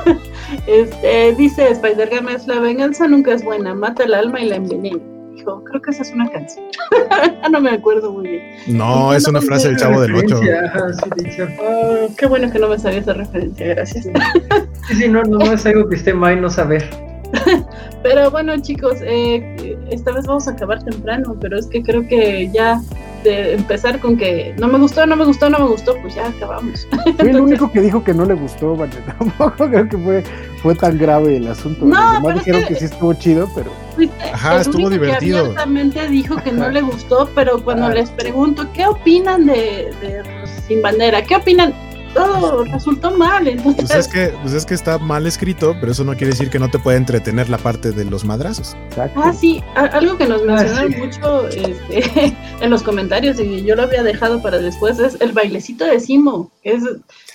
este, 0.67 1.35
dice 1.35 1.71
Spider 1.71 2.09
Games, 2.09 2.47
la 2.47 2.59
venganza 2.61 3.07
nunca 3.07 3.35
es 3.35 3.45
buena, 3.45 3.75
mata 3.75 4.05
el 4.05 4.15
alma 4.15 4.41
y 4.41 4.47
la 4.47 4.57
envenena 4.57 5.18
creo 5.45 5.83
que 5.83 5.91
esa 5.91 6.03
es 6.03 6.13
una 6.13 6.29
canción. 6.31 6.67
no 7.51 7.61
me 7.61 7.71
acuerdo 7.71 8.13
muy 8.13 8.29
bien. 8.29 8.43
No, 8.67 9.13
es 9.15 9.27
una 9.27 9.41
frase 9.41 9.69
del 9.69 9.77
Chavo 9.77 10.01
del 10.01 10.15
Ocho. 10.15 10.41
Oh, 11.61 12.09
qué 12.17 12.27
bueno 12.27 12.51
que 12.51 12.59
no 12.59 12.69
me 12.69 12.79
sabía 12.79 12.99
esa 12.99 13.15
referencia, 13.15 13.67
gracias. 13.67 14.05
sí, 14.89 14.95
sí, 14.95 15.09
no, 15.09 15.23
no, 15.23 15.53
es 15.53 15.65
algo 15.67 15.89
que 15.89 15.97
esté 15.97 16.15
mal 16.15 16.41
no 16.41 16.51
saber. 16.51 16.89
pero 18.03 18.31
bueno, 18.31 18.57
chicos, 18.61 18.99
eh, 19.03 19.77
esta 19.91 20.13
vez 20.13 20.27
vamos 20.27 20.49
a 20.49 20.53
acabar 20.53 20.83
temprano, 20.83 21.37
pero 21.41 21.59
es 21.59 21.67
que 21.67 21.83
creo 21.83 22.07
que 22.07 22.51
ya 22.53 22.81
de 23.25 23.55
empezar 23.55 23.99
con 23.99 24.17
que 24.17 24.55
no 24.59 24.69
me 24.69 24.79
gustó, 24.79 25.05
no 25.07 25.17
me 25.17 25.25
gustó, 25.25 25.51
no 25.51 25.59
me 25.59 25.67
gustó, 25.67 25.97
pues 26.01 26.15
ya 26.15 26.29
acabamos. 26.29 26.87
Fui 27.19 27.29
el 27.29 27.41
único 27.41 27.71
que 27.71 27.81
dijo 27.81 28.03
que 28.05 28.15
no 28.15 28.25
le 28.25 28.35
gustó, 28.35 28.77
vale, 28.77 28.93
tampoco 29.19 29.69
creo 29.69 29.89
que 29.89 29.99
fue, 29.99 30.25
fue 30.63 30.75
tan 30.75 30.99
grave 30.99 31.37
el 31.37 31.49
asunto. 31.49 31.85
No, 31.85 32.21
pero 32.23 32.39
dijeron 32.39 32.65
que, 32.67 32.75
sí 32.77 32.85
estuvo 32.85 33.13
chido, 33.15 33.49
pero. 33.55 33.71
Ajá, 34.33 34.61
estuvo 34.61 34.91
divertido. 34.91 35.55
Que 35.93 36.09
dijo 36.09 36.37
que 36.43 36.53
no 36.53 36.69
le 36.71 36.83
gustó, 36.83 37.29
pero 37.35 37.63
cuando 37.63 37.89
les 37.91 38.11
pregunto, 38.11 38.71
¿qué 38.73 38.87
opinan 38.87 39.47
de, 39.47 39.93
de 40.01 40.23
Sin 40.67 40.83
Bandera? 40.83 41.23
¿Qué 41.23 41.37
opinan? 41.37 41.75
todo 42.15 42.65
resultó 42.65 43.11
mal. 43.17 43.47
Entonces... 43.47 43.87
Pues 43.87 44.07
es 44.07 44.09
que, 44.09 44.29
pues 44.43 44.55
es 44.55 44.67
que 44.67 44.75
está 44.75 44.99
mal 44.99 45.27
escrito, 45.27 45.77
pero 45.81 45.93
eso 45.93 46.05
no 46.05 46.13
quiere 46.13 46.29
decir 46.29 46.51
que 46.51 46.59
no 46.59 46.71
te 46.71 46.79
pueda 46.79 46.97
entretener 46.97 47.49
la 47.49 47.59
parte 47.59 47.93
de 47.93 48.05
los 48.05 48.25
madrazos. 48.25 48.77
Ah, 49.17 49.33
sí, 49.33 49.63
algo 49.75 50.17
que 50.17 50.27
nos 50.27 50.45
mencionaron 50.45 50.93
mucho 50.99 51.49
este, 51.49 52.37
en 52.61 52.71
los 52.71 52.83
comentarios 52.83 53.39
y 53.41 53.65
yo 53.65 53.77
lo 53.77 53.85
había 53.85 54.03
dejado 54.03 54.43
para 54.43 54.59
después 54.59 54.99
es 54.99 55.17
el 55.21 55.33
bailecito 55.33 55.85
de 55.85 56.01
Simo. 56.01 56.51
Es, 56.63 56.83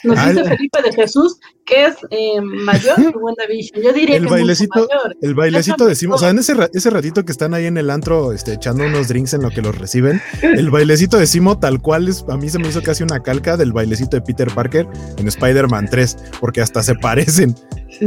nos 0.03 0.19
ah, 0.19 0.29
dice 0.29 0.43
Felipe 0.43 0.81
de 0.81 0.93
Jesús 0.93 1.39
que 1.65 1.85
es 1.85 1.95
eh, 2.09 2.41
mayor 2.41 2.95
que 2.95 3.17
WandaVision. 3.17 3.81
Yo 3.81 3.93
diría 3.93 4.17
el 4.17 4.25
que 4.25 4.29
bailecito, 4.29 4.87
mayor. 4.87 5.17
El 5.21 5.35
bailecito 5.35 5.85
de 5.85 5.95
Simo, 5.95 6.15
o 6.15 6.17
sea, 6.17 6.29
en 6.29 6.39
ese, 6.39 6.53
ese 6.73 6.89
ratito 6.89 7.23
que 7.25 7.31
están 7.31 7.53
ahí 7.53 7.65
en 7.65 7.77
el 7.77 7.89
antro 7.89 8.33
este, 8.33 8.53
echando 8.53 8.85
unos 8.85 9.07
drinks 9.07 9.33
en 9.33 9.41
lo 9.41 9.49
que 9.49 9.61
los 9.61 9.77
reciben, 9.77 10.21
el 10.41 10.69
bailecito 10.69 11.17
de 11.17 11.27
Simo 11.27 11.59
tal 11.59 11.81
cual 11.81 12.07
es, 12.07 12.25
a 12.27 12.37
mí 12.37 12.49
se 12.49 12.59
me 12.59 12.67
hizo 12.67 12.81
casi 12.81 13.03
una 13.03 13.21
calca 13.21 13.57
del 13.57 13.73
bailecito 13.73 14.17
de 14.17 14.21
Peter 14.21 14.49
Parker 14.53 14.87
en 15.17 15.27
Spider-Man 15.27 15.87
3, 15.89 16.17
porque 16.39 16.61
hasta 16.61 16.83
se 16.83 16.95
parecen. 16.95 17.55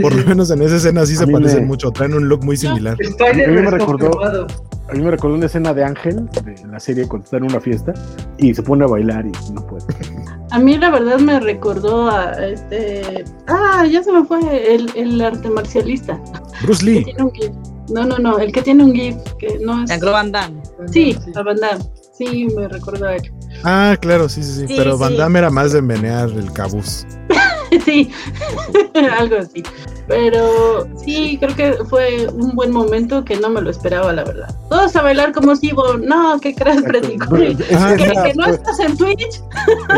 Por 0.03 0.15
lo 0.15 0.25
menos 0.25 0.51
en 0.51 0.63
esa 0.63 0.77
escena 0.77 1.07
sí 1.07 1.17
se 1.17 1.27
parecen 1.27 1.67
mucho, 1.67 1.91
traen 1.91 2.15
un 2.15 2.29
look 2.29 2.45
muy 2.45 2.57
similar. 2.57 2.97
A 2.97 3.33
mí, 3.33 3.47
me 3.47 3.71
recordó, 3.71 4.25
a 4.25 4.93
mí 4.93 5.01
me 5.01 5.11
recordó 5.11 5.35
una 5.35 5.47
escena 5.47 5.73
de 5.73 5.85
Ángel 5.85 6.29
de 6.45 6.67
la 6.67 6.81
serie 6.81 7.07
cuando 7.07 7.25
está 7.25 7.37
en 7.37 7.45
una 7.45 7.61
fiesta 7.61 7.95
y 8.39 8.55
se 8.55 8.63
pone 8.63 8.85
a 8.85 8.89
bailar 8.89 9.27
y 9.27 9.53
no 9.53 9.67
puede. 9.67 9.85
A 10.51 10.59
mí 10.59 10.77
la 10.79 10.91
verdad 10.91 11.19
me 11.19 11.41
recordó 11.41 12.09
a 12.09 12.33
este... 12.47 13.25
Ah, 13.49 13.85
ya 13.91 14.03
se 14.03 14.13
me 14.13 14.25
fue 14.25 14.75
el, 14.75 14.91
el 14.95 15.21
arte 15.21 15.51
marcialista. 15.51 16.21
Bruce 16.63 16.85
Lee. 16.85 17.15
No, 17.89 18.05
no, 18.05 18.19
no, 18.19 18.39
el 18.39 18.53
que 18.53 18.63
tiene 18.63 18.85
un 18.85 18.93
GIF 18.93 19.17
que 19.39 19.59
no 19.61 19.83
es. 19.83 19.91
Jean-Claude 19.91 20.13
Van 20.15 20.33
Damme. 20.33 20.63
Sí, 20.91 21.17
a 21.35 21.43
Van 21.43 21.57
Damme. 21.57 21.85
Sí, 22.17 22.49
me 22.57 22.67
recuerdo 22.69 23.07
a 23.07 23.17
él. 23.17 23.33
Ah, 23.63 23.97
claro, 24.01 24.29
sí, 24.29 24.43
sí, 24.43 24.67
sí. 24.67 24.75
pero 24.77 24.97
Van 24.99 25.17
Damme 25.17 25.39
era 25.39 25.51
más 25.51 25.73
de 25.73 25.83
menear 25.83 26.31
el 26.31 26.53
cabuz. 26.53 27.07
sí, 27.85 28.11
algo 29.19 29.37
así. 29.37 29.63
Pero 30.09 30.89
sí, 31.05 31.37
creo 31.41 31.57
que 31.57 31.85
fue 31.85 32.29
un 32.29 32.55
buen 32.55 32.71
momento 32.71 33.25
que 33.25 33.37
no 33.37 33.51
me 33.51 33.61
lo 33.61 33.71
esperaba, 33.71 34.13
la 34.13 34.23
verdad. 34.23 34.55
Todos 34.69 34.95
a 34.95 35.03
bailar 35.03 35.33
como 35.33 35.57
si, 35.57 35.73
no, 35.73 36.39
¿qué 36.41 36.55
crees, 36.55 36.83
Freddy? 36.83 37.19
que, 37.19 38.35
no 38.37 38.47
estás 38.47 38.79
en 38.79 38.97
Twitch. 38.97 39.41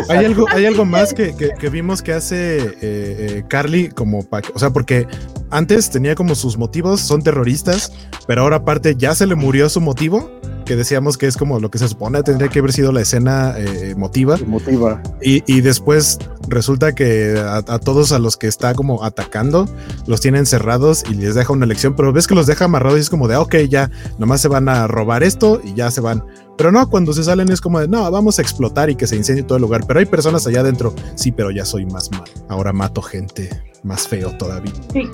hay 0.09 0.25
algo, 0.25 0.47
hay 0.51 0.65
algo 0.65 0.87
más 0.87 1.13
que, 1.13 1.35
que, 1.37 1.69
vimos 1.69 2.01
que 2.01 2.15
hace 2.15 2.57
eh, 2.57 2.77
eh, 2.81 3.45
Carly 3.49 3.91
como, 3.91 4.21
o 4.21 4.59
sea, 4.59 4.71
porque 4.71 5.07
antes 5.51 5.91
tenía 5.91 6.15
como 6.15 6.35
sus 6.35 6.57
motivos, 6.57 7.01
son 7.01 7.23
terroristas, 7.23 7.93
pero 8.27 8.43
ahora 8.43 8.57
aparte 8.57 8.95
ya 8.97 9.15
se 9.15 9.27
le 9.27 9.35
murió 9.35 9.69
su 9.69 9.83
motivo 9.83 10.31
que 10.69 10.77
decíamos 10.77 11.17
que 11.17 11.27
es 11.27 11.39
como 11.39 11.61
lo 11.61 11.71
que 11.71 11.79
se 11.79 11.89
supone 11.89 12.23
tendría 12.23 12.51
que 12.51 12.59
haber 12.59 12.73
sido 12.73 12.93
la 12.93 13.01
escena 13.01 13.55
eh, 13.57 13.93
emotiva. 13.93 14.37
Emotiva. 14.37 15.03
Y, 15.23 15.61
después 15.63 16.19
resulta 16.47 16.95
que 16.95 17.43
a, 17.43 17.63
todos 17.79 18.13
a 18.13 18.19
los 18.19 18.37
que 18.37 18.49
está 18.49 18.75
como 18.75 19.03
atacando 19.03 19.67
los 20.07 20.21
tienen 20.21 20.45
cerrados 20.45 21.05
y 21.11 21.15
les 21.15 21.35
deja 21.35 21.55
una 21.55 21.65
lección, 21.65 21.97
pero 21.97 22.13
ves 22.13 22.27
que 22.27 22.35
los 22.35 22.47
deja 22.47 22.67
amarrados 22.67 22.99
y 22.99 23.01
es 23.01 23.09
como 23.09 23.29
de, 23.29 23.37
ok, 23.37 23.57
ya, 23.71 23.91
nomás 24.19 24.43
se 24.43 24.49
van 24.49 24.69
a 24.69 24.87
robar 24.87 25.23
esto 25.23 25.61
y 25.65 25.73
ya 25.73 25.91
se 25.91 26.03
van. 26.03 26.23
Pero 26.59 26.71
no, 26.71 26.91
cuando 26.91 27.15
se 27.15 27.25
salen 27.25 27.51
es 27.51 27.63
como 27.63 27.81
de, 27.81 27.89
no, 27.89 28.11
vamos 28.11 28.39
a 28.39 28.43
explotar 28.43 28.91
y 28.91 28.97
que 28.97 29.07
se 29.07 29.17
incendie 29.17 29.45
todo 29.45 29.57
el 29.57 29.63
lugar. 29.63 29.87
Pero 29.87 30.01
hay 30.01 30.07
personas 30.07 30.47
allá 30.47 30.61
adentro, 30.61 30.95
sí, 31.15 31.33
pero 31.33 31.51
ya 31.51 31.65
soy 31.65 31.87
más 31.87 32.11
mal. 32.11 32.29
Ahora 32.49 32.75
mato 32.75 33.01
gente 33.01 33.49
más 33.83 34.07
feo 34.07 34.37
todavía. 34.37 34.73
Sí. 34.93 35.09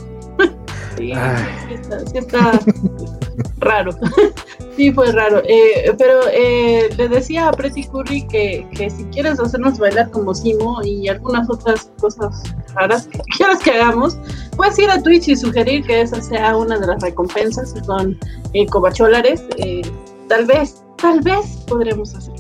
Sí, 0.97 1.13
está, 2.15 2.61
raro. 3.59 3.93
sí, 4.77 4.93
fue 4.93 5.11
raro. 5.13 5.43
Eh, 5.47 5.95
pero 5.99 6.21
eh, 6.33 6.89
le 6.97 7.09
decía 7.09 7.49
a 7.49 7.53
Pretty 7.53 7.85
Curry 7.85 8.27
que, 8.29 8.67
que, 8.75 8.91
si 8.91 9.05
quieres 9.07 9.41
hacernos 9.41 9.79
bailar 9.79 10.11
como 10.11 10.35
Simo 10.35 10.83
y 10.85 11.09
algunas 11.09 11.49
otras 11.51 11.91
cosas 12.01 12.43
raras 12.75 13.07
que 13.07 13.19
quieras 13.37 13.61
que 13.61 13.71
hagamos, 13.73 14.19
puedes 14.57 14.79
ir 14.79 14.91
a 14.91 15.03
Twitch 15.03 15.29
y 15.29 15.37
sugerir 15.37 15.85
que 15.85 16.03
esa 16.03 16.21
sea 16.21 16.57
una 16.57 16.79
de 16.79 16.87
las 16.87 17.03
recompensas, 17.03 17.75
son 17.85 18.19
eh, 18.53 18.67
cobacholares. 18.67 19.45
Eh, 19.59 19.83
tal 20.29 20.47
vez, 20.47 20.85
tal 20.97 21.21
vez 21.21 21.47
podremos 21.67 22.15
hacer. 22.15 22.35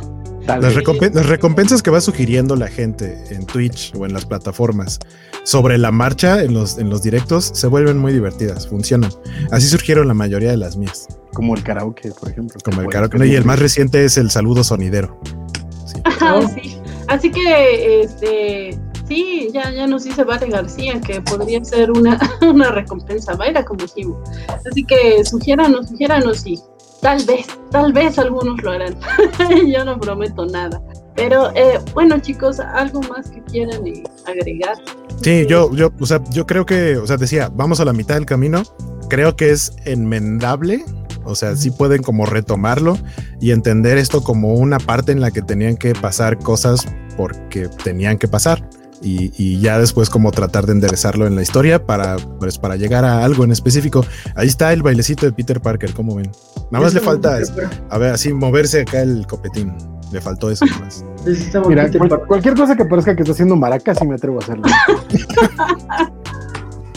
Las, 0.46 0.74
recompensas 0.74 1.82
que 1.82 1.90
va 1.90 2.00
sugiriendo 2.00 2.56
la 2.56 2.68
gente 2.68 3.22
en 3.30 3.46
Twitch 3.46 3.92
o 3.94 4.06
en 4.06 4.12
las 4.12 4.24
plataformas 4.24 4.98
sobre 5.44 5.78
la 5.78 5.90
marcha 5.90 6.42
en 6.42 6.54
los, 6.54 6.78
en 6.78 6.90
los 6.90 7.02
directos 7.02 7.50
se 7.54 7.66
vuelven 7.66 7.98
muy 7.98 8.12
divertidas, 8.12 8.68
funcionan. 8.68 9.10
Así 9.50 9.68
surgieron 9.68 10.08
la 10.08 10.14
mayoría 10.14 10.50
de 10.50 10.56
las 10.56 10.76
mías. 10.76 11.08
Como 11.32 11.54
el 11.54 11.62
karaoke, 11.62 12.10
por 12.18 12.30
ejemplo. 12.30 12.58
Como 12.64 12.80
el 12.80 12.88
karaoke. 12.88 13.26
Y 13.26 13.34
el 13.34 13.44
más 13.44 13.58
reciente 13.58 14.04
es 14.04 14.16
el 14.16 14.30
saludo 14.30 14.64
sonidero. 14.64 15.20
Sí. 15.86 16.80
Así 17.08 17.30
que, 17.30 18.02
este, 18.02 18.78
sí, 19.08 19.50
ya, 19.52 19.70
ya 19.72 19.86
nos 19.86 20.04
dice 20.04 20.22
Vale 20.22 20.48
García 20.48 21.00
que 21.00 21.20
podría 21.20 21.64
ser 21.64 21.90
una, 21.90 22.18
una 22.42 22.70
recompensa. 22.70 23.34
Baila 23.34 23.64
como 23.64 23.86
Simu. 23.86 24.16
Así 24.68 24.84
que 24.84 25.24
sugiéranos, 25.24 25.88
sugiéranos 25.88 26.46
y 26.46 26.58
Tal 27.00 27.24
vez, 27.24 27.46
tal 27.70 27.92
vez 27.92 28.18
algunos 28.18 28.62
lo 28.62 28.72
harán. 28.72 28.96
Yo 29.66 29.84
no 29.84 29.98
prometo 29.98 30.46
nada. 30.46 30.80
Pero 31.16 31.50
eh, 31.54 31.78
bueno, 31.94 32.18
chicos, 32.20 32.60
algo 32.60 33.00
más 33.02 33.30
que 33.30 33.42
quieran 33.42 33.86
eh, 33.86 34.02
agregar. 34.26 34.76
Sí, 35.20 35.44
yo, 35.46 35.74
yo, 35.74 35.90
o 36.00 36.06
sea, 36.06 36.22
yo 36.30 36.46
creo 36.46 36.64
que, 36.64 36.96
o 36.96 37.06
sea, 37.06 37.18
decía, 37.18 37.50
vamos 37.52 37.78
a 37.80 37.84
la 37.84 37.92
mitad 37.92 38.14
del 38.14 38.24
camino. 38.24 38.62
Creo 39.10 39.36
que 39.36 39.50
es 39.50 39.76
enmendable. 39.84 40.84
O 41.24 41.34
sea, 41.34 41.54
sí 41.56 41.70
pueden 41.70 42.02
como 42.02 42.24
retomarlo 42.24 42.96
y 43.40 43.50
entender 43.50 43.98
esto 43.98 44.22
como 44.22 44.54
una 44.54 44.78
parte 44.78 45.12
en 45.12 45.20
la 45.20 45.30
que 45.30 45.42
tenían 45.42 45.76
que 45.76 45.92
pasar 45.92 46.38
cosas 46.38 46.86
porque 47.16 47.68
tenían 47.68 48.16
que 48.16 48.26
pasar 48.26 48.66
y, 49.02 49.60
ya 49.60 49.78
después 49.78 50.10
como 50.10 50.30
tratar 50.30 50.66
de 50.66 50.72
enderezarlo 50.72 51.26
en 51.26 51.36
la 51.36 51.42
historia 51.42 51.84
para, 51.84 52.16
pues, 52.38 52.58
para 52.58 52.76
llegar 52.76 53.04
a 53.04 53.24
algo 53.24 53.44
en 53.44 53.52
específico. 53.52 54.04
Ahí 54.34 54.48
está 54.48 54.72
el 54.72 54.82
bailecito 54.82 55.26
de 55.26 55.32
Peter 55.32 55.60
Parker, 55.60 55.92
como 55.92 56.16
ven? 56.16 56.30
Nada 56.70 56.84
más 56.84 56.94
le 56.94 57.00
falta, 57.00 57.38
a 57.88 57.98
ver, 57.98 58.14
así 58.14 58.32
moverse 58.32 58.82
acá 58.82 59.02
el 59.02 59.26
copetín. 59.26 59.74
Le 60.12 60.20
faltó 60.20 60.50
eso 60.50 60.66
más. 60.80 61.04
Mira, 61.68 61.88
cualquier 62.26 62.54
cosa 62.54 62.74
que 62.76 62.84
parezca 62.84 63.14
que 63.14 63.22
está 63.22 63.32
haciendo 63.32 63.54
maracas, 63.56 63.98
sí 63.98 64.06
me 64.06 64.16
atrevo 64.16 64.40
a 64.40 64.42
hacerlo. 64.42 64.64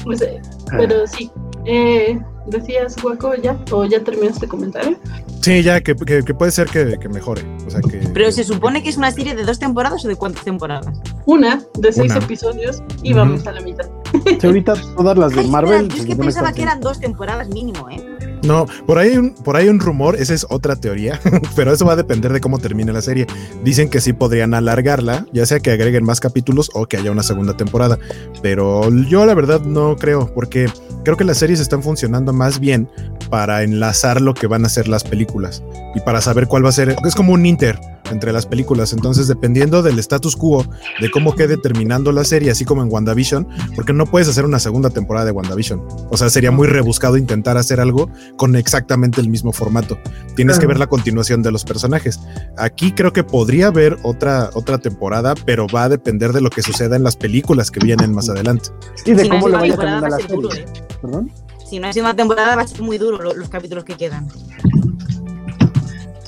pues, 0.04 0.22
eh, 0.22 0.41
pero 0.72 1.06
sí. 1.06 1.32
Eh, 1.66 2.20
decías, 2.46 2.96
Hueco, 3.04 3.36
ya, 3.36 3.58
o 3.72 3.86
ya 3.86 4.04
terminaste 4.04 4.34
este 4.34 4.48
comentario. 4.48 4.98
Sí, 5.41 5.62
ya, 5.62 5.82
que, 5.82 5.96
puede 5.96 6.52
ser 6.52 6.68
que, 6.68 6.98
mejore. 7.10 7.44
O 7.66 7.70
sea, 7.70 7.82
que, 7.82 7.98
Pero 8.14 8.32
se 8.32 8.44
supone 8.44 8.82
que 8.82 8.89
es 8.89 8.98
una 8.98 9.12
serie 9.12 9.36
de 9.36 9.44
dos 9.44 9.60
temporadas 9.60 10.04
o 10.06 10.08
de 10.08 10.16
cuántas 10.16 10.44
temporadas? 10.44 10.88
Una, 11.26 11.62
de 11.78 11.91
seis 11.91 12.16
episodios, 12.16 12.82
y 13.02 13.14
vamos 13.14 13.46
a 13.48 13.52
la 13.52 13.62
mitad. 13.62 13.86
Sí, 14.14 14.46
ahorita 14.46 14.76
todas 14.96 15.18
las 15.18 15.36
de 15.36 15.44
Marvel. 15.44 15.89
yo 15.89 15.98
es 15.98 16.06
que 16.06 16.16
pensaba 16.16 16.54
que 16.54 16.62
eran 16.62 16.80
dos 16.80 17.00
temporadas 17.00 17.50
mínimo, 17.50 17.89
¿eh? 17.89 18.12
No, 18.44 18.66
por 18.86 18.98
ahí, 18.98 19.18
un, 19.18 19.34
por 19.34 19.56
ahí 19.56 19.70
un 19.70 19.80
rumor, 19.80 20.18
esa 20.18 20.34
es 20.34 20.46
otra 20.50 20.76
teoría, 20.76 21.20
pero 21.56 21.72
eso 21.72 21.86
va 21.86 21.94
a 21.94 21.96
depender 21.96 22.34
de 22.34 22.41
cómo 22.41 22.60
termine 22.60 22.91
la 22.91 23.02
serie. 23.02 23.26
Dicen 23.64 23.89
que 23.89 24.02
sí 24.02 24.14
podrían 24.14 24.54
alargarla, 24.54 25.26
ya 25.32 25.46
sea 25.46 25.60
que 25.60 25.72
agreguen 25.72 26.04
más 26.04 26.20
capítulos 26.20 26.70
o 26.74 26.86
que 26.86 26.98
haya 26.98 27.12
una 27.12 27.24
segunda 27.24 27.56
temporada, 27.56 27.98
pero 28.41 28.89
yo 29.08 29.26
la 29.26 29.34
verdad 29.34 29.62
no 29.62 29.96
creo, 29.96 30.32
porque 30.34 30.68
creo 31.04 31.16
que 31.16 31.24
las 31.24 31.38
series 31.38 31.60
están 31.60 31.84
funcionando 31.84 32.34
más 32.34 32.60
bien 32.60 32.89
para 33.30 33.64
enlazar 33.64 34.22
lo 34.22 34.34
que 34.34 34.48
van 34.48 34.66
a 34.66 34.70
ser 34.70 34.88
las 34.88 35.04
películas 35.04 35.64
y 35.96 36.00
para 36.02 36.22
saber 36.22 36.48
cuál 36.48 36.66
va 36.66 36.70
a 36.70 36.74
ser, 36.74 36.96
es 37.06 37.16
como 37.16 37.34
un 37.34 37.46
inter 37.46 37.80
entre 38.12 38.32
las 38.32 38.46
películas. 38.46 38.94
Entonces, 38.94 39.28
dependiendo 39.28 39.82
del 39.82 40.00
status 40.00 40.36
quo, 40.36 40.66
de 41.02 41.12
cómo 41.12 41.36
quede 41.36 41.58
terminando 41.58 42.12
la 42.12 42.24
serie, 42.24 42.52
así 42.52 42.66
como 42.66 42.84
en 42.84 42.91
WandaVision, 42.91 43.48
porque 43.76 43.94
no 43.94 44.06
puedes 44.06 44.28
hacer 44.28 44.46
una 44.46 44.60
segunda 44.60 44.89
temporada 44.89 45.26
de 45.26 45.32
WandaVision. 45.32 45.82
O 46.10 46.18
sea, 46.18 46.30
sería 46.30 46.52
muy 46.52 46.68
rebuscado 46.68 47.18
intentar 47.18 47.58
hacer 47.58 47.80
algo 47.80 48.10
con 48.38 48.56
exactamente 48.56 49.22
el 49.22 49.30
mismo 49.30 49.52
formato. 49.52 49.98
Tienes 50.36 50.60
que 50.60 50.68
ver 50.68 50.80
la 50.80 50.88
continuación 50.88 51.41
de 51.44 51.52
los 51.52 51.64
personajes. 51.64 52.20
Aquí 52.58 52.91
creo 52.91 53.14
que 53.14 53.24
podría 53.24 53.68
haber 53.68 53.98
otra, 54.04 54.50
otra 54.54 54.78
temporada, 54.78 55.36
pero 55.46 55.68
va 55.68 55.84
a 55.84 55.89
depender 55.89 56.34
de 56.34 56.41
lo 56.41 56.50
que 56.50 56.62
suceda 56.62 56.96
en 56.96 57.04
las 57.04 57.16
películas 57.16 57.72
que 57.72 57.80
vienen 57.80 58.14
más 58.14 58.30
adelante. 58.30 58.70
Y 59.06 59.14
de 59.14 59.30
cómo 59.30 59.48
lo 59.48 59.58
vaya 59.60 59.76
a 59.76 60.10
la 60.10 60.18
serie. 60.18 60.50
¿eh? 60.56 60.66
¿Perdón? 61.02 61.32
Si 61.70 61.80
no 61.80 61.88
es 61.88 61.98
una 61.98 62.16
temporada, 62.16 62.56
va 62.56 62.64
a 62.64 62.68
ser 62.68 62.82
muy 62.82 62.98
duro 62.98 63.20
los, 63.20 63.36
los 63.36 63.50
capítulos 63.50 63.84
que 63.84 63.96
quedan. 63.96 64.28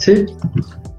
Sí, 0.06 0.26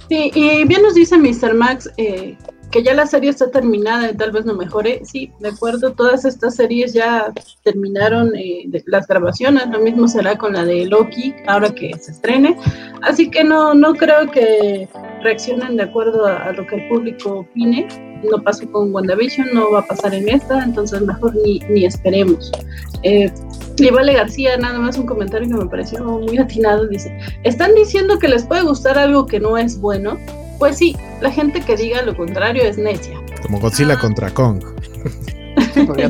Sí, 0.08 0.30
y 0.34 0.64
bien 0.66 0.82
nos 0.82 0.94
dice 0.94 1.18
Mr. 1.18 1.54
Max 1.54 1.90
eh, 1.96 2.36
que 2.70 2.82
ya 2.82 2.94
la 2.94 3.06
serie 3.06 3.30
está 3.30 3.50
terminada 3.50 4.10
y 4.10 4.16
tal 4.16 4.30
vez 4.30 4.44
no 4.44 4.54
mejore. 4.54 5.00
Sí, 5.04 5.32
de 5.40 5.48
acuerdo, 5.48 5.92
todas 5.92 6.24
estas 6.24 6.56
series 6.56 6.92
ya 6.92 7.32
terminaron 7.64 8.34
eh, 8.36 8.68
las 8.86 9.06
grabaciones, 9.06 9.68
lo 9.68 9.80
mismo 9.80 10.06
será 10.06 10.36
con 10.36 10.52
la 10.52 10.64
de 10.64 10.86
Loki, 10.86 11.34
ahora 11.46 11.74
que 11.74 11.92
se 11.98 12.12
estrene. 12.12 12.56
Así 13.02 13.30
que 13.30 13.42
no, 13.42 13.74
no 13.74 13.94
creo 13.94 14.30
que 14.30 14.88
reaccionen 15.22 15.76
de 15.76 15.84
acuerdo 15.84 16.26
a, 16.26 16.52
lo 16.52 16.66
que 16.66 16.76
el 16.76 16.88
público 16.88 17.40
opine. 17.40 17.88
No 18.30 18.42
pasó 18.42 18.70
con 18.70 18.94
WandaVision, 18.94 19.48
no 19.54 19.70
va 19.70 19.80
a 19.80 19.86
pasar 19.86 20.14
en 20.14 20.28
esta, 20.28 20.62
entonces 20.62 21.00
mejor 21.02 21.34
ni, 21.44 21.60
ni 21.68 21.84
esperemos. 21.84 22.50
Eh, 23.02 23.30
y 23.78 23.90
Vale 23.90 24.14
García, 24.14 24.56
nada 24.56 24.78
más 24.78 24.96
un 24.96 25.06
comentario 25.06 25.48
que 25.48 25.54
me 25.54 25.66
pareció 25.66 26.02
muy 26.04 26.38
atinado, 26.38 26.86
dice, 26.88 27.16
¿están 27.44 27.74
diciendo 27.74 28.18
que 28.18 28.28
les 28.28 28.44
puede 28.44 28.62
gustar 28.62 28.98
algo 28.98 29.26
que 29.26 29.38
no 29.38 29.58
es 29.58 29.78
bueno? 29.78 30.18
Pues 30.58 30.78
sí, 30.78 30.96
la 31.20 31.30
gente 31.30 31.60
que 31.60 31.76
diga 31.76 32.02
lo 32.02 32.16
contrario 32.16 32.62
es 32.62 32.78
necia. 32.78 33.20
Como 33.42 33.60
Godzilla 33.60 33.98
contra 33.98 34.30
Kong. 34.30 34.64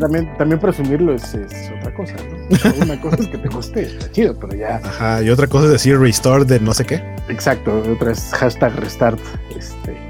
también, 0.00 0.36
también 0.38 0.60
presumirlo 0.60 1.14
es, 1.14 1.34
otra 1.78 1.94
cosa, 1.94 2.14
¿no? 2.14 2.84
Una 2.84 3.00
cosa 3.00 3.16
es 3.16 3.28
que 3.28 3.38
te 3.38 3.48
guste, 3.48 3.82
está 3.82 4.12
chido, 4.12 4.38
pero 4.38 4.54
ya. 4.54 4.76
Ajá, 4.76 5.22
y 5.22 5.30
otra 5.30 5.46
cosa 5.46 5.66
es 5.66 5.72
decir 5.72 5.98
restore 5.98 6.44
de 6.44 6.60
no 6.60 6.72
sé 6.72 6.84
qué. 6.84 7.02
Exacto, 7.28 7.82
otra 7.92 8.12
es 8.12 8.30
hashtag 8.34 8.76
restart. 8.76 9.18
Este, 9.56 9.92
ya, 9.92 10.05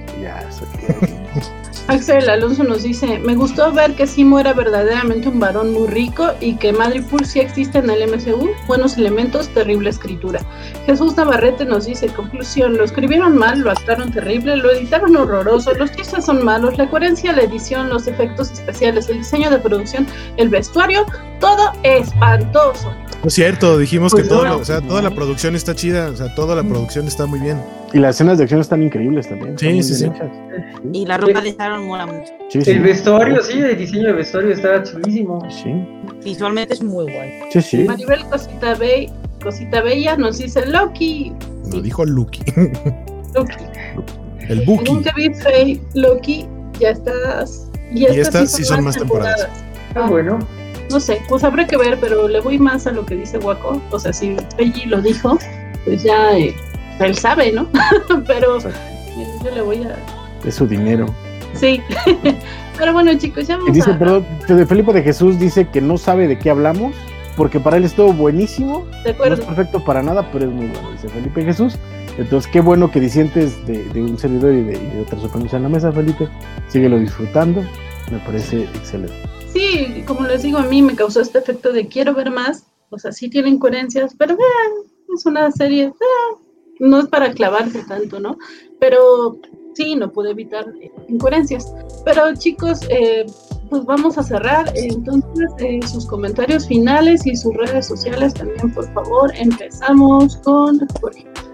Axel 1.89 2.29
Alonso 2.29 2.65
nos 2.65 2.83
dice, 2.83 3.21
me 3.21 3.37
gustó 3.37 3.71
ver 3.71 3.95
que 3.95 4.09
Simo 4.09 4.41
era 4.41 4.53
verdaderamente 4.53 5.29
un 5.29 5.39
varón 5.39 5.73
muy 5.73 5.87
rico 5.87 6.33
y 6.41 6.57
que 6.57 6.73
Madripoor 6.73 7.25
sí 7.25 7.39
existe 7.39 7.79
en 7.79 7.89
el 7.89 8.11
MCU, 8.11 8.51
buenos 8.67 8.97
elementos, 8.97 9.49
terrible 9.51 9.91
escritura. 9.91 10.41
Jesús 10.85 11.17
Navarrete 11.17 11.65
nos 11.65 11.87
dice, 11.87 12.09
conclusión, 12.09 12.77
lo 12.77 12.83
escribieron 12.83 13.39
mal, 13.39 13.61
lo 13.61 13.71
actuaron 13.71 14.11
terrible, 14.11 14.57
lo 14.57 14.73
editaron 14.73 15.17
horroroso, 15.17 15.75
los 15.75 15.93
chistes 15.93 16.25
son 16.25 16.45
malos, 16.45 16.77
la 16.77 16.91
coherencia, 16.91 17.33
la 17.33 17.43
edición, 17.43 17.89
los 17.89 18.09
efectos 18.09 18.51
especiales, 18.51 19.09
el 19.09 19.19
diseño 19.19 19.49
de 19.49 19.61
producción, 19.61 20.09
el 20.39 20.49
vestuario, 20.49 21.07
todo 21.39 21.73
espantoso. 21.85 22.93
Es 23.25 23.35
cierto, 23.35 23.79
dijimos 23.79 24.15
que 24.15 24.23
pues 24.23 24.29
todo, 24.29 24.59
o 24.59 24.65
sea, 24.65 24.81
toda 24.81 25.03
la 25.03 25.11
producción 25.11 25.57
está 25.57 25.75
chida, 25.75 26.11
o 26.11 26.17
sea, 26.17 26.35
toda 26.35 26.55
la 26.55 26.63
producción 26.63 27.07
está 27.07 27.27
muy 27.27 27.41
bien. 27.41 27.61
Y 27.93 27.99
las 27.99 28.17
escenas 28.17 28.39
de 28.39 28.45
acción 28.45 28.61
están 28.61 28.83
increíbles 28.83 29.29
también. 29.29 29.59
Sí, 29.59 29.83
sí, 29.83 29.95
sí. 29.95 30.11
Y 30.93 31.07
la 31.07 31.19
ropa 31.19 31.41
de 31.41 31.53
Sharon 31.53 31.87
mola 31.87 32.07
mucho. 32.07 32.33
el 32.53 32.81
vestuario, 32.81 33.43
sí, 33.43 33.59
el 33.59 33.79
diseño 33.79 34.09
de 34.09 34.13
vestuario 34.13 34.53
está 34.53 34.83
chulísimo. 34.83 35.47
Sí. 35.51 35.73
Visualmente 36.25 36.75
es 36.75 36.83
muy 36.83 37.05
guay. 37.05 37.31
Sí, 37.53 37.63
sí. 37.63 37.85
Maribel 37.85 38.25
Cosita, 38.27 38.75
Be 38.75 39.11
Cosita 39.43 39.81
Bella 39.81 40.17
nos 40.17 40.39
dice 40.39 40.67
Loki. 40.67 41.33
Lo 41.73 41.81
dijo 41.81 42.05
Lucky. 42.05 42.43
Loki. 43.35 43.55
El 44.49 44.61
Buki. 44.65 44.87
Según 44.87 45.03
que 45.03 45.81
Loki, 45.95 46.47
ya 46.79 46.91
estás. 46.91 47.69
y 47.93 48.05
estas 48.05 48.53
sí 48.53 48.65
son 48.65 48.85
más 48.85 48.97
temporadas. 48.97 49.49
Ah, 49.95 50.07
bueno. 50.09 50.39
No 50.91 51.01
sé, 51.01 51.21
pues 51.29 51.43
habrá 51.45 51.67
que 51.67 51.77
ver, 51.77 51.99
pero 52.01 52.29
le 52.29 52.41
voy 52.41 52.59
más 52.59 52.87
a 52.87 52.93
lo 52.93 53.05
que 53.05 53.17
dice 53.17 53.39
Waco. 53.39 53.81
O 53.91 53.99
sea, 53.99 54.13
si 54.13 54.37
Peggy 54.57 54.87
lo 54.87 55.01
dijo, 55.01 55.39
pues 55.85 56.03
ya 56.03 56.37
eh, 56.37 56.55
él 57.01 57.17
sabe, 57.17 57.53
¿no? 57.53 57.69
pero 58.27 58.59
yo 58.59 59.55
le 59.55 59.63
voy 59.63 59.85
a. 59.85 59.97
Es 60.45 60.57
su 60.57 60.67
dinero. 60.67 61.07
Sí. 61.55 61.81
pero 62.79 62.93
bueno, 62.93 63.17
chicos, 63.19 63.47
ya 63.47 63.57
vamos 63.57 63.73
dice, 63.73 63.91
a. 63.91 63.99
Perdón, 63.99 64.27
Felipe 64.69 64.93
de 64.93 65.03
Jesús 65.03 65.39
dice 65.39 65.69
que 65.69 65.81
no 65.81 65.99
sabe 65.99 66.29
de 66.29 66.39
qué 66.39 66.51
hablamos, 66.51 66.95
porque 67.37 67.59
para 67.59 67.79
él 67.79 67.85
estuvo 67.85 68.13
buenísimo. 68.13 68.87
De 69.05 69.11
acuerdo. 69.11 69.37
No 69.37 69.43
es 69.43 69.47
perfecto 69.49 69.85
para 69.85 70.03
nada, 70.03 70.29
pero 70.33 70.45
es 70.47 70.51
muy 70.51 70.67
bueno, 70.67 70.93
dice 70.93 71.09
Felipe 71.09 71.45
Jesús. 71.45 71.77
Entonces, 72.19 72.51
qué 72.51 72.61
bueno 72.61 72.91
que 72.91 72.99
disientes 72.99 73.67
de, 73.67 73.85
de 73.85 74.03
un 74.03 74.17
servidor 74.17 74.55
y 74.55 74.63
de, 74.63 74.79
de 74.79 75.01
otras 75.03 75.23
opiniones 75.23 75.53
en 75.53 75.63
la 75.65 75.69
mesa, 75.69 75.93
Felipe. 75.93 76.29
Síguelo 76.69 76.99
disfrutando. 76.99 77.63
Me 78.11 78.19
parece 78.21 78.63
excelente 78.63 79.36
sí, 79.57 80.05
como 80.07 80.27
les 80.27 80.43
digo, 80.43 80.59
a 80.59 80.63
mí 80.63 80.83
me 80.83 80.95
causó 80.95 81.21
este 81.21 81.39
efecto 81.39 81.73
de 81.73 81.89
quiero 81.89 82.15
ver 82.15 82.31
más. 82.31 82.67
O 82.91 82.99
sea, 82.99 83.13
sí 83.13 83.29
tiene 83.29 83.49
incoherencias, 83.49 84.15
pero 84.17 84.37
vean, 84.37 84.87
es 85.15 85.27
una 85.27 85.51
serie, 85.51 85.93
no 86.79 87.01
es 87.01 87.07
para 87.07 87.33
clavarse 87.33 87.83
tanto, 87.85 88.21
¿no? 88.21 88.39
Pero 88.79 89.39
sí, 89.75 89.97
no 89.97 90.13
pude 90.13 90.31
evitar 90.31 90.67
incoherencias. 91.09 91.73
Pero 92.05 92.35
chicos, 92.35 92.81
eh, 92.91 93.27
pues 93.69 93.85
vamos 93.85 94.19
a 94.19 94.23
cerrar. 94.23 94.73
Entonces, 94.75 95.91
sus 95.91 96.07
comentarios 96.07 96.67
finales 96.67 97.27
y 97.27 97.37
sus 97.37 97.55
redes 97.55 97.87
sociales 97.87 98.35
también, 98.35 98.73
por 98.73 98.93
favor. 98.93 99.33
Empezamos 99.37 100.37
con 100.39 100.81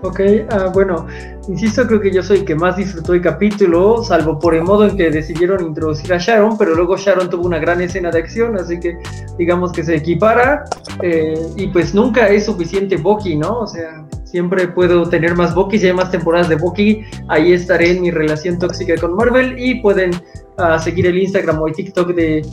Ok, 0.04 0.20
ah, 0.50 0.70
bueno, 0.74 1.06
insisto, 1.46 1.86
creo 1.86 2.00
que 2.00 2.10
yo 2.10 2.24
soy 2.24 2.38
el 2.38 2.44
que 2.44 2.56
más 2.56 2.76
disfrutó 2.76 3.14
el 3.14 3.22
capítulo, 3.22 4.02
salvo 4.02 4.36
por 4.36 4.54
el 4.54 4.64
modo 4.64 4.84
en 4.84 4.96
que 4.96 5.10
decidieron 5.10 5.64
introducir 5.64 6.12
a 6.12 6.18
Sharon, 6.18 6.58
pero 6.58 6.74
luego 6.74 6.96
Sharon 6.96 7.30
tuvo 7.30 7.46
una 7.46 7.60
gran 7.60 7.80
escena 7.80 8.10
de 8.10 8.18
acción, 8.18 8.58
así 8.58 8.80
que 8.80 8.98
digamos 9.38 9.70
que 9.70 9.84
se 9.84 9.94
equipara. 9.94 10.64
Eh, 11.02 11.34
y 11.56 11.68
pues 11.68 11.94
nunca 11.94 12.28
es 12.28 12.46
suficiente 12.46 12.96
Bucky, 12.96 13.36
¿no? 13.36 13.60
O 13.60 13.66
sea, 13.66 14.04
siempre 14.33 14.66
puedo 14.66 15.07
tener 15.09 15.37
más 15.37 15.55
Bucky, 15.55 15.78
si 15.78 15.87
hay 15.89 15.93
más 15.93 16.11
temporadas 16.11 16.49
de 16.49 16.57
Bucky, 16.57 17.05
ahí 17.28 17.53
estaré 17.53 17.91
en 17.91 18.01
mi 18.01 18.11
relación 18.11 18.59
tóxica 18.59 18.97
con 18.97 19.14
Marvel 19.14 19.55
y 19.59 19.80
pueden 19.83 20.11
uh, 20.59 20.78
seguir 20.83 21.07
el 21.07 21.18
Instagram 21.18 21.61
o 21.61 21.68
el 21.68 21.74
TikTok 21.74 22.14
de 22.14 22.45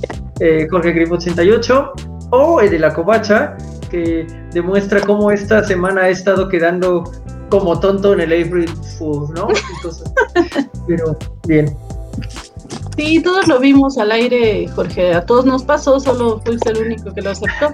eh, 0.42 0.68
Jorge 0.70 0.92
Grip 0.92 1.14
88 1.14 1.94
o 2.32 2.60
el 2.60 2.70
de 2.70 2.80
la 2.80 2.94
Covacha, 2.94 3.56
que 3.90 4.28
demuestra 4.52 5.00
cómo 5.00 5.32
esta 5.32 5.64
semana 5.64 6.02
ha 6.02 6.10
estado 6.10 6.50
quedando 6.50 7.10
como 7.50 7.80
tonto 7.80 8.14
en 8.14 8.20
el 8.20 8.46
April 8.46 8.70
Food, 8.98 9.32
¿no? 9.36 9.48
pero 10.88 11.18
bien. 11.48 11.74
Sí, 12.98 13.22
todos 13.24 13.48
lo 13.48 13.60
vimos 13.60 13.98
al 13.98 14.12
aire, 14.12 14.68
Jorge. 14.76 15.14
A 15.14 15.26
todos 15.26 15.46
nos 15.46 15.64
pasó, 15.64 15.98
solo 16.02 16.42
fuiste 16.46 16.72
el 16.72 16.80
único 16.80 17.14
que 17.14 17.22
lo 17.22 17.30
aceptó. 17.30 17.74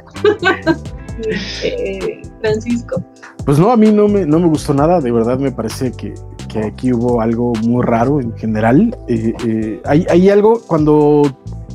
Eh, 1.63 2.21
Francisco. 2.41 3.01
Pues 3.45 3.59
no, 3.59 3.71
a 3.71 3.77
mí 3.77 3.91
no 3.91 4.07
me, 4.07 4.25
no 4.25 4.39
me 4.39 4.47
gustó 4.47 4.73
nada. 4.73 4.99
De 5.01 5.11
verdad 5.11 5.37
me 5.37 5.51
parece 5.51 5.91
que, 5.91 6.15
que 6.47 6.59
aquí 6.59 6.91
hubo 6.91 7.21
algo 7.21 7.53
muy 7.63 7.83
raro 7.83 8.19
en 8.19 8.35
general. 8.35 8.97
Eh, 9.07 9.33
eh, 9.45 9.81
hay, 9.85 10.05
hay 10.09 10.29
algo 10.29 10.61
cuando 10.65 11.21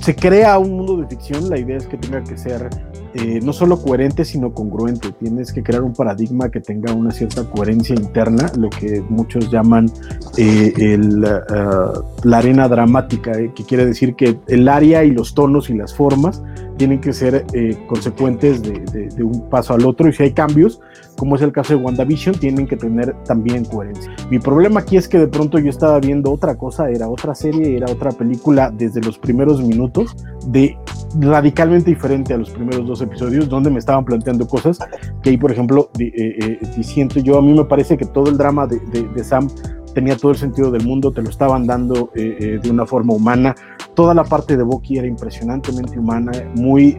se 0.00 0.16
crea 0.16 0.58
un 0.58 0.72
mundo 0.76 0.96
de 0.96 1.06
ficción, 1.06 1.48
la 1.50 1.58
idea 1.58 1.76
es 1.76 1.86
que 1.86 1.98
tenga 1.98 2.24
que 2.24 2.36
ser 2.38 2.70
eh, 3.12 3.40
no 3.42 3.52
solo 3.52 3.80
coherente, 3.82 4.24
sino 4.24 4.52
congruente. 4.52 5.12
Tienes 5.12 5.52
que 5.52 5.62
crear 5.62 5.82
un 5.82 5.92
paradigma 5.92 6.48
que 6.48 6.60
tenga 6.60 6.92
una 6.92 7.10
cierta 7.10 7.44
coherencia 7.44 7.94
interna, 7.94 8.50
lo 8.56 8.70
que 8.70 9.02
muchos 9.08 9.50
llaman 9.50 9.90
el, 10.36 11.22
uh, 11.24 12.02
la 12.22 12.38
arena 12.38 12.68
dramática, 12.68 13.32
que 13.32 13.64
quiere 13.64 13.84
decir 13.84 14.14
que 14.14 14.38
el 14.46 14.68
área 14.68 15.04
y 15.04 15.10
los 15.10 15.34
tonos 15.34 15.68
y 15.70 15.74
las 15.74 15.94
formas 15.94 16.42
tienen 16.80 16.98
que 16.98 17.12
ser 17.12 17.44
consecuentes 17.86 18.62
de, 18.62 18.80
de, 18.90 19.08
de, 19.08 19.22
un 19.22 19.50
paso 19.50 19.74
al 19.74 19.84
otro 19.84 20.08
y 20.08 20.14
si 20.14 20.22
hay 20.22 20.32
cambios, 20.32 20.80
como 21.18 21.36
es 21.36 21.42
el 21.42 21.52
caso 21.52 21.76
de 21.76 21.84
WandaVision, 21.84 22.36
tienen 22.36 22.66
que 22.66 22.78
tener 22.78 23.14
también 23.24 23.66
coherencia. 23.66 24.10
Mi 24.30 24.38
problema 24.38 24.80
aquí 24.80 24.96
es 24.96 25.06
que 25.06 25.18
de 25.18 25.26
pronto 25.26 25.58
yo 25.58 25.68
estaba 25.68 26.00
viendo 26.00 26.32
otra 26.32 26.56
cosa, 26.56 26.88
era 26.88 27.06
otra 27.06 27.34
serie, 27.34 27.76
era 27.76 27.92
otra 27.92 28.12
película 28.12 28.70
desde 28.74 29.02
los 29.02 29.18
primeros 29.18 29.62
minutos 29.62 30.16
de 30.46 30.78
radicalmente 31.18 31.90
diferente 31.90 32.32
a 32.32 32.38
los 32.38 32.48
primeros 32.48 32.86
dos 32.86 33.02
episodios, 33.02 33.50
donde 33.50 33.68
me 33.68 33.78
estaban 33.78 34.06
planteando 34.06 34.48
cosas 34.48 34.78
que 35.22 35.28
ahí, 35.28 35.36
por 35.36 35.52
ejemplo, 35.52 35.90
eh, 35.98 36.58
eh, 36.62 36.82
siento 36.82 37.20
yo, 37.20 37.36
a 37.36 37.42
mí 37.42 37.52
me 37.52 37.66
parece 37.66 37.98
que 37.98 38.06
todo 38.06 38.30
el 38.30 38.38
drama 38.38 38.66
de, 38.66 38.80
de, 38.80 39.22
Sam 39.22 39.48
tenía 39.92 40.16
todo 40.16 40.32
el 40.32 40.38
sentido 40.38 40.70
del 40.70 40.86
mundo, 40.86 41.12
te 41.12 41.20
lo 41.20 41.28
estaban 41.28 41.66
dando 41.66 42.10
eh, 42.14 42.58
de 42.62 42.70
una 42.70 42.86
forma 42.86 43.12
humana. 43.12 43.54
Toda 43.94 44.14
la 44.14 44.24
parte 44.24 44.56
de 44.56 44.62
Bucky 44.62 44.98
era 44.98 45.06
impresionantemente 45.06 45.98
humana, 45.98 46.32
muy, 46.54 46.96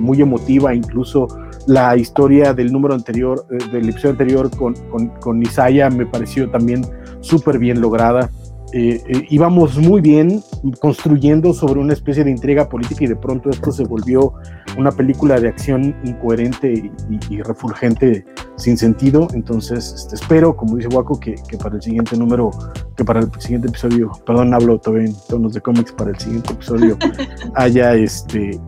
muy 0.00 0.20
emotiva, 0.20 0.74
incluso 0.74 1.28
la 1.66 1.96
historia 1.96 2.52
del 2.52 2.72
número 2.72 2.94
anterior, 2.94 3.46
del 3.48 3.88
episodio 3.88 4.10
anterior 4.10 4.50
con, 4.56 4.74
con, 4.90 5.08
con 5.20 5.42
Isaiah 5.42 5.90
me 5.90 6.06
pareció 6.06 6.50
también 6.50 6.84
súper 7.20 7.58
bien 7.58 7.80
lograda. 7.80 8.30
Eh, 8.74 9.02
eh, 9.06 9.26
íbamos 9.28 9.76
muy 9.76 10.00
bien 10.00 10.42
construyendo 10.80 11.52
sobre 11.52 11.78
una 11.78 11.92
especie 11.92 12.24
de 12.24 12.30
intriga 12.30 12.70
política 12.70 13.04
y 13.04 13.06
de 13.06 13.16
pronto 13.16 13.50
esto 13.50 13.70
se 13.70 13.84
volvió 13.84 14.32
una 14.78 14.90
película 14.90 15.38
de 15.38 15.48
acción 15.48 15.94
incoherente 16.04 16.90
y, 17.28 17.42
refulgente 17.42 18.24
sin 18.56 18.78
sentido. 18.78 19.28
Entonces 19.34 19.92
este, 19.94 20.14
espero, 20.14 20.56
como 20.56 20.76
dice 20.76 20.88
Waco, 20.88 21.20
que, 21.20 21.34
que, 21.48 21.58
para 21.58 21.76
el 21.76 21.82
siguiente 21.82 22.16
número, 22.16 22.50
que 22.96 23.04
para 23.04 23.20
el 23.20 23.30
siguiente 23.38 23.68
episodio, 23.68 24.10
perdón, 24.24 24.54
hablo 24.54 24.78
todavía 24.78 25.08
en 25.08 25.16
tonos 25.28 25.52
de 25.52 25.60
cómics, 25.60 25.92
para 25.92 26.10
el 26.10 26.18
siguiente 26.18 26.54
episodio 26.54 26.96
haya 27.54 27.94
este 27.94 28.58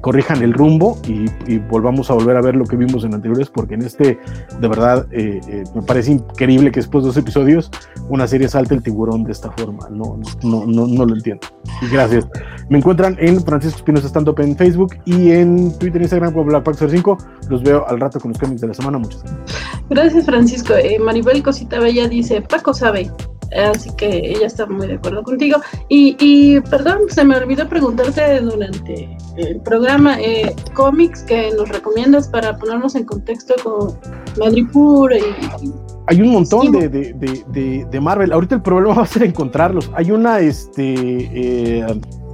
corrijan 0.00 0.42
el 0.42 0.52
rumbo 0.52 0.98
y, 1.06 1.58
volvamos 1.70 2.10
a 2.10 2.14
volver 2.14 2.36
a 2.36 2.40
ver 2.40 2.56
lo 2.56 2.64
que 2.64 2.76
vimos 2.76 3.04
en 3.04 3.14
anteriores, 3.14 3.48
porque 3.48 3.74
en 3.74 3.82
este, 3.82 4.18
de 4.60 4.68
verdad, 4.68 5.06
eh, 5.10 5.40
eh, 5.48 5.64
me 5.74 5.82
parece 5.82 6.12
increíble 6.12 6.70
que 6.70 6.80
después 6.80 7.04
de 7.04 7.08
dos 7.08 7.16
episodios 7.16 7.70
una 8.08 8.26
serie 8.26 8.48
salte 8.48 8.74
el 8.74 8.82
tiburón 8.82 9.24
de 9.24 9.32
esta 9.32 9.50
forma. 9.52 9.88
No, 9.90 10.18
no, 10.42 10.66
no, 10.66 10.86
no 10.86 11.04
lo 11.04 11.14
entiendo. 11.14 11.46
gracias. 11.90 12.26
Me 12.68 12.78
encuentran 12.78 13.16
en 13.18 13.42
Francisco 13.44 13.78
Espinosa 13.78 14.08
Stand 14.08 14.38
en 14.38 14.56
Facebook 14.56 14.96
y 15.04 15.32
en 15.32 15.76
Twitter 15.78 16.00
Instagram 16.02 16.32
como 16.32 16.44
Black 16.44 16.74
05. 16.74 17.18
Los 17.48 17.62
veo 17.62 17.86
al 17.88 18.00
rato 18.00 18.20
con 18.20 18.30
los 18.30 18.38
cómics 18.38 18.60
de 18.60 18.68
la 18.68 18.74
semana. 18.74 18.98
Muchas 18.98 19.22
gracias. 19.22 19.62
Gracias, 19.90 20.24
Francisco. 20.24 20.74
Maribel 21.00 21.42
Cosita 21.42 21.78
Bella 21.78 22.08
dice: 22.08 22.40
Paco 22.42 22.72
sabe. 22.72 23.10
Así 23.56 23.90
que 23.96 24.06
ella 24.06 24.46
está 24.46 24.66
muy 24.66 24.86
de 24.86 24.94
acuerdo 24.94 25.22
contigo. 25.22 25.60
Y, 25.88 26.16
y 26.18 26.60
perdón, 26.60 27.00
se 27.08 27.24
me 27.24 27.36
olvidó 27.36 27.68
preguntarte 27.68 28.40
durante 28.40 29.16
el 29.36 29.60
programa 29.60 29.81
eh, 29.86 30.54
cómics 30.74 31.22
que 31.22 31.50
nos 31.56 31.68
recomiendas 31.68 32.28
para 32.28 32.56
ponernos 32.56 32.94
en 32.94 33.04
contexto 33.04 33.54
con 33.62 33.98
Madripoor 34.38 35.12
y, 35.14 35.72
hay 36.08 36.20
un 36.20 36.30
montón 36.30 36.72
de, 36.72 36.88
de, 36.88 37.14
de, 37.14 37.86
de, 37.88 38.00
Marvel. 38.00 38.32
Ahorita 38.32 38.56
el 38.56 38.62
problema 38.62 38.94
va 38.98 39.02
a 39.02 39.06
ser 39.06 39.22
encontrarlos. 39.22 39.88
Hay 39.94 40.10
una, 40.10 40.40
este, 40.40 40.94
eh, 40.94 41.86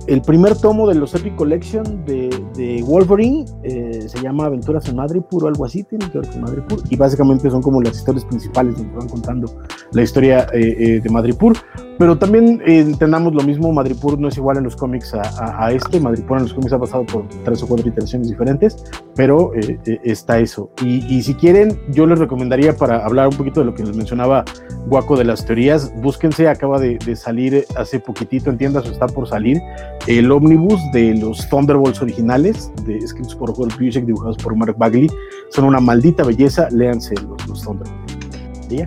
el 0.08 0.22
primer 0.22 0.56
tomo 0.56 0.88
de 0.88 0.94
los 0.94 1.14
Epic 1.14 1.36
Collection 1.36 2.04
de, 2.06 2.30
de 2.56 2.82
Wolverine 2.82 3.44
eh, 3.62 4.06
se 4.08 4.20
llama 4.22 4.46
Aventuras 4.46 4.88
en 4.88 4.96
Madripoor 4.96 5.44
o 5.44 5.48
algo 5.48 5.66
así, 5.66 5.84
tiene 5.84 6.10
que 6.10 6.18
ver 6.18 6.30
con 6.30 6.40
Madripoor, 6.40 6.80
y 6.88 6.96
básicamente 6.96 7.50
son 7.50 7.60
como 7.60 7.82
las 7.82 7.98
historias 7.98 8.24
principales 8.24 8.74
donde 8.76 8.96
van 8.96 9.08
contando 9.08 9.62
la 9.92 10.02
historia 10.02 10.46
eh, 10.54 10.76
eh, 10.78 11.00
de 11.00 11.10
Madripoor. 11.10 11.56
Pero 11.98 12.16
también 12.16 12.62
eh, 12.64 12.78
entendamos 12.78 13.34
lo 13.34 13.42
mismo, 13.42 13.72
Madripur 13.72 14.18
no 14.18 14.28
es 14.28 14.36
igual 14.36 14.58
en 14.58 14.64
los 14.64 14.76
cómics 14.76 15.14
a, 15.14 15.64
a, 15.64 15.72
este, 15.72 15.98
Madripur 15.98 16.38
en 16.38 16.44
los 16.44 16.54
cómics 16.54 16.72
ha 16.72 16.78
pasado 16.78 17.04
por 17.04 17.28
tres 17.44 17.62
o 17.62 17.66
cuatro 17.66 17.88
iteraciones 17.88 18.28
diferentes, 18.28 18.84
pero 19.16 19.52
eh, 19.54 19.78
eh, 19.84 19.98
está 20.04 20.38
eso. 20.38 20.70
Y, 20.82 21.04
y, 21.12 21.22
si 21.22 21.34
quieren, 21.34 21.78
yo 21.90 22.06
les 22.06 22.18
recomendaría 22.18 22.76
para 22.76 23.04
hablar 23.04 23.28
un 23.28 23.36
poquito 23.36 23.60
de 23.60 23.66
lo 23.66 23.74
que 23.74 23.82
les 23.82 23.96
mencionaba 23.96 24.44
Guaco 24.86 25.16
de 25.16 25.24
las 25.24 25.44
teorías, 25.44 25.92
búsquense, 26.00 26.48
acaba 26.48 26.78
de, 26.78 26.98
de 26.98 27.16
salir 27.16 27.64
hace 27.76 27.98
poquitito 27.98 28.48
en 28.50 28.58
tiendas 28.58 28.86
está 28.86 29.06
por 29.08 29.28
salir, 29.28 29.60
el 30.06 30.30
ómnibus 30.30 30.80
de 30.92 31.14
los 31.14 31.48
Thunderbolts 31.48 32.00
originales, 32.00 32.70
de, 32.84 32.98
escritos 32.98 33.34
por 33.34 33.52
Joel 33.54 33.72
Busiek, 33.78 34.04
dibujados 34.04 34.36
por 34.36 34.54
Mark 34.54 34.76
Bagley, 34.78 35.10
son 35.50 35.64
una 35.64 35.80
maldita 35.80 36.22
belleza, 36.22 36.68
léanse 36.70 37.14
los, 37.16 37.48
los 37.48 37.62
Thunderbolts. 37.62 38.18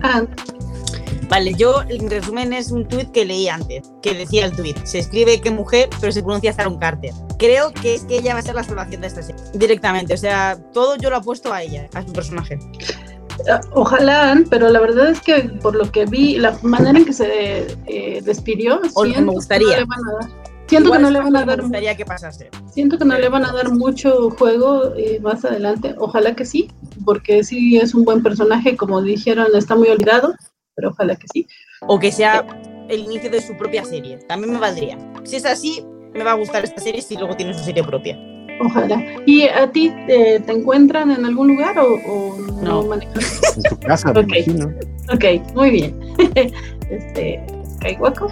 Ah, 0.02 0.22
Vale, 1.32 1.54
yo 1.54 1.80
en 1.88 2.10
resumen 2.10 2.52
es 2.52 2.70
un 2.70 2.86
tuit 2.86 3.10
que 3.10 3.24
leí 3.24 3.48
antes, 3.48 3.90
que 4.02 4.12
decía 4.12 4.44
el 4.44 4.52
tuit, 4.52 4.76
se 4.84 4.98
escribe 4.98 5.40
que 5.40 5.50
mujer, 5.50 5.88
pero 5.98 6.12
se 6.12 6.22
pronuncia 6.22 6.52
Sharon 6.52 6.78
Carter. 6.78 7.14
Creo 7.38 7.72
que 7.72 7.94
es 7.94 8.04
que 8.04 8.18
ella 8.18 8.34
va 8.34 8.40
a 8.40 8.42
ser 8.42 8.54
la 8.54 8.62
salvación 8.62 9.00
de 9.00 9.06
esta 9.06 9.22
serie, 9.22 9.42
directamente, 9.54 10.12
o 10.12 10.18
sea, 10.18 10.62
todo 10.74 10.96
yo 10.96 11.08
lo 11.08 11.16
apuesto 11.16 11.50
a 11.50 11.62
ella, 11.62 11.88
a 11.94 12.02
su 12.02 12.12
personaje. 12.12 12.58
Ah, 13.50 13.62
ojalá, 13.72 14.38
pero 14.50 14.68
la 14.68 14.78
verdad 14.78 15.08
es 15.08 15.22
que 15.22 15.44
por 15.62 15.74
lo 15.74 15.90
que 15.90 16.04
vi, 16.04 16.36
la 16.36 16.54
manera 16.60 16.98
en 16.98 17.06
que 17.06 17.14
se 17.14 17.66
eh, 17.86 18.20
despidió, 18.22 18.82
o 18.92 19.04
me 19.06 19.22
gustaría. 19.22 19.74
Que 19.74 19.86
no 19.86 20.18
siento 20.66 20.92
que 20.92 20.98
no 20.98 21.10
le 21.10 21.18
van 21.18 21.34
a 21.34 21.46
dar. 21.46 21.56
Me 21.56 21.62
gustaría 21.62 21.96
que 21.96 22.04
pasase. 22.04 22.50
Siento 22.70 22.98
que 22.98 23.06
no 23.06 23.18
le 23.18 23.30
van 23.30 23.46
a 23.46 23.52
dar 23.52 23.70
mucho 23.72 24.28
juego 24.32 24.94
eh, 24.96 25.18
más 25.22 25.46
adelante. 25.46 25.94
Ojalá 25.96 26.36
que 26.36 26.44
sí, 26.44 26.70
porque 27.06 27.42
sí 27.42 27.78
es 27.78 27.94
un 27.94 28.04
buen 28.04 28.22
personaje, 28.22 28.76
como 28.76 29.00
dijeron, 29.00 29.46
está 29.54 29.76
muy 29.76 29.88
olvidado 29.88 30.34
pero 30.74 30.90
ojalá 30.90 31.16
que 31.16 31.26
sí. 31.32 31.46
O 31.82 31.98
que 31.98 32.12
sea 32.12 32.44
el 32.88 33.00
inicio 33.00 33.30
de 33.30 33.40
su 33.40 33.56
propia 33.56 33.84
serie, 33.84 34.18
también 34.28 34.52
me 34.52 34.58
valdría. 34.58 34.98
Si 35.24 35.36
es 35.36 35.44
así, 35.44 35.84
me 36.14 36.24
va 36.24 36.32
a 36.32 36.34
gustar 36.34 36.64
esta 36.64 36.80
serie 36.80 37.00
si 37.02 37.16
luego 37.16 37.36
tiene 37.36 37.54
su 37.54 37.64
serie 37.64 37.82
propia. 37.82 38.18
Ojalá. 38.60 39.02
¿Y 39.26 39.44
a 39.48 39.70
ti 39.70 39.92
eh, 40.08 40.40
te 40.44 40.52
encuentran 40.52 41.10
en 41.10 41.24
algún 41.24 41.48
lugar 41.48 41.76
o, 41.78 42.36
no, 42.62 42.84
manejas? 42.84 43.56
En 43.56 43.62
tu 43.62 43.76
casa, 43.80 44.10
okay. 44.16 44.44
ok, 45.12 45.54
muy 45.54 45.70
bien. 45.70 45.98
este, 46.90 47.44
Skywalker. 47.76 48.28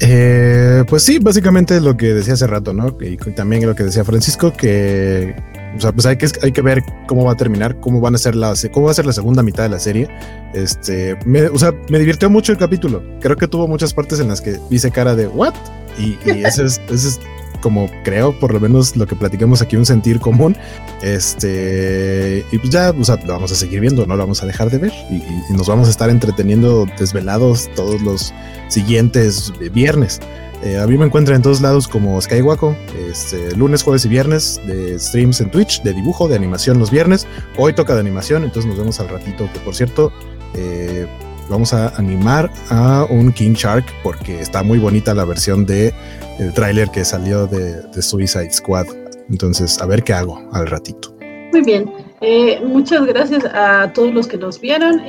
Eh, 0.00 0.84
pues 0.88 1.02
sí, 1.02 1.18
básicamente 1.18 1.80
lo 1.80 1.96
que 1.96 2.14
decía 2.14 2.34
hace 2.34 2.46
rato, 2.46 2.72
¿no? 2.72 2.96
Y 3.00 3.16
también 3.34 3.66
lo 3.66 3.74
que 3.74 3.82
decía 3.82 4.04
Francisco, 4.04 4.52
que 4.52 5.34
o 5.78 5.80
sea, 5.80 5.92
pues 5.92 6.06
hay 6.06 6.16
que, 6.16 6.26
hay 6.42 6.52
que 6.52 6.60
ver 6.60 6.82
cómo 7.06 7.24
va 7.24 7.32
a 7.32 7.36
terminar, 7.36 7.78
cómo 7.80 8.00
van 8.00 8.14
a 8.14 8.18
ser 8.18 8.34
la, 8.34 8.54
cómo 8.72 8.86
va 8.86 8.92
a 8.92 8.94
ser 8.94 9.06
la 9.06 9.12
segunda 9.12 9.42
mitad 9.42 9.62
de 9.62 9.68
la 9.68 9.78
serie. 9.78 10.08
Este, 10.52 11.16
me, 11.24 11.46
o 11.46 11.58
sea, 11.58 11.72
me 11.88 11.98
divirtió 11.98 12.28
mucho 12.28 12.52
el 12.52 12.58
capítulo. 12.58 13.02
Creo 13.20 13.36
que 13.36 13.46
tuvo 13.46 13.68
muchas 13.68 13.94
partes 13.94 14.20
en 14.20 14.28
las 14.28 14.40
que 14.40 14.58
hice 14.70 14.90
cara 14.90 15.14
de 15.14 15.28
what 15.28 15.54
y, 15.98 16.18
y 16.28 16.30
ese 16.44 16.64
es, 16.64 16.80
ese 16.90 17.08
es 17.08 17.20
como 17.60 17.90
creo, 18.04 18.38
por 18.38 18.52
lo 18.52 18.60
menos 18.60 18.96
lo 18.96 19.06
que 19.06 19.16
platicamos 19.16 19.62
aquí, 19.62 19.76
un 19.76 19.86
sentir 19.86 20.20
común. 20.20 20.56
Este, 21.02 22.44
y 22.50 22.58
pues 22.58 22.70
ya, 22.70 22.90
o 22.90 23.04
sea, 23.04 23.16
lo 23.24 23.32
vamos 23.32 23.52
a 23.52 23.54
seguir 23.54 23.80
viendo, 23.80 24.06
no 24.06 24.16
lo 24.16 24.22
vamos 24.22 24.42
a 24.42 24.46
dejar 24.46 24.70
de 24.70 24.78
ver 24.78 24.92
y, 25.10 25.16
y 25.16 25.56
nos 25.56 25.68
vamos 25.68 25.88
a 25.88 25.90
estar 25.90 26.10
entreteniendo 26.10 26.86
desvelados 26.98 27.70
todos 27.74 28.02
los 28.02 28.34
siguientes 28.68 29.52
viernes. 29.72 30.20
Eh, 30.64 30.76
a 30.76 30.86
mí 30.86 30.98
me 30.98 31.06
encuentran 31.06 31.36
en 31.36 31.42
todos 31.42 31.60
lados 31.60 31.86
como 31.86 32.20
Skywaco, 32.20 32.76
este, 33.08 33.54
lunes, 33.54 33.82
jueves 33.82 34.04
y 34.04 34.08
viernes 34.08 34.60
de 34.66 34.98
streams 34.98 35.40
en 35.40 35.50
Twitch, 35.50 35.82
de 35.82 35.92
dibujo, 35.92 36.28
de 36.28 36.34
animación 36.34 36.78
los 36.78 36.90
viernes. 36.90 37.26
Hoy 37.56 37.72
toca 37.74 37.94
de 37.94 38.00
animación, 38.00 38.42
entonces 38.42 38.68
nos 38.68 38.78
vemos 38.78 38.98
al 38.98 39.08
ratito, 39.08 39.48
que 39.52 39.60
por 39.60 39.74
cierto, 39.74 40.12
eh, 40.54 41.06
vamos 41.48 41.72
a 41.72 41.88
animar 41.96 42.50
a 42.70 43.06
un 43.08 43.32
King 43.32 43.52
Shark 43.52 43.84
porque 44.02 44.40
está 44.40 44.64
muy 44.64 44.78
bonita 44.78 45.14
la 45.14 45.24
versión 45.24 45.64
de 45.64 45.94
el 46.40 46.52
tráiler 46.52 46.90
que 46.90 47.04
salió 47.04 47.46
de, 47.46 47.82
de, 47.82 48.02
Suicide 48.02 48.52
Squad. 48.52 48.86
Entonces, 49.30 49.80
a 49.80 49.86
ver 49.86 50.02
qué 50.02 50.12
hago 50.12 50.42
al 50.52 50.66
ratito. 50.66 51.14
Muy 51.52 51.62
bien. 51.62 51.90
Eh, 52.20 52.60
muchas 52.64 53.06
gracias 53.06 53.44
a 53.44 53.92
todos 53.92 54.12
los 54.12 54.26
que 54.26 54.36
nos 54.36 54.60
vieron. 54.60 55.02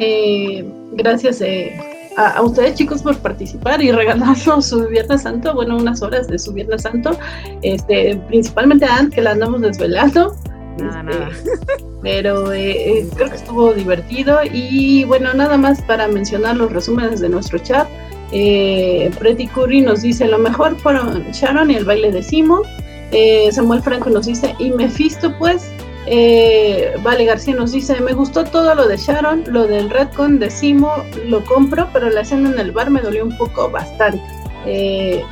gracias 0.93 1.41
a, 2.19 2.41
ustedes 2.41 2.75
chicos 2.75 3.01
por 3.01 3.17
participar 3.17 3.81
y 3.81 3.91
regalarnos 3.91 4.65
su 4.65 4.87
Viernes 4.87 5.21
Santo, 5.21 5.53
bueno, 5.53 5.77
unas 5.77 6.01
horas 6.01 6.27
de 6.27 6.37
su 6.37 6.53
Viernes 6.53 6.83
Santo, 6.83 7.17
este, 7.61 8.19
principalmente 8.27 8.85
a 8.85 8.97
Ant, 8.97 9.13
que 9.13 9.21
la 9.21 9.31
andamos 9.31 9.61
desvelando. 9.61 10.35
Nada, 10.77 11.29
este, 11.29 11.51
Pero 12.01 12.53
eh, 12.53 12.99
eh, 12.99 13.09
creo 13.13 13.29
que 13.29 13.35
estuvo 13.35 13.73
divertido 13.73 14.39
y 14.51 15.03
bueno, 15.03 15.33
nada 15.33 15.57
más 15.57 15.81
para 15.81 16.07
mencionar 16.07 16.55
los 16.55 16.71
resúmenes 16.71 17.19
de 17.19 17.29
nuestro 17.29 17.59
chat. 17.59 17.87
Eh, 18.31 19.11
Pretty 19.17 19.47
Curry 19.47 19.81
nos 19.81 20.03
dice 20.03 20.27
lo 20.27 20.37
mejor 20.37 20.77
fueron 20.77 21.23
Sharon 21.31 21.71
y 21.71 21.75
el 21.75 21.85
baile 21.85 22.11
de 22.11 22.23
Simo. 22.23 22.61
Eh, 23.11 23.49
Samuel 23.51 23.81
Franco 23.81 24.09
nos 24.09 24.27
dice 24.27 24.55
y 24.59 24.71
Mephisto 24.71 25.35
pues 25.39 25.71
eh, 26.07 26.93
vale 27.03 27.25
García 27.25 27.55
nos 27.55 27.71
dice, 27.71 27.99
me 28.01 28.13
gustó 28.13 28.43
todo 28.43 28.73
lo 28.75 28.87
de 28.87 28.97
Sharon, 28.97 29.43
lo 29.47 29.67
del 29.67 29.89
Redcon 29.89 30.39
de 30.39 30.49
Simo, 30.49 30.91
lo 31.25 31.43
compro, 31.45 31.89
pero 31.93 32.09
la 32.09 32.21
escena 32.21 32.49
en 32.49 32.59
el 32.59 32.71
bar 32.71 32.89
me 32.89 33.01
dolió 33.01 33.23
un 33.25 33.37
poco 33.37 33.69
bastante. 33.69 34.21
Eh, 34.65 35.23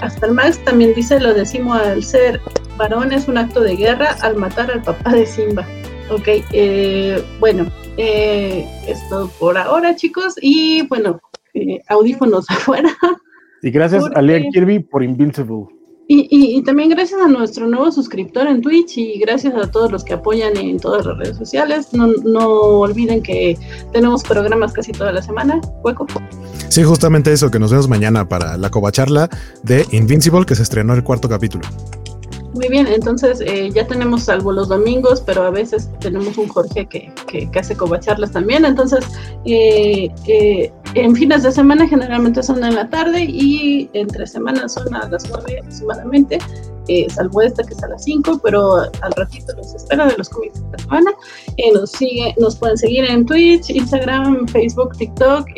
hasta 0.00 0.26
el 0.26 0.32
Max 0.32 0.58
también 0.64 0.94
dice 0.94 1.20
lo 1.20 1.34
de 1.34 1.44
Simo 1.44 1.74
al 1.74 2.02
ser 2.02 2.40
varón 2.76 3.12
es 3.12 3.28
un 3.28 3.38
acto 3.38 3.60
de 3.60 3.76
guerra 3.76 4.16
al 4.22 4.36
matar 4.36 4.70
al 4.70 4.82
papá 4.82 5.12
de 5.12 5.26
Simba. 5.26 5.66
Ok, 6.10 6.28
eh, 6.52 7.22
bueno, 7.40 7.66
eh, 7.96 8.66
esto 8.86 9.30
por 9.38 9.56
ahora 9.56 9.94
chicos 9.96 10.34
y 10.40 10.86
bueno, 10.88 11.20
audífonos 11.88 12.46
afuera. 12.50 12.90
Y 13.62 13.70
gracias 13.70 14.04
a 14.14 14.22
Leah 14.22 14.42
Kirby 14.52 14.80
por 14.80 15.02
Invincible. 15.02 15.66
Y, 16.06 16.28
y, 16.30 16.62
también 16.62 16.90
gracias 16.90 17.18
a 17.18 17.28
nuestro 17.28 17.66
nuevo 17.66 17.90
suscriptor 17.90 18.46
en 18.46 18.60
Twitch 18.60 18.98
y 18.98 19.18
gracias 19.18 19.54
a 19.54 19.70
todos 19.70 19.90
los 19.90 20.04
que 20.04 20.12
apoyan 20.12 20.54
en 20.56 20.78
todas 20.78 21.06
las 21.06 21.16
redes 21.16 21.38
sociales. 21.38 21.94
No, 21.94 22.08
no 22.08 22.46
olviden 22.46 23.22
que 23.22 23.56
tenemos 23.92 24.22
programas 24.22 24.74
casi 24.74 24.92
toda 24.92 25.12
la 25.12 25.22
semana. 25.22 25.60
Hueco. 25.82 26.06
Sí, 26.68 26.82
justamente 26.82 27.32
eso, 27.32 27.50
que 27.50 27.58
nos 27.58 27.70
vemos 27.70 27.88
mañana 27.88 28.28
para 28.28 28.58
la 28.58 28.70
covacharla 28.70 29.30
de 29.62 29.86
Invincible, 29.92 30.44
que 30.44 30.54
se 30.54 30.62
estrenó 30.62 30.92
el 30.92 31.02
cuarto 31.02 31.28
capítulo. 31.28 31.64
Muy 32.54 32.68
bien, 32.68 32.86
entonces 32.86 33.40
eh, 33.40 33.68
ya 33.74 33.84
tenemos 33.84 34.22
salvo 34.22 34.52
los 34.52 34.68
domingos, 34.68 35.20
pero 35.20 35.42
a 35.42 35.50
veces 35.50 35.90
tenemos 35.98 36.38
un 36.38 36.46
Jorge 36.46 36.86
que, 36.86 37.12
que, 37.26 37.50
que 37.50 37.58
hace 37.58 37.76
covacharlas 37.76 38.30
también. 38.30 38.64
Entonces, 38.64 39.04
eh, 39.44 40.08
eh, 40.28 40.72
en 40.94 41.16
fines 41.16 41.42
de 41.42 41.50
semana 41.50 41.88
generalmente 41.88 42.44
son 42.44 42.62
en 42.62 42.76
la 42.76 42.88
tarde 42.88 43.24
y 43.24 43.90
entre 43.92 44.28
semanas 44.28 44.74
son 44.74 44.94
a 44.94 45.08
las 45.08 45.28
9 45.28 45.58
aproximadamente, 45.58 46.38
salvo 47.08 47.42
esta 47.42 47.62
que 47.62 47.74
es 47.74 47.82
a 47.82 47.88
las 47.88 48.04
5, 48.04 48.40
pero 48.42 48.76
al 48.76 49.12
ratito 49.16 49.52
los 49.56 49.74
espero 49.74 50.06
de 50.06 50.16
los 50.16 50.28
cómics 50.28 50.62
de 50.62 50.70
la 50.72 50.78
semana. 50.78 51.10
nos, 51.74 51.90
sigue, 51.90 52.34
nos 52.38 52.56
pueden 52.56 52.76
seguir 52.76 53.04
en 53.04 53.24
Twitch, 53.26 53.70
Instagram, 53.70 54.46
Facebook, 54.48 54.96
TikTok 54.96 55.48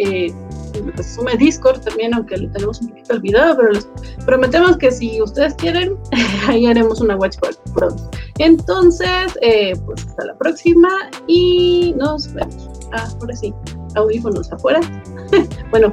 resume 0.96 1.36
Discord 1.36 1.80
también, 1.80 2.14
aunque 2.14 2.36
lo 2.36 2.50
tenemos 2.50 2.80
un 2.80 2.88
poquito 2.88 3.14
olvidado, 3.14 3.56
pero 3.56 3.78
prometemos 4.24 4.76
que 4.76 4.90
si 4.90 5.20
ustedes 5.22 5.54
quieren, 5.54 5.96
ahí 6.48 6.66
haremos 6.66 7.00
una 7.00 7.16
Watch 7.16 7.36
pronto. 7.74 8.10
Entonces, 8.38 9.38
eh, 9.40 9.74
pues 9.84 10.06
hasta 10.06 10.26
la 10.26 10.34
próxima 10.36 10.88
y 11.26 11.94
nos 11.96 12.32
vemos. 12.32 12.68
Ah, 12.92 13.08
ahora 13.20 13.34
sí, 13.36 13.52
audífonos 13.94 14.52
afuera. 14.52 14.80
bueno, 15.70 15.92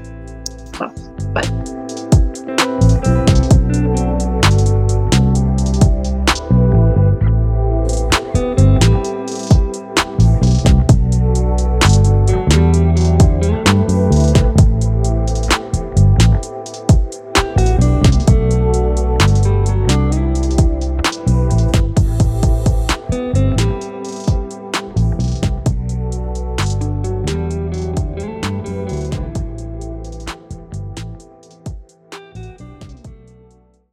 vamos, 0.80 1.10
bye. 1.34 3.23